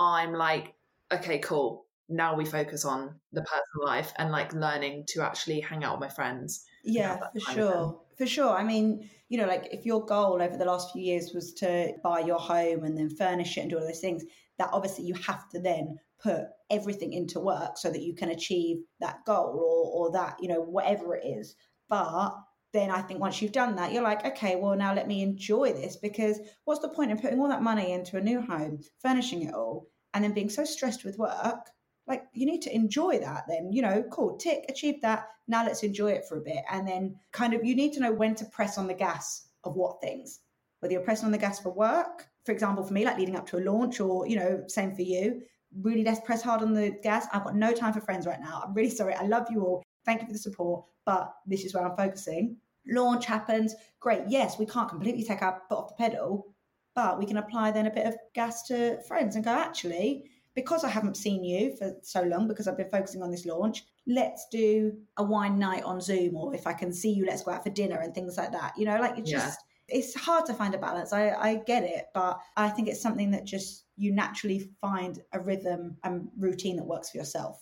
i'm 0.00 0.32
like 0.32 0.74
okay 1.12 1.38
cool. 1.38 1.86
Now 2.08 2.34
we 2.34 2.44
focus 2.44 2.84
on 2.84 3.14
the 3.32 3.42
personal 3.42 3.86
life 3.86 4.12
and 4.18 4.32
like 4.32 4.52
learning 4.52 5.04
to 5.08 5.22
actually 5.22 5.60
hang 5.60 5.84
out 5.84 5.98
with 5.98 6.08
my 6.08 6.14
friends. 6.14 6.64
Yeah, 6.82 7.18
for 7.32 7.40
sure. 7.52 8.00
For 8.20 8.26
sure. 8.26 8.50
I 8.54 8.64
mean, 8.64 9.08
you 9.30 9.38
know, 9.38 9.46
like 9.46 9.68
if 9.72 9.86
your 9.86 10.04
goal 10.04 10.42
over 10.42 10.58
the 10.58 10.66
last 10.66 10.92
few 10.92 11.00
years 11.00 11.32
was 11.32 11.54
to 11.54 11.94
buy 12.04 12.20
your 12.20 12.38
home 12.38 12.84
and 12.84 12.94
then 12.94 13.08
furnish 13.08 13.56
it 13.56 13.62
and 13.62 13.70
do 13.70 13.78
all 13.78 13.86
those 13.86 14.00
things, 14.00 14.24
that 14.58 14.68
obviously 14.74 15.06
you 15.06 15.14
have 15.14 15.48
to 15.48 15.58
then 15.58 15.96
put 16.22 16.42
everything 16.68 17.14
into 17.14 17.40
work 17.40 17.78
so 17.78 17.90
that 17.90 18.02
you 18.02 18.14
can 18.14 18.28
achieve 18.28 18.76
that 19.00 19.24
goal 19.24 19.54
or, 19.56 20.08
or 20.08 20.12
that, 20.12 20.36
you 20.38 20.48
know, 20.48 20.60
whatever 20.60 21.16
it 21.16 21.24
is. 21.24 21.56
But 21.88 22.34
then 22.74 22.90
I 22.90 23.00
think 23.00 23.20
once 23.20 23.40
you've 23.40 23.52
done 23.52 23.76
that, 23.76 23.90
you're 23.90 24.02
like, 24.02 24.22
okay, 24.26 24.56
well, 24.56 24.76
now 24.76 24.92
let 24.92 25.08
me 25.08 25.22
enjoy 25.22 25.72
this 25.72 25.96
because 25.96 26.40
what's 26.66 26.82
the 26.82 26.90
point 26.90 27.12
in 27.12 27.18
putting 27.18 27.40
all 27.40 27.48
that 27.48 27.62
money 27.62 27.92
into 27.92 28.18
a 28.18 28.20
new 28.20 28.42
home, 28.42 28.80
furnishing 29.00 29.44
it 29.44 29.54
all, 29.54 29.88
and 30.12 30.22
then 30.22 30.34
being 30.34 30.50
so 30.50 30.66
stressed 30.66 31.06
with 31.06 31.16
work? 31.16 31.70
Like, 32.06 32.24
you 32.32 32.46
need 32.46 32.62
to 32.62 32.74
enjoy 32.74 33.18
that 33.20 33.44
then, 33.48 33.72
you 33.72 33.82
know, 33.82 34.02
cool, 34.10 34.36
tick, 34.36 34.64
achieve 34.68 35.00
that. 35.02 35.28
Now 35.46 35.64
let's 35.64 35.82
enjoy 35.82 36.12
it 36.12 36.24
for 36.28 36.38
a 36.38 36.42
bit. 36.42 36.64
And 36.70 36.86
then 36.86 37.16
kind 37.32 37.54
of, 37.54 37.64
you 37.64 37.76
need 37.76 37.92
to 37.94 38.00
know 38.00 38.12
when 38.12 38.34
to 38.36 38.44
press 38.46 38.78
on 38.78 38.86
the 38.86 38.94
gas 38.94 39.48
of 39.64 39.76
what 39.76 40.00
things, 40.00 40.40
whether 40.80 40.92
you're 40.92 41.02
pressing 41.02 41.26
on 41.26 41.32
the 41.32 41.38
gas 41.38 41.60
for 41.60 41.70
work, 41.70 42.26
for 42.44 42.52
example, 42.52 42.82
for 42.82 42.94
me, 42.94 43.04
like 43.04 43.18
leading 43.18 43.36
up 43.36 43.46
to 43.50 43.58
a 43.58 43.62
launch, 43.62 44.00
or, 44.00 44.26
you 44.26 44.36
know, 44.36 44.64
same 44.66 44.94
for 44.94 45.02
you, 45.02 45.42
really 45.82 46.02
let's 46.02 46.20
press 46.20 46.42
hard 46.42 46.62
on 46.62 46.72
the 46.72 46.90
gas. 47.02 47.26
I've 47.32 47.44
got 47.44 47.54
no 47.54 47.72
time 47.72 47.92
for 47.92 48.00
friends 48.00 48.26
right 48.26 48.40
now. 48.40 48.62
I'm 48.64 48.74
really 48.74 48.90
sorry. 48.90 49.14
I 49.14 49.26
love 49.26 49.46
you 49.50 49.62
all. 49.62 49.82
Thank 50.04 50.20
you 50.20 50.26
for 50.26 50.32
the 50.32 50.38
support, 50.38 50.84
but 51.06 51.32
this 51.46 51.64
is 51.64 51.74
where 51.74 51.86
I'm 51.86 51.96
focusing. 51.96 52.56
Launch 52.86 53.26
happens. 53.26 53.74
Great. 54.00 54.22
Yes, 54.28 54.58
we 54.58 54.66
can't 54.66 54.88
completely 54.88 55.22
take 55.22 55.42
our 55.42 55.60
foot 55.68 55.78
off 55.78 55.88
the 55.96 56.02
pedal, 56.02 56.46
but 56.94 57.18
we 57.18 57.26
can 57.26 57.36
apply 57.36 57.70
then 57.70 57.86
a 57.86 57.94
bit 57.94 58.06
of 58.06 58.16
gas 58.34 58.66
to 58.68 59.00
friends 59.06 59.36
and 59.36 59.44
go, 59.44 59.52
actually, 59.52 60.24
because 60.60 60.84
I 60.84 60.88
haven't 60.88 61.16
seen 61.16 61.42
you 61.44 61.74
for 61.78 61.88
so 62.02 62.22
long, 62.22 62.48
because 62.48 62.66
I've 62.68 62.76
been 62.76 62.90
focusing 62.90 63.22
on 63.22 63.30
this 63.30 63.46
launch, 63.46 63.84
let's 64.06 64.46
do 64.50 64.92
a 65.16 65.24
wine 65.24 65.58
night 65.58 65.84
on 65.84 66.00
Zoom, 66.00 66.36
or 66.36 66.54
if 66.54 66.66
I 66.66 66.74
can 66.74 66.92
see 66.92 67.12
you, 67.12 67.24
let's 67.26 67.42
go 67.44 67.52
out 67.52 67.64
for 67.64 67.70
dinner 67.70 67.98
and 68.00 68.14
things 68.14 68.36
like 68.36 68.52
that. 68.52 68.72
You 68.76 68.84
know, 68.84 68.98
like 69.00 69.18
it's 69.18 69.30
Yeah. 69.30 69.38
just, 69.38 69.60
it's 69.88 70.14
hard 70.14 70.44
to 70.46 70.54
find 70.54 70.74
a 70.74 70.78
balance. 70.78 71.12
I, 71.12 71.30
I 71.30 71.50
get 71.72 71.82
it, 71.84 72.04
but 72.14 72.38
I 72.56 72.68
think 72.68 72.88
it's 72.88 73.02
something 73.02 73.30
that 73.32 73.44
just 73.44 73.84
you 73.96 74.12
naturally 74.12 74.70
find 74.80 75.20
a 75.32 75.40
rhythm 75.40 75.96
and 76.04 76.28
routine 76.38 76.76
that 76.76 76.84
works 76.84 77.10
for 77.10 77.18
yourself. 77.18 77.56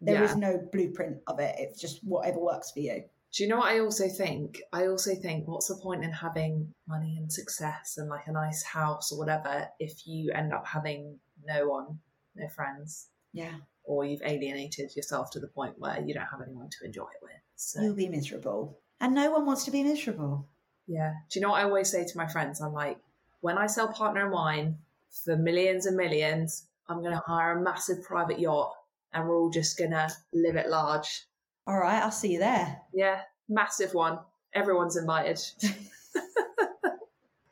There 0.00 0.22
is 0.22 0.30
Yeah. 0.32 0.50
no 0.50 0.68
blueprint 0.72 1.18
of 1.26 1.38
it. 1.40 1.54
It's 1.58 1.80
just 1.80 2.00
whatever 2.04 2.38
works 2.38 2.70
for 2.72 2.80
you. 2.80 3.04
Do 3.32 3.42
you 3.42 3.48
know 3.50 3.58
what 3.58 3.72
I 3.74 3.80
also 3.80 4.08
think? 4.08 4.62
I 4.72 4.86
also 4.86 5.14
think, 5.14 5.46
what's 5.46 5.68
the 5.68 5.76
point 5.76 6.04
in 6.04 6.12
having 6.12 6.72
money 6.86 7.16
and 7.18 7.30
success 7.30 7.98
and 7.98 8.08
like 8.08 8.26
a 8.26 8.32
nice 8.32 8.62
house 8.62 9.12
or 9.12 9.18
whatever 9.18 9.68
if 9.78 10.06
you 10.06 10.32
end 10.32 10.54
up 10.54 10.66
having 10.66 11.18
no 11.44 11.68
one, 11.68 11.98
no 12.36 12.48
friends, 12.48 13.08
Yeah. 13.32 13.54
or 13.84 14.04
you've 14.04 14.22
alienated 14.24 14.94
yourself 14.96 15.30
to 15.32 15.40
the 15.40 15.48
point 15.48 15.78
where 15.78 16.00
you 16.00 16.14
don't 16.14 16.26
have 16.26 16.42
anyone 16.42 16.68
to 16.70 16.84
enjoy 16.84 17.04
it 17.04 17.22
with? 17.22 17.32
So, 17.56 17.82
You'll 17.82 17.94
be 17.94 18.08
miserable. 18.08 18.78
And 19.00 19.14
no 19.14 19.30
one 19.30 19.46
wants 19.46 19.64
to 19.64 19.70
be 19.70 19.82
miserable. 19.82 20.46
yeah. 20.86 21.14
Do 21.30 21.38
you 21.38 21.42
know 21.44 21.50
what 21.52 21.60
I 21.60 21.64
always 21.64 21.90
say 21.90 22.04
to 22.04 22.16
my 22.16 22.26
friends? 22.26 22.60
I'm 22.60 22.72
like, 22.72 22.98
when 23.40 23.58
I 23.58 23.66
sell 23.66 23.88
Partner 23.88 24.26
in 24.26 24.32
Wine 24.32 24.78
for 25.24 25.36
millions 25.36 25.86
and 25.86 25.96
millions, 25.96 26.66
I'm 26.88 27.00
going 27.00 27.12
to 27.14 27.22
hire 27.26 27.58
a 27.58 27.62
massive 27.62 28.02
private 28.02 28.38
yacht 28.38 28.72
and 29.12 29.26
we're 29.28 29.36
all 29.36 29.50
just 29.50 29.78
going 29.78 29.90
to 29.92 30.08
live 30.32 30.56
at 30.56 30.70
large. 30.70 31.22
All 31.66 31.78
right, 31.78 32.02
I'll 32.02 32.10
see 32.10 32.32
you 32.32 32.38
there. 32.38 32.80
Yeah, 32.94 33.20
massive 33.48 33.94
one. 33.94 34.18
Everyone's 34.54 34.96
invited. 34.96 35.38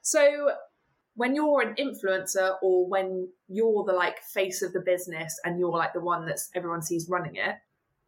so, 0.03 0.51
when 1.15 1.35
you're 1.35 1.63
an 1.63 1.75
influencer 1.77 2.57
or 2.63 2.89
when 2.89 3.29
you're 3.49 3.85
the 3.85 3.93
like 3.93 4.19
face 4.33 4.63
of 4.63 4.73
the 4.73 4.81
business 4.81 5.39
and 5.45 5.59
you're 5.59 5.71
like 5.71 5.93
the 5.93 6.01
one 6.01 6.27
that's 6.27 6.51
everyone 6.55 6.83
sees 6.83 7.09
running 7.09 7.37
it, 7.37 7.57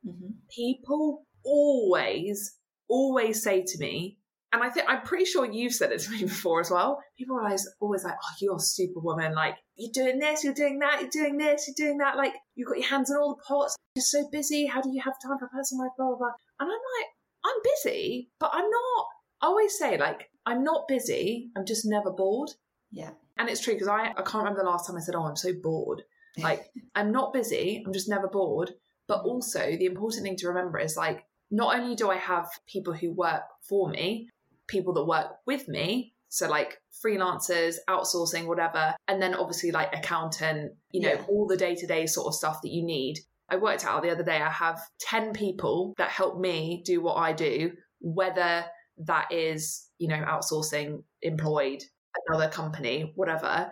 hmm 0.05 0.31
people 0.55 1.27
always, 1.45 2.59
always 2.89 3.43
say 3.43 3.63
to 3.63 3.79
me, 3.79 4.19
and 4.53 4.63
I 4.63 4.71
think 4.71 4.87
I'm 4.89 5.03
pretty 5.03 5.25
sure 5.25 5.51
you've 5.51 5.75
said 5.75 5.93
it 5.93 6.01
to 6.01 6.11
me 6.11 6.21
before 6.25 6.61
as 6.61 6.71
well. 6.71 7.03
People 7.19 7.37
are 7.37 7.43
always, 7.43 7.69
always 7.81 8.05
like, 8.05 8.15
"Oh, 8.15 8.35
you're 8.41 8.59
superwoman! 8.59 9.35
Like 9.35 9.57
you're 9.77 9.93
doing 9.93 10.19
this, 10.19 10.45
you're 10.45 10.55
doing 10.55 10.79
that, 10.81 11.01
you're 11.01 11.11
doing 11.11 11.37
this, 11.37 11.67
you're 11.69 11.87
doing 11.89 11.99
that. 11.99 12.17
Like 12.17 12.35
you've 12.55 12.69
got 12.69 12.79
your 12.79 12.89
hands 12.89 13.11
in 13.11 13.17
all 13.17 13.37
the 13.37 13.43
pots. 13.47 13.77
You're 13.95 14.03
so 14.03 14.29
busy. 14.31 14.67
How 14.67 14.81
do 14.81 14.91
you 14.91 15.01
have 15.03 15.15
time 15.25 15.39
for 15.39 15.49
personal 15.49 15.85
life? 15.85 15.93
Blah 15.97 16.09
blah 16.09 16.17
blah." 16.17 16.33
And 16.61 16.71
I'm 16.71 16.83
like, 16.99 17.09
I'm 17.45 17.61
busy, 17.63 18.31
but 18.41 18.51
I'm 18.53 18.69
not. 18.69 19.07
I 19.43 19.47
always 19.47 19.79
say 19.79 19.99
like, 19.99 20.31
I'm 20.47 20.65
not 20.65 20.89
busy. 20.89 21.51
I'm 21.57 21.67
just 21.67 21.85
never 21.85 22.11
bored. 22.11 22.51
Yeah. 22.91 23.11
And 23.39 23.49
it's 23.49 23.61
true 23.61 23.74
because 23.74 23.89
I, 23.89 24.11
I 24.16 24.22
can't 24.22 24.45
remember 24.45 24.61
the 24.62 24.70
last 24.70 24.87
time 24.87 24.97
I 24.97 25.01
said, 25.01 25.14
Oh, 25.14 25.24
I'm 25.24 25.37
so 25.37 25.53
bored. 25.62 26.03
Like, 26.39 26.70
I'm 26.95 27.12
not 27.12 27.32
busy, 27.32 27.82
I'm 27.87 27.93
just 27.93 28.09
never 28.09 28.28
bored. 28.28 28.72
But 29.09 29.22
mm. 29.22 29.26
also, 29.26 29.61
the 29.61 29.87
important 29.87 30.22
thing 30.22 30.37
to 30.37 30.49
remember 30.49 30.78
is 30.78 30.97
like, 30.97 31.24
not 31.51 31.78
only 31.78 31.95
do 31.95 32.11
I 32.11 32.16
have 32.16 32.49
people 32.66 32.93
who 32.93 33.12
work 33.12 33.43
for 33.62 33.89
me, 33.89 34.28
people 34.66 34.93
that 34.95 35.05
work 35.05 35.28
with 35.47 35.68
me, 35.68 36.14
so 36.28 36.49
like 36.49 36.80
freelancers, 37.05 37.76
outsourcing, 37.89 38.47
whatever, 38.47 38.95
and 39.09 39.22
then 39.22 39.34
obviously 39.34 39.70
like 39.70 39.95
accountant, 39.95 40.72
you 40.93 41.01
know, 41.01 41.12
Yeah. 41.12 41.24
all 41.28 41.47
the 41.47 41.57
day 41.57 41.74
to 41.74 41.87
day 41.87 42.07
sort 42.07 42.26
of 42.26 42.34
stuff 42.34 42.62
that 42.62 42.70
you 42.70 42.84
need. 42.84 43.20
I 43.49 43.57
worked 43.57 43.84
out 43.84 44.03
the 44.03 44.11
other 44.11 44.24
day, 44.24 44.43
I 44.43 44.51
have 44.51 44.80
10 44.99 45.32
people 45.32 45.95
that 45.99 46.11
help 46.11 46.39
me 46.39 46.82
do 46.84 47.01
what 47.01 47.14
I 47.14 47.32
do, 47.32 47.72
whether 48.01 48.66
that 48.99 49.30
is, 49.30 49.89
you 49.99 50.09
know, 50.09 50.16
outsourcing, 50.16 51.05
employed, 51.22 51.84
another 52.27 52.49
company, 52.49 53.12
whatever. 53.14 53.70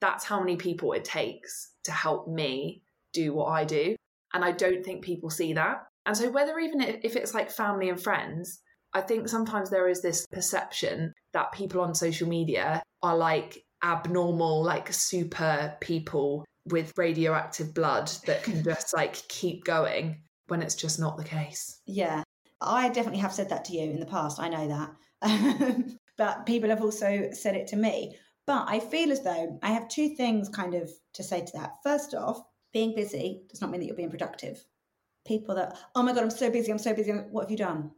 That's 0.00 0.24
how 0.24 0.40
many 0.40 0.56
people 0.56 0.92
it 0.92 1.04
takes 1.04 1.72
to 1.84 1.92
help 1.92 2.28
me 2.28 2.82
do 3.12 3.32
what 3.32 3.46
I 3.46 3.64
do. 3.64 3.96
And 4.34 4.44
I 4.44 4.52
don't 4.52 4.84
think 4.84 5.04
people 5.04 5.30
see 5.30 5.52
that. 5.54 5.84
And 6.06 6.16
so, 6.16 6.30
whether 6.30 6.58
even 6.58 6.80
if 6.80 7.16
it's 7.16 7.34
like 7.34 7.50
family 7.50 7.88
and 7.88 8.00
friends, 8.00 8.60
I 8.92 9.00
think 9.00 9.28
sometimes 9.28 9.70
there 9.70 9.88
is 9.88 10.02
this 10.02 10.26
perception 10.26 11.12
that 11.32 11.52
people 11.52 11.80
on 11.80 11.94
social 11.94 12.28
media 12.28 12.82
are 13.02 13.16
like 13.16 13.64
abnormal, 13.84 14.62
like 14.62 14.92
super 14.92 15.76
people 15.80 16.44
with 16.66 16.92
radioactive 16.96 17.74
blood 17.74 18.10
that 18.26 18.42
can 18.42 18.62
just 18.64 18.94
like 18.94 19.14
keep 19.28 19.64
going 19.64 20.22
when 20.48 20.62
it's 20.62 20.74
just 20.74 20.98
not 20.98 21.16
the 21.16 21.24
case. 21.24 21.80
Yeah, 21.86 22.22
I 22.60 22.88
definitely 22.88 23.20
have 23.20 23.32
said 23.32 23.48
that 23.50 23.64
to 23.66 23.72
you 23.74 23.90
in 23.90 24.00
the 24.00 24.06
past. 24.06 24.40
I 24.40 24.48
know 24.48 24.68
that. 24.68 24.90
Um, 25.22 25.98
but 26.16 26.46
people 26.46 26.70
have 26.70 26.82
also 26.82 27.30
said 27.32 27.56
it 27.56 27.66
to 27.68 27.76
me. 27.76 28.16
But 28.46 28.64
I 28.68 28.80
feel 28.80 29.12
as 29.12 29.22
though 29.22 29.58
I 29.62 29.70
have 29.70 29.88
two 29.88 30.16
things 30.16 30.48
kind 30.48 30.74
of 30.74 30.90
to 31.14 31.22
say 31.22 31.44
to 31.44 31.52
that. 31.58 31.76
First 31.82 32.14
off, 32.14 32.42
being 32.72 32.94
busy 32.94 33.42
does 33.48 33.60
not 33.60 33.70
mean 33.70 33.80
that 33.80 33.86
you're 33.86 33.96
being 33.96 34.10
productive. 34.10 34.64
People 35.26 35.54
that, 35.54 35.78
oh 35.94 36.02
my 36.02 36.12
God, 36.12 36.24
I'm 36.24 36.30
so 36.30 36.50
busy, 36.50 36.72
I'm 36.72 36.78
so 36.78 36.94
busy. 36.94 37.12
What 37.12 37.42
have 37.42 37.50
you 37.50 37.56
done? 37.56 37.92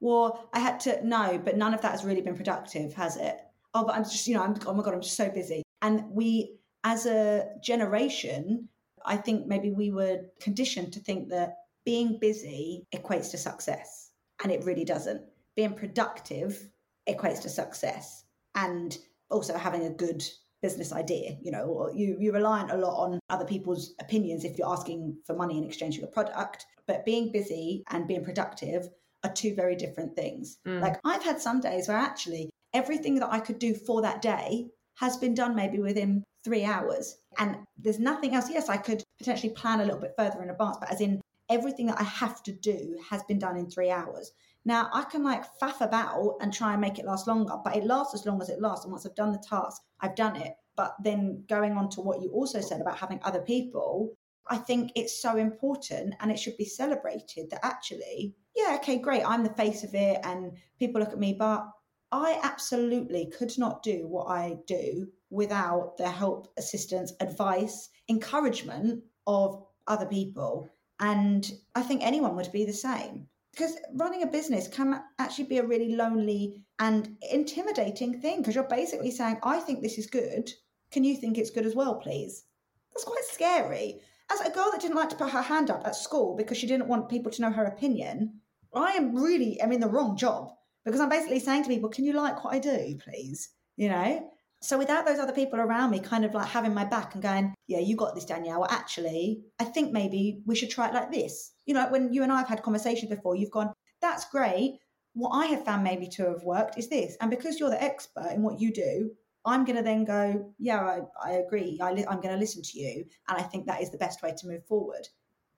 Well, 0.00 0.48
I 0.52 0.58
had 0.58 0.80
to, 0.80 1.06
no, 1.06 1.40
but 1.42 1.56
none 1.56 1.74
of 1.74 1.80
that 1.82 1.92
has 1.92 2.04
really 2.04 2.20
been 2.20 2.36
productive, 2.36 2.92
has 2.94 3.16
it? 3.16 3.38
Oh, 3.72 3.84
but 3.84 3.94
I'm 3.94 4.04
just, 4.04 4.26
you 4.26 4.34
know, 4.34 4.42
I'm, 4.42 4.56
oh 4.66 4.74
my 4.74 4.82
God, 4.82 4.94
I'm 4.94 5.00
just 5.00 5.16
so 5.16 5.30
busy. 5.30 5.62
And 5.82 6.04
we, 6.10 6.56
as 6.82 7.06
a 7.06 7.46
generation, 7.62 8.68
I 9.06 9.16
think 9.16 9.46
maybe 9.46 9.70
we 9.70 9.90
were 9.90 10.22
conditioned 10.40 10.92
to 10.94 11.00
think 11.00 11.28
that 11.28 11.56
being 11.84 12.18
busy 12.20 12.86
equates 12.94 13.30
to 13.30 13.38
success, 13.38 14.10
and 14.42 14.50
it 14.50 14.64
really 14.64 14.84
doesn't. 14.84 15.22
Being 15.54 15.74
productive 15.74 16.70
equates 17.08 17.42
to 17.42 17.48
success, 17.48 18.24
and 18.54 18.96
also 19.30 19.56
having 19.56 19.84
a 19.84 19.90
good 19.90 20.24
business 20.62 20.92
idea. 20.92 21.36
You 21.40 21.52
know, 21.52 21.64
or 21.64 21.92
you 21.94 22.16
you're 22.20 22.32
reliant 22.34 22.70
a 22.70 22.76
lot 22.76 22.96
on 22.98 23.20
other 23.30 23.44
people's 23.44 23.94
opinions 24.00 24.44
if 24.44 24.58
you're 24.58 24.72
asking 24.72 25.18
for 25.26 25.34
money 25.34 25.58
in 25.58 25.64
exchange 25.64 25.96
for 25.96 26.02
your 26.02 26.10
product. 26.10 26.66
But 26.86 27.04
being 27.04 27.32
busy 27.32 27.82
and 27.90 28.06
being 28.06 28.24
productive 28.24 28.88
are 29.24 29.32
two 29.32 29.54
very 29.54 29.74
different 29.74 30.14
things. 30.14 30.58
Mm. 30.66 30.80
Like 30.80 31.00
I've 31.04 31.24
had 31.24 31.40
some 31.40 31.60
days 31.60 31.88
where 31.88 31.96
actually 31.96 32.50
everything 32.74 33.14
that 33.16 33.32
I 33.32 33.40
could 33.40 33.58
do 33.58 33.74
for 33.74 34.02
that 34.02 34.20
day 34.20 34.68
has 34.96 35.16
been 35.16 35.34
done 35.34 35.56
maybe 35.56 35.80
within 35.80 36.22
three 36.44 36.64
hours. 36.64 37.16
And 37.38 37.56
there's 37.76 37.98
nothing 37.98 38.34
else. 38.34 38.50
Yes, 38.50 38.68
I 38.68 38.76
could 38.76 39.02
potentially 39.18 39.52
plan 39.52 39.80
a 39.80 39.84
little 39.84 40.00
bit 40.00 40.14
further 40.16 40.42
in 40.42 40.50
advance, 40.50 40.76
but 40.78 40.92
as 40.92 41.00
in 41.00 41.20
everything 41.48 41.86
that 41.86 42.00
I 42.00 42.04
have 42.04 42.42
to 42.44 42.52
do 42.52 42.98
has 43.10 43.22
been 43.24 43.38
done 43.38 43.56
in 43.56 43.68
three 43.68 43.90
hours. 43.90 44.32
Now 44.64 44.88
I 44.92 45.04
can 45.04 45.22
like 45.22 45.44
faff 45.60 45.80
about 45.80 46.36
and 46.40 46.52
try 46.52 46.72
and 46.72 46.80
make 46.80 46.98
it 46.98 47.04
last 47.04 47.26
longer, 47.26 47.56
but 47.62 47.76
it 47.76 47.84
lasts 47.84 48.14
as 48.14 48.26
long 48.26 48.40
as 48.40 48.48
it 48.48 48.60
lasts. 48.60 48.84
And 48.84 48.92
once 48.92 49.04
I've 49.04 49.14
done 49.14 49.32
the 49.32 49.44
task, 49.46 49.82
I've 50.00 50.14
done 50.14 50.36
it. 50.36 50.54
But 50.76 50.96
then 51.02 51.44
going 51.48 51.72
on 51.72 51.88
to 51.90 52.00
what 52.00 52.22
you 52.22 52.30
also 52.30 52.60
said 52.60 52.80
about 52.80 52.98
having 52.98 53.20
other 53.22 53.42
people, 53.42 54.16
I 54.48 54.56
think 54.56 54.92
it's 54.94 55.20
so 55.20 55.36
important 55.36 56.14
and 56.20 56.30
it 56.30 56.38
should 56.38 56.56
be 56.56 56.64
celebrated 56.64 57.50
that 57.50 57.64
actually, 57.64 58.34
yeah, 58.56 58.76
okay, 58.76 58.98
great, 58.98 59.22
I'm 59.24 59.42
the 59.42 59.54
face 59.54 59.84
of 59.84 59.94
it 59.94 60.18
and 60.24 60.52
people 60.78 61.00
look 61.00 61.12
at 61.12 61.18
me, 61.18 61.34
but 61.38 61.66
I 62.12 62.38
absolutely 62.42 63.32
could 63.36 63.56
not 63.58 63.82
do 63.82 64.06
what 64.06 64.28
I 64.28 64.56
do 64.66 65.08
without 65.30 65.96
the 65.96 66.08
help, 66.08 66.48
assistance, 66.56 67.12
advice, 67.20 67.88
encouragement 68.08 69.02
of 69.26 69.66
other 69.86 70.06
people. 70.06 70.68
And 71.00 71.50
I 71.74 71.82
think 71.82 72.02
anyone 72.02 72.36
would 72.36 72.52
be 72.52 72.64
the 72.64 72.72
same. 72.72 73.26
Because 73.54 73.76
running 73.94 74.22
a 74.22 74.26
business 74.26 74.66
can 74.66 75.00
actually 75.18 75.44
be 75.44 75.58
a 75.58 75.66
really 75.66 75.94
lonely 75.94 76.64
and 76.80 77.16
intimidating 77.30 78.20
thing 78.20 78.38
because 78.38 78.54
you're 78.54 78.64
basically 78.64 79.10
saying, 79.10 79.38
I 79.44 79.60
think 79.60 79.80
this 79.80 79.96
is 79.96 80.06
good. 80.06 80.50
Can 80.90 81.04
you 81.04 81.16
think 81.16 81.38
it's 81.38 81.50
good 81.50 81.66
as 81.66 81.74
well, 81.74 81.96
please? 81.96 82.44
That's 82.92 83.04
quite 83.04 83.24
scary. 83.24 84.00
As 84.30 84.40
a 84.40 84.50
girl 84.50 84.70
that 84.72 84.80
didn't 84.80 84.96
like 84.96 85.10
to 85.10 85.16
put 85.16 85.30
her 85.30 85.42
hand 85.42 85.70
up 85.70 85.86
at 85.86 85.94
school 85.96 86.34
because 86.36 86.58
she 86.58 86.66
didn't 86.66 86.88
want 86.88 87.08
people 87.08 87.30
to 87.30 87.42
know 87.42 87.50
her 87.52 87.64
opinion, 87.64 88.40
I 88.74 88.92
am 88.92 89.14
really 89.14 89.60
am 89.60 89.72
in 89.72 89.80
the 89.80 89.88
wrong 89.88 90.16
job 90.16 90.50
because 90.84 91.00
I'm 91.00 91.08
basically 91.08 91.40
saying 91.40 91.64
to 91.64 91.68
people, 91.68 91.90
Can 91.90 92.04
you 92.04 92.12
like 92.12 92.42
what 92.42 92.54
I 92.54 92.58
do, 92.58 92.98
please? 93.04 93.50
You 93.76 93.88
know? 93.88 94.30
So 94.62 94.78
without 94.78 95.04
those 95.04 95.18
other 95.18 95.32
people 95.32 95.60
around 95.60 95.90
me 95.90 96.00
kind 96.00 96.24
of 96.24 96.32
like 96.32 96.48
having 96.48 96.72
my 96.72 96.86
back 96.86 97.12
and 97.12 97.22
going, 97.22 97.54
yeah, 97.66 97.80
you 97.80 97.96
got 97.96 98.14
this, 98.14 98.24
Danielle. 98.24 98.60
Well, 98.60 98.70
actually, 98.70 99.44
I 99.58 99.64
think 99.64 99.92
maybe 99.92 100.40
we 100.46 100.54
should 100.54 100.70
try 100.70 100.88
it 100.88 100.94
like 100.94 101.12
this. 101.12 101.52
You 101.66 101.74
know, 101.74 101.88
when 101.88 102.12
you 102.12 102.22
and 102.22 102.32
I 102.32 102.38
have 102.38 102.48
had 102.48 102.62
conversations 102.62 103.10
before, 103.10 103.36
you've 103.36 103.50
gone, 103.50 103.72
that's 104.00 104.24
great. 104.26 104.78
What 105.14 105.30
I 105.30 105.46
have 105.46 105.64
found 105.64 105.84
maybe 105.84 106.08
to 106.08 106.24
have 106.24 106.42
worked 106.42 106.78
is 106.78 106.88
this. 106.88 107.16
And 107.20 107.30
because 107.30 107.58
you're 107.58 107.70
the 107.70 107.82
expert 107.82 108.32
in 108.32 108.42
what 108.42 108.60
you 108.60 108.72
do, 108.72 109.10
I'm 109.44 109.64
going 109.64 109.76
to 109.76 109.82
then 109.82 110.04
go, 110.04 110.52
yeah, 110.58 110.80
I, 110.80 111.00
I 111.22 111.32
agree. 111.32 111.78
I 111.82 111.92
li- 111.92 112.06
I'm 112.08 112.20
going 112.20 112.34
to 112.34 112.40
listen 112.40 112.62
to 112.62 112.78
you. 112.78 113.04
And 113.28 113.38
I 113.38 113.42
think 113.42 113.66
that 113.66 113.82
is 113.82 113.90
the 113.90 113.98
best 113.98 114.22
way 114.22 114.34
to 114.36 114.46
move 114.46 114.64
forward. 114.66 115.06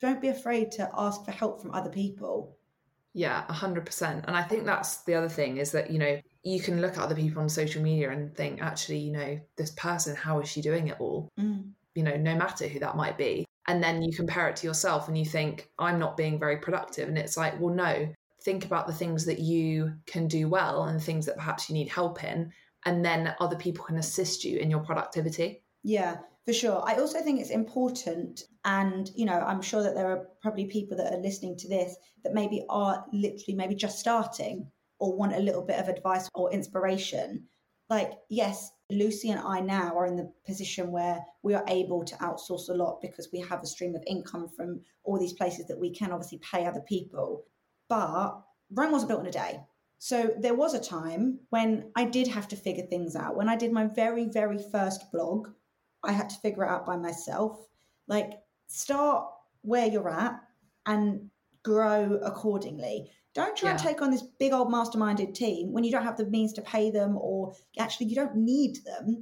Don't 0.00 0.20
be 0.20 0.28
afraid 0.28 0.72
to 0.72 0.90
ask 0.94 1.24
for 1.24 1.30
help 1.30 1.62
from 1.62 1.72
other 1.72 1.90
people. 1.90 2.56
Yeah, 3.14 3.46
100%. 3.48 4.24
And 4.26 4.36
I 4.36 4.42
think 4.42 4.66
that's 4.66 4.98
the 5.04 5.14
other 5.14 5.28
thing 5.28 5.56
is 5.56 5.72
that, 5.72 5.90
you 5.90 5.98
know, 5.98 6.20
you 6.42 6.60
can 6.60 6.82
look 6.82 6.98
at 6.98 6.98
other 6.98 7.14
people 7.14 7.40
on 7.40 7.48
social 7.48 7.82
media 7.82 8.10
and 8.10 8.36
think, 8.36 8.60
actually, 8.60 8.98
you 8.98 9.12
know, 9.12 9.40
this 9.56 9.70
person, 9.70 10.14
how 10.14 10.40
is 10.40 10.48
she 10.50 10.60
doing 10.60 10.88
it 10.88 11.00
all? 11.00 11.30
Mm. 11.40 11.70
You 11.96 12.04
know, 12.04 12.16
no 12.16 12.36
matter 12.36 12.68
who 12.68 12.78
that 12.78 12.96
might 12.96 13.18
be. 13.18 13.44
And 13.68 13.82
then 13.82 14.00
you 14.00 14.14
compare 14.14 14.48
it 14.48 14.54
to 14.56 14.66
yourself 14.68 15.08
and 15.08 15.18
you 15.18 15.24
think, 15.24 15.68
I'm 15.76 15.98
not 15.98 16.16
being 16.16 16.38
very 16.38 16.58
productive. 16.58 17.08
And 17.08 17.18
it's 17.18 17.36
like, 17.36 17.58
well, 17.58 17.74
no, 17.74 18.08
think 18.44 18.64
about 18.64 18.86
the 18.86 18.92
things 18.92 19.24
that 19.26 19.40
you 19.40 19.94
can 20.06 20.28
do 20.28 20.48
well 20.48 20.84
and 20.84 21.02
things 21.02 21.26
that 21.26 21.34
perhaps 21.34 21.68
you 21.68 21.74
need 21.74 21.88
help 21.88 22.22
in. 22.22 22.52
And 22.84 23.04
then 23.04 23.34
other 23.40 23.56
people 23.56 23.84
can 23.84 23.96
assist 23.96 24.44
you 24.44 24.58
in 24.58 24.70
your 24.70 24.84
productivity. 24.84 25.64
Yeah, 25.82 26.18
for 26.44 26.52
sure. 26.52 26.80
I 26.86 26.94
also 26.94 27.20
think 27.22 27.40
it's 27.40 27.50
important, 27.50 28.44
and 28.64 29.10
you 29.16 29.24
know, 29.24 29.40
I'm 29.40 29.62
sure 29.62 29.82
that 29.82 29.96
there 29.96 30.10
are 30.10 30.28
probably 30.42 30.66
people 30.66 30.96
that 30.98 31.12
are 31.12 31.18
listening 31.18 31.56
to 31.58 31.68
this 31.68 31.96
that 32.22 32.34
maybe 32.34 32.64
are 32.68 33.04
literally 33.12 33.56
maybe 33.56 33.74
just 33.74 33.98
starting 33.98 34.70
or 35.00 35.16
want 35.16 35.34
a 35.34 35.40
little 35.40 35.62
bit 35.62 35.80
of 35.80 35.88
advice 35.88 36.28
or 36.34 36.52
inspiration, 36.52 37.46
like, 37.90 38.12
yes, 38.30 38.70
Lucy 38.90 39.30
and 39.30 39.40
I 39.40 39.60
now 39.60 39.96
are 39.96 40.06
in 40.06 40.16
the 40.16 40.32
position 40.46 40.92
where 40.92 41.24
we 41.42 41.54
are 41.54 41.64
able 41.68 42.04
to 42.04 42.14
outsource 42.16 42.68
a 42.68 42.74
lot 42.74 43.00
because 43.02 43.28
we 43.32 43.40
have 43.40 43.62
a 43.62 43.66
stream 43.66 43.94
of 43.96 44.04
income 44.06 44.48
from 44.48 44.80
all 45.02 45.18
these 45.18 45.32
places 45.32 45.66
that 45.66 45.78
we 45.78 45.90
can 45.90 46.12
obviously 46.12 46.38
pay 46.38 46.66
other 46.66 46.82
people. 46.82 47.44
But 47.88 48.40
Rome 48.70 48.92
wasn't 48.92 49.08
built 49.08 49.20
in 49.22 49.26
a 49.26 49.32
day. 49.32 49.60
So 49.98 50.34
there 50.38 50.54
was 50.54 50.74
a 50.74 50.80
time 50.80 51.40
when 51.50 51.90
I 51.96 52.04
did 52.04 52.28
have 52.28 52.48
to 52.48 52.56
figure 52.56 52.86
things 52.86 53.16
out. 53.16 53.36
When 53.36 53.48
I 53.48 53.56
did 53.56 53.72
my 53.72 53.86
very, 53.86 54.26
very 54.26 54.58
first 54.70 55.10
blog, 55.10 55.48
I 56.04 56.12
had 56.12 56.30
to 56.30 56.40
figure 56.40 56.64
it 56.64 56.70
out 56.70 56.86
by 56.86 56.96
myself. 56.96 57.66
Like, 58.06 58.34
start 58.68 59.26
where 59.62 59.86
you're 59.86 60.10
at 60.10 60.40
and 60.84 61.30
grow 61.64 62.20
accordingly. 62.22 63.10
Don't 63.36 63.54
try 63.54 63.72
and 63.72 63.78
take 63.78 64.00
on 64.00 64.10
this 64.10 64.22
big 64.22 64.54
old 64.54 64.68
masterminded 64.68 65.34
team 65.34 65.70
when 65.70 65.84
you 65.84 65.92
don't 65.92 66.04
have 66.04 66.16
the 66.16 66.24
means 66.24 66.54
to 66.54 66.62
pay 66.62 66.90
them 66.90 67.18
or 67.18 67.52
actually 67.78 68.06
you 68.06 68.14
don't 68.14 68.34
need 68.34 68.78
them. 68.86 69.20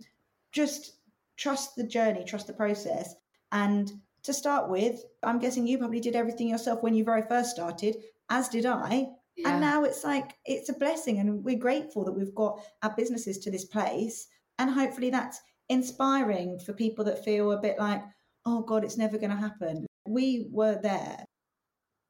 Just 0.52 0.98
trust 1.36 1.74
the 1.74 1.82
journey, 1.82 2.24
trust 2.24 2.46
the 2.46 2.52
process. 2.52 3.16
And 3.50 3.90
to 4.22 4.32
start 4.32 4.70
with, 4.70 5.04
I'm 5.24 5.40
guessing 5.40 5.66
you 5.66 5.78
probably 5.78 5.98
did 5.98 6.14
everything 6.14 6.46
yourself 6.46 6.80
when 6.80 6.94
you 6.94 7.02
very 7.02 7.22
first 7.22 7.50
started, 7.50 7.96
as 8.30 8.48
did 8.48 8.66
I. 8.66 9.08
And 9.44 9.60
now 9.60 9.82
it's 9.82 10.04
like, 10.04 10.36
it's 10.44 10.68
a 10.68 10.74
blessing. 10.74 11.18
And 11.18 11.42
we're 11.42 11.58
grateful 11.58 12.04
that 12.04 12.12
we've 12.12 12.36
got 12.36 12.60
our 12.84 12.94
businesses 12.96 13.38
to 13.38 13.50
this 13.50 13.64
place. 13.64 14.28
And 14.60 14.70
hopefully 14.70 15.10
that's 15.10 15.40
inspiring 15.68 16.60
for 16.60 16.72
people 16.72 17.04
that 17.06 17.24
feel 17.24 17.50
a 17.50 17.60
bit 17.60 17.80
like, 17.80 18.04
oh 18.46 18.62
God, 18.62 18.84
it's 18.84 18.96
never 18.96 19.18
going 19.18 19.30
to 19.30 19.36
happen. 19.36 19.86
We 20.06 20.46
were 20.52 20.78
there. 20.80 21.24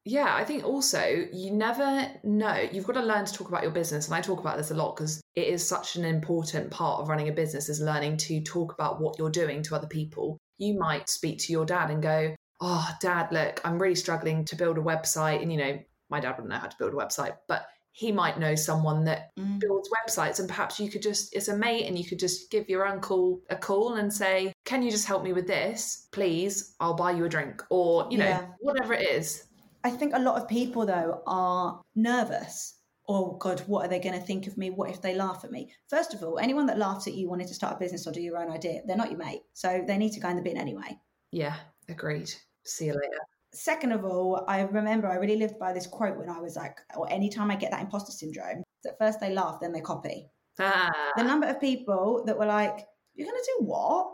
Yeah, 0.05 0.35
I 0.35 0.45
think 0.45 0.65
also 0.65 1.27
you 1.33 1.51
never 1.51 2.11
know. 2.23 2.69
You've 2.71 2.87
got 2.87 2.95
to 2.95 3.03
learn 3.03 3.25
to 3.25 3.33
talk 3.33 3.49
about 3.49 3.63
your 3.63 3.73
business. 3.73 4.07
And 4.07 4.15
I 4.15 4.21
talk 4.21 4.41
about 4.41 4.59
this 4.59 4.71
a 4.71 4.75
lot 4.75 4.97
because 4.97 5.23
it 5.35 5.49
is 5.49 5.67
such 5.67 5.97
an 5.97 6.05
important 6.05 6.71
part 6.71 7.01
of 7.01 7.09
running 7.09 7.29
a 7.29 7.33
business 7.33 7.69
is 7.69 7.81
learning 7.81 8.19
to 8.19 8.43
talk 8.43 8.75
about 8.75 9.01
what 9.01 9.19
you're 9.19 9.31
doing 9.31 9.63
to 9.63 9.75
other 9.75 9.87
people. 9.87 10.39
You 10.59 10.79
might 10.79 11.09
speak 11.09 11.39
to 11.41 11.53
your 11.53 11.65
dad 11.65 11.91
and 11.91 12.03
go, 12.03 12.35
Oh, 12.61 12.89
dad, 13.01 13.29
look, 13.33 13.61
I'm 13.65 13.81
really 13.81 13.95
struggling 13.95 14.45
to 14.47 14.57
build 14.57 14.79
a 14.79 14.83
website. 14.83 15.43
And, 15.43 15.51
you 15.51 15.59
know, 15.59 15.79
my 16.11 16.21
dad 16.21 16.33
wouldn't 16.33 16.49
know 16.49 16.59
how 16.59 16.69
to 16.69 16.77
build 16.79 16.93
a 16.93 16.97
website, 16.97 17.37
but 17.49 17.67
he 17.93 18.13
might 18.13 18.39
know 18.39 18.55
someone 18.55 19.05
that 19.05 19.31
mm. 19.39 19.59
builds 19.59 19.89
websites. 19.89 20.39
And 20.39 20.49
perhaps 20.49 20.79
you 20.79 20.91
could 20.91 21.03
just, 21.03 21.35
it's 21.35 21.49
a 21.49 21.57
mate, 21.57 21.87
and 21.87 21.99
you 21.99 22.05
could 22.05 22.19
just 22.19 22.51
give 22.51 22.69
your 22.69 22.87
uncle 22.87 23.41
a 23.51 23.57
call 23.57 23.95
and 23.95 24.13
say, 24.13 24.53
Can 24.65 24.83
you 24.83 24.91
just 24.91 25.07
help 25.07 25.23
me 25.25 25.33
with 25.33 25.47
this? 25.47 26.09
Please, 26.13 26.75
I'll 26.79 26.95
buy 26.95 27.13
you 27.13 27.25
a 27.25 27.29
drink. 27.29 27.63
Or, 27.71 28.07
you 28.11 28.19
know, 28.19 28.27
Yeah. 28.27 28.47
whatever 28.61 28.95
it 28.95 29.09
is. 29.09 29.45
I 29.85 29.91
think 29.91 30.15
a 30.15 30.19
lot 30.19 30.41
of 30.41 30.49
people, 30.49 30.87
though, 30.87 31.23
are 31.27 31.83
nervous. 31.95 32.79
Oh, 33.07 33.37
God, 33.37 33.61
what 33.67 33.85
are 33.85 33.89
they 33.89 34.01
going 34.01 34.19
to 34.19 34.27
think 34.27 34.47
of 34.47 34.57
me? 34.57 34.71
What 34.71 34.89
if 34.89 35.03
they 35.03 35.15
laugh 35.15 35.45
at 35.45 35.51
me? 35.51 35.71
First 35.91 36.15
of 36.15 36.23
all, 36.23 36.39
anyone 36.39 36.67
that 36.67 36.79
laughs 36.79 37.07
at 37.07 37.15
you 37.15 37.29
wanting 37.29 37.49
to 37.49 37.55
start 37.55 37.77
a 37.77 37.79
business 37.79 38.07
or 38.07 38.13
do 38.13 38.23
your 38.23 38.39
own 38.39 38.51
idea, 38.51 38.81
they're 38.87 38.97
not 38.97 39.11
your 39.11 39.19
mate. 39.19 39.43
So 39.53 39.85
they 39.87 39.99
need 39.99 40.13
to 40.13 40.21
go 40.21 40.31
in 40.31 40.37
the 40.37 40.43
bin 40.43 40.57
anyway. 40.57 40.99
Yeah, 41.31 41.57
agreed. 41.89 42.33
See 42.65 42.87
you 42.87 42.95
later. 42.95 43.19
Second 43.53 43.93
of 43.93 44.05
all, 44.05 44.45
I 44.49 44.63
remember 44.63 45.07
I 45.07 45.17
really 45.17 45.37
lived 45.37 45.59
by 45.59 45.73
this 45.75 45.87
quote 45.87 46.17
when 46.17 46.31
I 46.31 46.41
was 46.41 46.57
like, 46.57 46.79
or 46.97 47.11
anytime 47.13 47.51
I 47.51 47.57
get 47.57 47.71
that 47.73 47.83
imposter 47.83 48.11
syndrome, 48.11 48.63
at 48.87 48.99
first 48.99 49.21
they 49.21 49.33
laugh, 49.33 49.59
then 49.61 49.73
they 49.73 49.81
copy. 49.81 50.29
Ah, 50.59 50.91
The 51.17 51.25
number 51.25 51.47
of 51.47 51.61
people 51.61 52.25
that 52.27 52.39
were 52.39 52.47
like, 52.47 52.87
You're 53.15 53.29
going 53.29 53.41
to 53.41 53.53
do 53.59 53.67
what? 53.67 54.13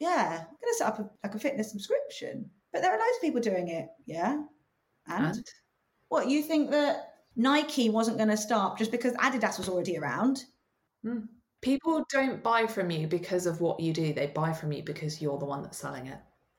Yeah, 0.00 0.38
I'm 0.40 0.46
going 0.46 0.72
to 0.72 0.74
set 0.78 0.88
up 0.88 0.98
a, 0.98 1.10
like 1.22 1.34
a 1.34 1.38
fitness 1.38 1.70
subscription. 1.70 2.50
But 2.72 2.82
there 2.82 2.90
are 2.90 2.98
loads 2.98 3.16
of 3.16 3.22
people 3.22 3.40
doing 3.40 3.68
it. 3.68 3.88
Yeah. 4.06 4.42
And, 5.06 5.26
and 5.26 5.46
what, 6.08 6.28
you 6.28 6.42
think 6.42 6.70
that 6.70 7.14
Nike 7.36 7.90
wasn't 7.90 8.18
going 8.18 8.28
to 8.28 8.36
stop 8.36 8.78
just 8.78 8.90
because 8.90 9.14
Adidas 9.14 9.58
was 9.58 9.68
already 9.68 9.96
around? 9.96 10.44
Hmm. 11.02 11.20
people 11.62 12.04
don't 12.10 12.42
buy 12.42 12.66
from 12.66 12.90
you 12.90 13.06
because 13.06 13.46
of 13.46 13.60
what 13.60 13.80
you 13.80 13.92
do. 13.92 14.12
They 14.12 14.26
buy 14.26 14.52
from 14.52 14.72
you 14.72 14.82
because 14.82 15.20
you're 15.20 15.38
the 15.38 15.46
one 15.46 15.62
that's 15.62 15.78
selling 15.78 16.06
it. 16.06 16.18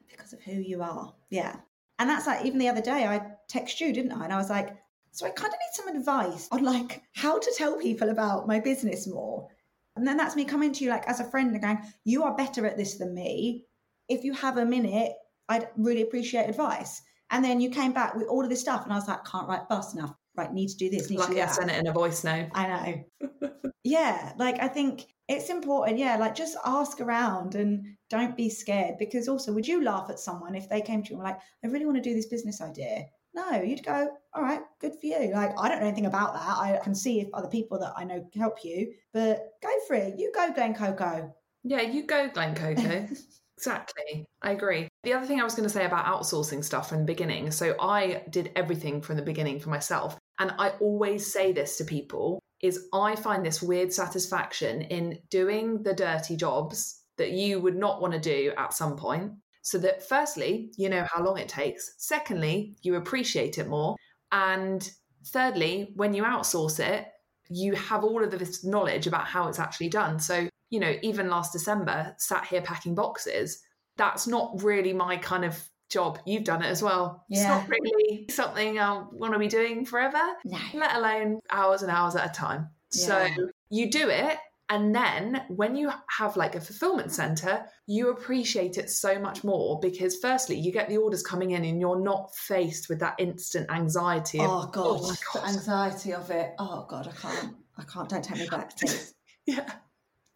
Because 0.09 0.33
of 0.33 0.41
who 0.41 0.53
you 0.53 0.81
are. 0.81 1.13
Yeah. 1.29 1.55
And 1.99 2.09
that's 2.09 2.27
like, 2.27 2.45
even 2.45 2.59
the 2.59 2.69
other 2.69 2.81
day, 2.81 3.05
I 3.05 3.21
text 3.47 3.79
you, 3.79 3.93
didn't 3.93 4.11
I? 4.11 4.23
And 4.23 4.33
I 4.33 4.37
was 4.37 4.49
like, 4.49 4.75
so 5.11 5.25
I 5.25 5.29
kind 5.29 5.53
of 5.53 5.59
need 5.59 5.73
some 5.73 5.95
advice 5.95 6.47
on 6.51 6.63
like 6.63 7.03
how 7.13 7.37
to 7.37 7.53
tell 7.57 7.77
people 7.77 8.09
about 8.09 8.47
my 8.47 8.59
business 8.59 9.07
more. 9.07 9.47
And 9.95 10.07
then 10.07 10.17
that's 10.17 10.35
me 10.35 10.45
coming 10.45 10.71
to 10.73 10.83
you 10.83 10.89
like 10.89 11.07
as 11.07 11.19
a 11.19 11.29
friend 11.29 11.51
and 11.51 11.61
going, 11.61 11.79
you 12.05 12.23
are 12.23 12.35
better 12.35 12.65
at 12.65 12.77
this 12.77 12.95
than 12.95 13.13
me. 13.13 13.65
If 14.07 14.23
you 14.23 14.33
have 14.33 14.57
a 14.57 14.65
minute, 14.65 15.13
I'd 15.49 15.67
really 15.77 16.01
appreciate 16.01 16.49
advice. 16.49 17.01
And 17.31 17.43
then 17.43 17.61
you 17.61 17.69
came 17.69 17.93
back 17.93 18.15
with 18.15 18.27
all 18.27 18.43
of 18.43 18.49
this 18.49 18.61
stuff, 18.61 18.83
and 18.83 18.93
I 18.93 18.97
was 18.97 19.07
like, 19.07 19.25
can't 19.25 19.47
write 19.47 19.67
fast 19.67 19.95
enough. 19.95 20.13
Right, 20.35 20.53
need 20.53 20.69
to 20.69 20.77
do 20.77 20.89
this, 20.89 21.09
need 21.09 21.17
to 21.17 21.23
do 21.23 21.29
Lucky 21.29 21.41
I 21.41 21.45
that. 21.45 21.55
sent 21.55 21.71
it 21.71 21.77
in 21.79 21.87
a 21.87 21.91
voice 21.91 22.23
note. 22.23 22.49
I 22.53 22.67
know. 22.67 23.29
yeah, 23.83 24.31
like 24.37 24.61
I 24.61 24.67
think 24.67 25.05
it's 25.27 25.49
important. 25.49 25.97
Yeah, 25.97 26.17
like 26.17 26.35
just 26.35 26.57
ask 26.65 27.01
around 27.01 27.55
and 27.55 27.85
don't 28.09 28.37
be 28.37 28.49
scared 28.49 28.95
because 28.97 29.27
also, 29.27 29.51
would 29.53 29.67
you 29.67 29.83
laugh 29.83 30.09
at 30.09 30.19
someone 30.19 30.55
if 30.55 30.69
they 30.69 30.81
came 30.81 31.03
to 31.03 31.09
you 31.09 31.15
and 31.15 31.23
were 31.23 31.29
like, 31.29 31.39
I 31.63 31.67
really 31.67 31.85
want 31.85 31.97
to 31.97 32.03
do 32.03 32.13
this 32.13 32.27
business 32.27 32.61
idea? 32.61 33.05
No, 33.33 33.61
you'd 33.61 33.85
go, 33.85 34.09
all 34.33 34.43
right, 34.43 34.61
good 34.79 34.93
for 34.99 35.05
you. 35.05 35.31
Like, 35.33 35.51
I 35.57 35.69
don't 35.69 35.79
know 35.79 35.87
anything 35.87 36.05
about 36.05 36.33
that. 36.33 36.57
I 36.57 36.79
can 36.83 36.93
see 36.93 37.21
if 37.21 37.29
other 37.33 37.47
people 37.47 37.79
that 37.79 37.93
I 37.95 38.03
know 38.03 38.25
can 38.31 38.41
help 38.41 38.63
you, 38.63 38.93
but 39.13 39.53
go 39.61 39.69
for 39.87 39.95
it. 39.95 40.15
You 40.17 40.31
go, 40.35 40.51
Glen 40.53 40.73
Coco. 40.73 41.33
Yeah, 41.63 41.81
you 41.81 42.05
go, 42.05 42.29
Glen 42.29 42.55
Coco. 42.55 43.07
exactly. 43.61 44.25
I 44.41 44.51
agree. 44.51 44.87
The 45.03 45.13
other 45.13 45.25
thing 45.25 45.39
I 45.39 45.43
was 45.43 45.53
going 45.53 45.67
to 45.67 45.73
say 45.73 45.85
about 45.85 46.05
outsourcing 46.05 46.63
stuff 46.63 46.89
from 46.89 46.99
the 46.99 47.05
beginning 47.05 47.51
so 47.51 47.75
I 47.79 48.23
did 48.29 48.51
everything 48.55 49.01
from 49.01 49.17
the 49.17 49.21
beginning 49.21 49.59
for 49.59 49.69
myself. 49.69 50.17
And 50.39 50.51
I 50.57 50.69
always 50.79 51.31
say 51.31 51.51
this 51.51 51.77
to 51.77 51.85
people 51.85 52.39
is 52.61 52.87
I 52.93 53.15
find 53.15 53.45
this 53.45 53.61
weird 53.61 53.93
satisfaction 53.93 54.81
in 54.83 55.19
doing 55.29 55.83
the 55.83 55.93
dirty 55.93 56.35
jobs 56.35 57.03
that 57.17 57.31
you 57.31 57.59
would 57.59 57.75
not 57.75 58.01
want 58.01 58.13
to 58.13 58.19
do 58.19 58.51
at 58.57 58.73
some 58.73 58.95
point. 58.95 59.31
So 59.61 59.77
that 59.79 60.07
firstly, 60.07 60.71
you 60.77 60.89
know 60.89 61.05
how 61.11 61.23
long 61.23 61.37
it 61.37 61.47
takes. 61.47 61.93
Secondly, 61.99 62.75
you 62.81 62.95
appreciate 62.95 63.59
it 63.59 63.67
more. 63.67 63.95
And 64.31 64.89
thirdly, 65.27 65.91
when 65.95 66.15
you 66.15 66.23
outsource 66.23 66.79
it, 66.79 67.07
you 67.49 67.73
have 67.73 68.03
all 68.03 68.23
of 68.23 68.31
this 68.31 68.63
knowledge 68.63 69.07
about 69.07 69.27
how 69.27 69.47
it's 69.47 69.59
actually 69.59 69.89
done. 69.89 70.19
So, 70.19 70.47
you 70.71 70.79
know, 70.79 70.95
even 71.03 71.29
last 71.29 71.53
December, 71.53 72.15
sat 72.17 72.45
here 72.47 72.61
packing 72.63 72.95
boxes, 72.95 73.61
that's 73.97 74.25
not 74.25 74.63
really 74.63 74.93
my 74.93 75.17
kind 75.17 75.45
of 75.45 75.61
job. 75.89 76.17
You've 76.25 76.45
done 76.45 76.63
it 76.63 76.67
as 76.67 76.81
well. 76.81 77.23
Yeah. 77.29 77.39
It's 77.39 77.47
not 77.47 77.69
really 77.69 78.25
something 78.31 78.79
I 78.79 79.03
want 79.11 79.33
to 79.33 79.39
be 79.39 79.47
doing 79.47 79.85
forever, 79.85 80.21
No. 80.45 80.57
let 80.73 80.95
alone 80.95 81.39
hours 81.51 81.83
and 81.83 81.91
hours 81.91 82.15
at 82.15 82.25
a 82.29 82.33
time. 82.33 82.69
So 82.89 83.27
you 83.69 83.91
do 83.91 84.09
it. 84.09 84.37
And 84.69 84.95
then 84.95 85.43
when 85.49 85.75
you 85.75 85.91
have 86.09 86.37
like 86.37 86.55
a 86.55 86.61
fulfillment 86.61 87.11
center, 87.11 87.65
you 87.87 88.09
appreciate 88.11 88.77
it 88.77 88.89
so 88.89 89.19
much 89.19 89.43
more 89.43 89.77
because, 89.81 90.15
firstly, 90.19 90.57
you 90.57 90.71
get 90.71 90.87
the 90.87 90.95
orders 90.95 91.21
coming 91.21 91.51
in 91.51 91.65
and 91.65 91.81
you're 91.81 91.99
not 91.99 92.33
faced 92.35 92.87
with 92.87 92.99
that 92.99 93.15
instant 93.19 93.69
anxiety. 93.69 94.39
of, 94.39 94.49
Oh 94.49 94.67
god, 94.71 94.99
oh 95.03 95.15
the 95.33 95.45
anxiety 95.45 96.13
of 96.13 96.31
it. 96.31 96.53
Oh 96.57 96.85
god, 96.89 97.09
I 97.09 97.11
can't. 97.11 97.55
I 97.77 97.83
can't. 97.83 98.07
Don't 98.07 98.23
take 98.23 98.37
me 98.39 98.47
back. 98.47 98.77
Please. 98.77 99.13
Yeah. 99.45 99.69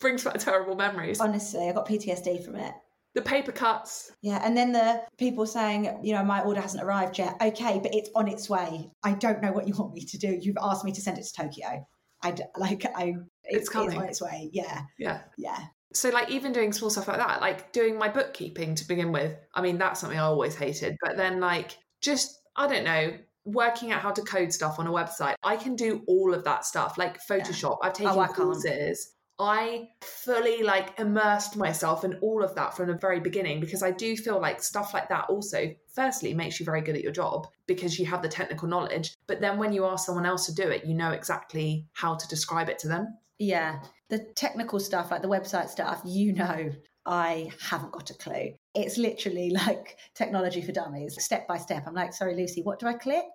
Brings 0.06 0.24
back 0.24 0.38
terrible 0.38 0.76
memories. 0.76 1.20
Honestly, 1.20 1.68
I 1.68 1.72
got 1.72 1.88
PTSD 1.88 2.46
from 2.46 2.58
it. 2.58 2.76
The 3.16 3.24
paper 3.24 3.52
cuts. 3.52 4.12
Yeah, 4.22 4.40
and 4.46 4.56
then 4.56 4.72
the 4.72 5.02
people 5.18 5.48
saying, 5.48 6.02
you 6.04 6.14
know, 6.14 6.24
my 6.24 6.42
order 6.42 6.62
hasn't 6.62 6.84
arrived 6.84 7.18
yet. 7.18 7.36
Okay, 7.42 7.80
but 7.82 7.92
it's 7.92 8.12
on 8.14 8.28
its 8.28 8.48
way. 8.48 8.92
I 9.04 9.14
don't 9.14 9.42
know 9.42 9.52
what 9.52 9.68
you 9.68 9.74
want 9.74 9.96
me 9.96 10.02
to 10.06 10.18
do. 10.20 10.38
You've 10.40 10.60
asked 10.62 10.86
me 10.86 10.92
to 10.92 11.02
send 11.02 11.18
it 11.18 11.24
to 11.24 11.34
Tokyo. 11.34 11.88
I 12.22 12.36
like 12.56 12.86
I. 12.86 13.16
It's 13.46 13.68
coming. 13.68 13.98
on 13.98 14.04
its 14.06 14.22
way. 14.22 14.52
Yeah, 14.54 14.84
Yeah. 15.00 15.22
yeah. 15.40 15.58
So, 15.92 16.10
like, 16.10 16.30
even 16.30 16.52
doing 16.52 16.72
small 16.72 16.92
stuff 16.92 17.08
like 17.08 17.18
that, 17.18 17.42
like 17.42 17.72
doing 17.72 17.98
my 17.98 18.10
bookkeeping 18.10 18.76
to 18.76 18.88
begin 18.88 19.12
with, 19.12 19.36
I 19.56 19.62
mean, 19.64 19.80
that's 19.80 20.02
something 20.02 20.20
I 20.20 20.24
always 20.24 20.54
hated. 20.54 20.98
But 21.02 21.18
then, 21.18 21.40
like, 21.40 21.80
just, 22.02 22.42
I 22.56 22.68
don't 22.68 22.84
know, 22.84 23.18
working 23.46 23.92
out 23.92 24.02
how 24.02 24.12
to 24.12 24.22
code 24.22 24.52
stuff 24.52 24.78
on 24.78 24.86
a 24.86 24.92
website, 24.92 25.34
I 25.42 25.56
can 25.56 25.76
do 25.76 26.04
all 26.08 26.32
of 26.32 26.44
that 26.44 26.66
stuff, 26.66 27.00
like 27.00 27.20
Photoshop. 27.26 27.78
I've 27.82 27.92
oh, 27.92 27.94
taken 27.94 28.14
Oh, 28.14 28.20
I 28.20 28.26
can't. 28.28 28.36
courses. 28.36 29.15
I 29.38 29.90
fully 30.02 30.64
like 30.64 30.98
immersed 31.00 31.58
myself 31.58 32.06
in 32.06 32.16
all 32.22 32.42
of 32.44 32.56
that 32.56 32.76
from 32.76 32.88
the 32.88 32.94
very 32.94 33.20
beginning 33.20 33.60
because 33.60 33.84
I 33.84 33.92
do 33.92 34.16
feel 34.16 34.40
like 34.40 34.64
stuff 34.64 34.94
like 34.94 35.10
that 35.10 35.26
also, 35.30 35.74
firstly, 35.94 36.34
makes 36.34 36.60
you 36.60 36.66
very 36.66 36.82
good 36.82 36.96
at 36.96 37.04
your 37.04 37.12
job 37.12 37.48
because 37.68 38.00
you 38.00 38.06
have 38.06 38.22
the 38.22 38.30
technical 38.30 38.70
knowledge. 38.70 39.14
But 39.28 39.42
then 39.42 39.58
when 39.58 39.74
you 39.74 39.86
ask 39.86 40.06
someone 40.06 40.26
else 40.26 40.46
to 40.46 40.54
do 40.54 40.68
it, 40.70 40.86
you 40.86 40.94
know 40.94 41.12
exactly 41.12 41.86
how 41.94 42.16
to 42.16 42.28
describe 42.28 42.70
it 42.70 42.80
to 42.80 42.88
them. 42.88 43.18
Yeah, 43.38 43.80
the 44.10 44.20
technical 44.36 44.80
stuff, 44.80 45.12
like 45.12 45.22
the 45.22 45.28
website 45.28 45.68
stuff, 45.68 46.02
you 46.06 46.32
know, 46.32 46.72
I 47.06 47.50
haven't 47.62 47.92
got 47.92 48.10
a 48.10 48.14
clue. 48.14 48.54
It's 48.74 48.98
literally 48.98 49.50
like 49.68 49.98
technology 50.14 50.62
for 50.62 50.72
dummies, 50.72 51.22
step 51.22 51.48
by 51.48 51.58
step. 51.58 51.84
I'm 51.86 51.94
like, 51.94 52.14
sorry, 52.14 52.36
Lucy, 52.36 52.62
what 52.62 52.80
do 52.80 52.88
I 52.88 52.94
click? 52.94 53.26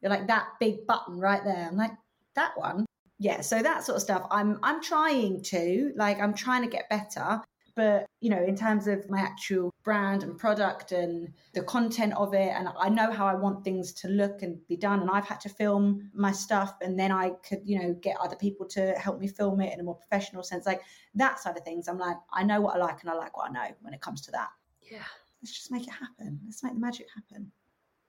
You're 0.00 0.10
like 0.10 0.28
that 0.28 0.46
big 0.60 0.86
button 0.86 1.18
right 1.18 1.42
there. 1.44 1.66
I'm 1.68 1.76
like, 1.76 1.90
that 2.36 2.52
one. 2.56 2.86
Yeah, 3.18 3.40
so 3.40 3.62
that 3.62 3.84
sort 3.84 3.96
of 3.96 4.02
stuff. 4.02 4.26
I'm 4.30 4.58
I'm 4.62 4.82
trying 4.82 5.42
to 5.44 5.92
like 5.96 6.20
I'm 6.20 6.34
trying 6.34 6.62
to 6.62 6.68
get 6.68 6.88
better, 6.88 7.40
but 7.74 8.06
you 8.20 8.30
know, 8.30 8.42
in 8.42 8.56
terms 8.56 8.86
of 8.86 9.08
my 9.10 9.18
actual 9.18 9.74
brand 9.82 10.22
and 10.22 10.38
product 10.38 10.92
and 10.92 11.32
the 11.52 11.62
content 11.62 12.14
of 12.16 12.32
it, 12.34 12.52
and 12.54 12.68
I 12.78 12.88
know 12.88 13.10
how 13.10 13.26
I 13.26 13.34
want 13.34 13.64
things 13.64 13.92
to 13.94 14.08
look 14.08 14.42
and 14.42 14.64
be 14.68 14.76
done, 14.76 15.00
and 15.00 15.10
I've 15.10 15.26
had 15.26 15.40
to 15.40 15.48
film 15.48 16.10
my 16.14 16.30
stuff, 16.30 16.74
and 16.80 16.98
then 16.98 17.10
I 17.10 17.30
could 17.48 17.60
you 17.64 17.80
know 17.80 17.94
get 17.94 18.16
other 18.20 18.36
people 18.36 18.66
to 18.68 18.92
help 18.92 19.18
me 19.18 19.26
film 19.26 19.60
it 19.60 19.72
in 19.72 19.80
a 19.80 19.82
more 19.82 19.96
professional 19.96 20.44
sense, 20.44 20.64
like 20.66 20.82
that 21.16 21.40
side 21.40 21.56
of 21.56 21.64
things. 21.64 21.88
I'm 21.88 21.98
like, 21.98 22.16
I 22.32 22.44
know 22.44 22.60
what 22.60 22.76
I 22.76 22.78
like, 22.78 23.00
and 23.00 23.10
I 23.10 23.14
like 23.14 23.36
what 23.36 23.50
I 23.50 23.52
know 23.52 23.74
when 23.80 23.94
it 23.94 24.00
comes 24.00 24.20
to 24.22 24.30
that. 24.32 24.50
Yeah. 24.80 25.02
Let's 25.42 25.54
just 25.54 25.70
make 25.70 25.86
it 25.86 25.92
happen. 25.92 26.40
Let's 26.46 26.62
make 26.62 26.74
the 26.74 26.80
magic 26.80 27.06
happen. 27.14 27.52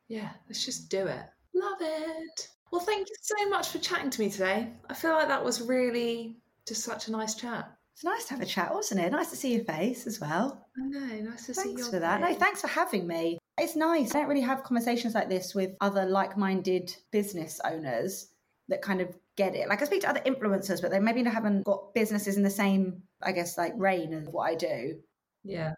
Yeah, 0.07 0.29
let's 0.47 0.65
just 0.65 0.89
do 0.89 1.05
it. 1.05 1.25
Love 1.53 1.77
it. 1.81 2.47
Well, 2.71 2.81
thank 2.81 3.09
you 3.09 3.15
so 3.21 3.49
much 3.49 3.69
for 3.69 3.79
chatting 3.79 4.09
to 4.11 4.21
me 4.21 4.29
today. 4.29 4.69
I 4.89 4.93
feel 4.93 5.11
like 5.11 5.27
that 5.27 5.43
was 5.43 5.61
really 5.61 6.37
just 6.67 6.83
such 6.83 7.07
a 7.07 7.11
nice 7.11 7.35
chat. 7.35 7.71
It's 7.93 8.03
nice 8.03 8.25
to 8.25 8.33
have 8.35 8.41
a 8.41 8.45
chat, 8.45 8.73
wasn't 8.73 9.01
it? 9.01 9.11
Nice 9.11 9.29
to 9.31 9.35
see 9.35 9.55
your 9.55 9.65
face 9.65 10.07
as 10.07 10.21
well. 10.21 10.65
I 10.77 10.85
know, 10.85 11.29
nice 11.31 11.47
to 11.47 11.53
see 11.53 11.71
you. 11.71 11.75
Thanks 11.75 11.89
for 11.89 11.99
that. 11.99 12.21
No, 12.21 12.33
thanks 12.33 12.61
for 12.61 12.67
having 12.67 13.05
me. 13.05 13.37
It's 13.57 13.75
nice. 13.75 14.15
I 14.15 14.19
don't 14.19 14.29
really 14.29 14.41
have 14.41 14.63
conversations 14.63 15.15
like 15.15 15.27
this 15.27 15.53
with 15.53 15.71
other 15.81 16.05
like 16.05 16.37
minded 16.37 16.95
business 17.11 17.59
owners 17.65 18.29
that 18.69 18.81
kind 18.81 19.01
of 19.01 19.13
get 19.35 19.55
it. 19.55 19.67
Like 19.67 19.81
I 19.81 19.85
speak 19.85 20.01
to 20.01 20.09
other 20.09 20.21
influencers, 20.21 20.81
but 20.81 20.91
they 20.91 20.99
maybe 20.99 21.23
haven't 21.23 21.63
got 21.63 21.93
businesses 21.93 22.37
in 22.37 22.43
the 22.43 22.49
same, 22.49 23.03
I 23.21 23.33
guess, 23.33 23.57
like 23.57 23.73
reign 23.75 24.13
of 24.13 24.27
what 24.27 24.43
I 24.49 24.55
do. 24.55 24.99
Yeah, 25.43 25.73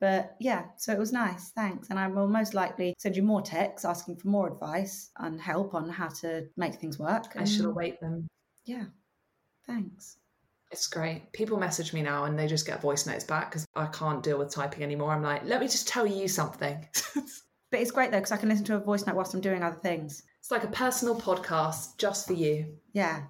But 0.00 0.36
yeah, 0.38 0.66
so 0.76 0.92
it 0.92 0.98
was 0.98 1.12
nice. 1.12 1.50
Thanks. 1.50 1.90
And 1.90 1.98
I 1.98 2.06
will 2.06 2.28
most 2.28 2.54
likely 2.54 2.94
send 2.98 3.16
you 3.16 3.22
more 3.22 3.42
texts 3.42 3.84
asking 3.84 4.16
for 4.16 4.28
more 4.28 4.48
advice 4.52 5.10
and 5.18 5.40
help 5.40 5.74
on 5.74 5.88
how 5.88 6.08
to 6.20 6.46
make 6.56 6.76
things 6.76 6.98
work. 6.98 7.24
I 7.36 7.44
should 7.44 7.64
await 7.64 8.00
them. 8.00 8.28
Yeah. 8.64 8.84
Thanks. 9.66 10.18
It's 10.70 10.86
great. 10.86 11.32
People 11.32 11.58
message 11.58 11.92
me 11.92 12.02
now 12.02 12.24
and 12.24 12.38
they 12.38 12.46
just 12.46 12.66
get 12.66 12.80
voice 12.80 13.06
notes 13.06 13.24
back 13.24 13.50
because 13.50 13.66
I 13.74 13.86
can't 13.86 14.22
deal 14.22 14.38
with 14.38 14.54
typing 14.54 14.82
anymore. 14.82 15.12
I'm 15.12 15.22
like, 15.22 15.44
let 15.44 15.60
me 15.60 15.66
just 15.66 15.88
tell 15.88 16.06
you 16.06 16.28
something. 16.28 16.86
But 17.70 17.80
it's 17.80 17.90
great 17.90 18.10
though, 18.10 18.18
because 18.18 18.32
I 18.32 18.38
can 18.38 18.48
listen 18.48 18.64
to 18.66 18.76
a 18.76 18.80
voice 18.80 19.06
note 19.06 19.16
whilst 19.16 19.34
I'm 19.34 19.40
doing 19.40 19.62
other 19.62 19.76
things. 19.76 20.22
it's 20.40 20.50
like 20.50 20.64
a 20.64 20.68
personal 20.68 21.20
podcast 21.20 21.98
just 21.98 22.26
for 22.26 22.32
you. 22.32 22.76
Yeah. 22.92 23.24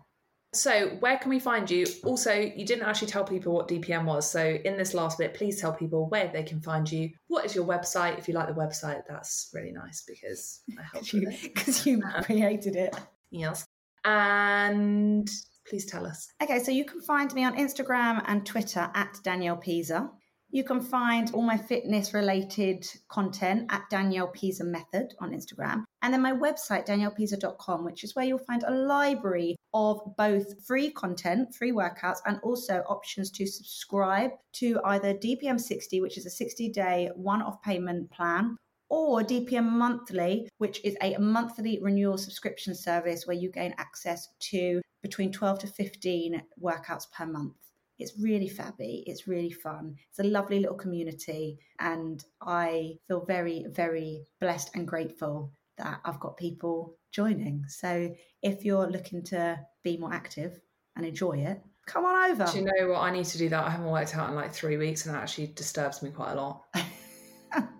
So, 0.60 0.88
where 1.00 1.18
can 1.18 1.30
we 1.30 1.38
find 1.38 1.70
you? 1.70 1.86
Also, 2.04 2.32
you 2.32 2.64
didn't 2.64 2.84
actually 2.84 3.08
tell 3.08 3.24
people 3.24 3.52
what 3.52 3.68
DPM 3.68 4.04
was. 4.04 4.30
So, 4.30 4.58
in 4.64 4.76
this 4.76 4.94
last 4.94 5.18
bit, 5.18 5.34
please 5.34 5.60
tell 5.60 5.72
people 5.72 6.08
where 6.08 6.28
they 6.28 6.42
can 6.42 6.60
find 6.60 6.90
you. 6.90 7.10
What 7.28 7.44
is 7.44 7.54
your 7.54 7.64
website? 7.64 8.18
If 8.18 8.28
you 8.28 8.34
like 8.34 8.48
the 8.48 8.54
website, 8.54 9.02
that's 9.08 9.50
really 9.54 9.72
nice 9.72 10.02
because 10.06 10.60
I 10.78 10.82
helped 10.92 11.12
you. 11.12 11.30
Because 11.42 11.86
you 11.86 12.02
created 12.22 12.76
it. 12.76 12.94
Yes. 13.30 13.66
And 14.04 15.28
please 15.68 15.86
tell 15.86 16.06
us. 16.06 16.28
Okay, 16.42 16.58
so 16.58 16.70
you 16.70 16.84
can 16.84 17.00
find 17.00 17.32
me 17.34 17.44
on 17.44 17.56
Instagram 17.56 18.22
and 18.26 18.44
Twitter 18.44 18.90
at 18.94 19.18
Danielle 19.22 19.56
Peazer. 19.56 20.08
You 20.50 20.64
can 20.64 20.80
find 20.80 21.30
all 21.32 21.42
my 21.42 21.58
fitness 21.58 22.14
related 22.14 22.86
content 23.08 23.66
at 23.68 23.90
Danielle 23.90 24.28
Peazer 24.28 24.64
Method 24.64 25.12
on 25.18 25.32
Instagram. 25.32 25.84
And 26.00 26.14
then 26.14 26.22
my 26.22 26.32
website, 26.32 26.86
daniellepeazer.com, 26.86 27.84
which 27.84 28.02
is 28.02 28.16
where 28.16 28.24
you'll 28.24 28.38
find 28.38 28.62
a 28.62 28.70
library 28.70 29.56
of 29.74 30.00
both 30.16 30.66
free 30.66 30.90
content, 30.90 31.54
free 31.54 31.72
workouts, 31.72 32.20
and 32.24 32.40
also 32.42 32.82
options 32.88 33.30
to 33.32 33.46
subscribe 33.46 34.30
to 34.54 34.80
either 34.86 35.12
DPM 35.12 35.60
60, 35.60 36.00
which 36.00 36.16
is 36.16 36.24
a 36.24 36.30
60 36.30 36.70
day 36.70 37.10
one 37.14 37.42
off 37.42 37.60
payment 37.60 38.10
plan, 38.10 38.56
or 38.88 39.22
DPM 39.22 39.68
Monthly, 39.68 40.48
which 40.56 40.82
is 40.82 40.96
a 41.02 41.18
monthly 41.18 41.78
renewal 41.82 42.16
subscription 42.16 42.74
service 42.74 43.26
where 43.26 43.36
you 43.36 43.50
gain 43.50 43.74
access 43.76 44.28
to 44.40 44.80
between 45.02 45.30
12 45.30 45.58
to 45.58 45.66
15 45.66 46.42
workouts 46.58 47.04
per 47.12 47.26
month. 47.26 47.67
It's 47.98 48.18
really 48.18 48.48
fabby. 48.48 49.02
It's 49.06 49.26
really 49.26 49.50
fun. 49.50 49.96
It's 50.08 50.18
a 50.18 50.24
lovely 50.24 50.60
little 50.60 50.76
community. 50.76 51.58
And 51.80 52.24
I 52.40 52.98
feel 53.08 53.24
very, 53.24 53.66
very 53.70 54.26
blessed 54.40 54.70
and 54.74 54.86
grateful 54.86 55.52
that 55.78 56.00
I've 56.04 56.20
got 56.20 56.36
people 56.36 56.96
joining. 57.12 57.64
So 57.68 58.14
if 58.42 58.64
you're 58.64 58.88
looking 58.88 59.22
to 59.24 59.58
be 59.82 59.96
more 59.96 60.12
active 60.12 60.60
and 60.96 61.06
enjoy 61.06 61.38
it, 61.38 61.60
come 61.86 62.04
on 62.04 62.30
over. 62.30 62.44
Do 62.50 62.58
you 62.58 62.64
know 62.64 62.88
what? 62.92 63.00
I 63.00 63.10
need 63.10 63.26
to 63.26 63.38
do 63.38 63.48
that. 63.48 63.64
I 63.64 63.70
haven't 63.70 63.90
worked 63.90 64.16
out 64.16 64.28
in 64.28 64.34
like 64.34 64.52
three 64.52 64.76
weeks 64.76 65.06
and 65.06 65.14
that 65.14 65.22
actually 65.22 65.48
disturbs 65.48 66.02
me 66.02 66.10
quite 66.10 66.32
a 66.32 66.34
lot. 66.34 66.64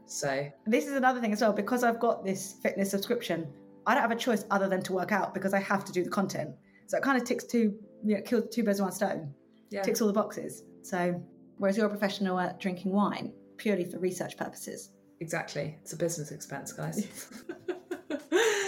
So, 0.09 0.51
this 0.67 0.87
is 0.87 0.95
another 0.95 1.21
thing 1.21 1.35
as 1.35 1.43
well 1.43 1.53
because 1.53 1.85
I've 1.85 2.01
got 2.01 2.25
this 2.25 2.55
fitness 2.63 2.91
subscription. 2.91 3.47
I 3.87 3.93
don't 3.93 4.01
have 4.01 4.11
a 4.11 4.17
choice 4.17 4.43
other 4.51 4.67
than 4.67 4.81
to 4.85 4.95
work 4.95 5.13
out 5.13 5.35
because 5.35 5.53
I 5.53 5.61
have 5.61 5.85
to 5.85 5.93
do 5.93 6.03
the 6.03 6.09
content. 6.09 6.55
So 6.87 6.97
it 6.97 7.03
kind 7.03 7.21
of 7.21 7.29
ticks 7.29 7.45
two, 7.45 7.75
you 8.03 8.17
know, 8.17 8.23
kills 8.23 8.45
two 8.51 8.65
birds 8.65 8.81
with 8.81 8.87
one 8.87 8.93
stone. 8.93 9.35
Yeah. 9.71 9.83
Ticks 9.83 10.01
all 10.01 10.07
the 10.07 10.13
boxes. 10.13 10.65
So 10.83 11.23
whereas 11.59 11.77
you're 11.77 11.87
a 11.87 11.91
professional 11.91 12.39
at 12.39 12.61
drinking 12.61 12.93
wine 12.93 13.33
purely 13.57 13.85
for 13.85 13.99
research 13.99 14.37
purposes. 14.37 14.91
Exactly. 15.21 15.77
It's 15.83 15.93
a 15.93 15.97
business 15.97 16.31
expense, 16.31 16.73
guys. 16.73 17.07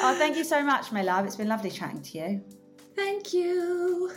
Oh, 0.02 0.14
thank 0.14 0.36
you 0.36 0.44
so 0.44 0.62
much, 0.62 0.92
my 0.92 1.02
love. 1.02 1.26
It's 1.26 1.36
been 1.36 1.48
lovely 1.48 1.70
chatting 1.70 2.00
to 2.00 2.18
you. 2.18 2.42
Thank 2.96 3.34
you. 3.34 4.12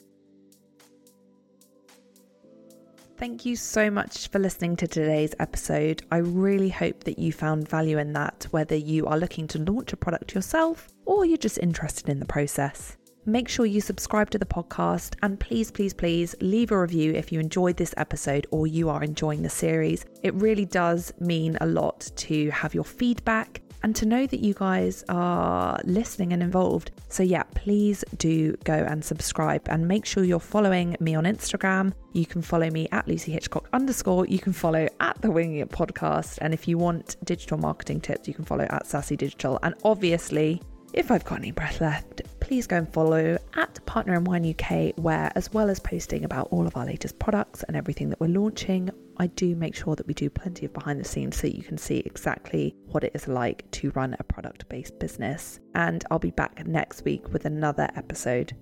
Thank 3.18 3.46
you 3.46 3.58
so 3.58 3.92
much 3.92 4.30
for 4.30 4.40
listening 4.40 4.78
to 4.78 4.88
today's 4.88 5.36
episode. 5.40 6.04
I 6.10 6.18
really 6.18 6.70
hope 6.70 7.04
that 7.04 7.20
you 7.20 7.34
found 7.34 7.68
value 7.68 7.98
in 7.98 8.14
that, 8.14 8.48
whether 8.52 8.76
you 8.76 9.06
are 9.08 9.18
looking 9.18 9.46
to 9.50 9.60
launch 9.60 9.92
a 9.92 9.98
product 9.98 10.34
yourself 10.34 10.88
or 11.06 11.26
you're 11.26 11.38
just 11.38 11.58
interested 11.58 12.08
in 12.08 12.20
the 12.20 12.26
process. 12.26 12.96
Make 13.26 13.48
sure 13.48 13.66
you 13.66 13.80
subscribe 13.80 14.30
to 14.32 14.38
the 14.38 14.46
podcast 14.46 15.16
and 15.24 15.40
please, 15.40 15.72
please, 15.72 15.94
please 15.94 16.36
leave 16.42 16.72
a 16.72 16.80
review 16.80 17.14
if 17.14 17.32
you 17.32 17.40
enjoyed 17.40 17.78
this 17.78 17.94
episode 17.96 18.48
or 18.52 18.68
you 18.68 18.90
are 18.90 19.02
enjoying 19.02 19.44
the 19.44 19.50
series. 19.50 20.06
It 20.24 20.34
really 20.34 20.66
does 20.66 21.14
mean 21.22 21.58
a 21.62 21.66
lot 21.66 22.12
to 22.18 22.50
have 22.50 22.74
your 22.74 22.84
feedback 22.84 23.62
and 23.84 23.96
to 23.96 24.06
know 24.06 24.26
that 24.26 24.40
you 24.40 24.54
guys 24.54 25.04
are 25.08 25.80
listening 25.84 26.34
and 26.34 26.42
involved. 26.42 26.92
So, 27.10 27.22
yeah, 27.24 27.44
please 27.54 28.04
do 28.18 28.56
go 28.64 28.74
and 28.74 29.04
subscribe 29.04 29.68
and 29.70 29.88
make 29.88 30.06
sure 30.06 30.24
you're 30.24 30.40
following 30.40 30.96
me 31.00 31.16
on 31.16 31.26
Instagram. 31.26 31.94
You 32.14 32.26
can 32.26 32.42
follow 32.42 32.70
me 32.70 32.88
at 32.92 33.08
Lucy 33.08 33.32
Hitchcock 33.32 33.68
underscore. 33.74 34.26
You 34.26 34.40
can 34.40 34.54
follow 34.54 34.88
at 35.00 35.22
the 35.22 35.32
Winging 35.32 35.58
It 35.58 35.70
podcast. 35.70 36.40
And 36.42 36.54
if 36.54 36.68
you 36.68 36.78
want 36.78 37.18
digital 37.24 37.58
marketing 37.58 38.02
tips, 38.02 38.28
you 38.28 38.34
can 38.34 38.46
follow 38.46 38.66
at 38.70 38.88
Sassy 38.88 39.18
Digital. 39.18 39.60
And 39.64 39.76
obviously, 39.84 40.62
if 40.94 41.10
I've 41.10 41.26
got 41.26 41.40
any 41.40 41.52
breath 41.52 41.82
left, 41.82 42.22
please 42.40 42.68
go 42.68 42.78
and 42.78 42.94
follow 42.94 43.38
at 43.56 43.84
Partner 43.86 44.14
in 44.14 44.24
Wine 44.24 44.48
UK, 44.48 44.94
where 44.96 45.32
as 45.36 45.52
well 45.52 45.70
as 45.70 45.80
posting 45.80 46.24
about 46.24 46.50
all 46.52 46.68
of 46.68 46.78
our 46.78 46.86
latest 46.86 47.18
products 47.18 47.64
and 47.64 47.76
everything 47.76 48.10
that 48.10 48.20
we're 48.20 48.28
launching, 48.28 48.92
I 49.18 49.28
do 49.28 49.56
make 49.56 49.76
sure 49.76 49.96
that 49.96 50.08
we 50.08 50.14
do 50.14 50.30
plenty 50.30 50.66
of 50.66 50.74
behind 50.74 51.00
the 51.00 51.06
scenes 51.06 51.38
so 51.38 51.48
you 51.48 51.64
can 51.64 51.78
see 51.78 51.98
exactly 52.00 52.76
what 52.86 53.04
it 53.04 53.12
is 53.16 53.28
like 53.28 53.70
to 53.72 53.92
run 53.92 54.16
a 54.20 54.24
product 54.24 54.70
based 54.70 55.00
business. 55.00 55.60
And 55.74 56.04
I'll 56.12 56.20
be 56.20 56.32
back 56.32 56.66
next 56.68 57.04
week 57.06 57.32
with 57.34 57.46
another 57.46 57.90
episode. 57.96 58.56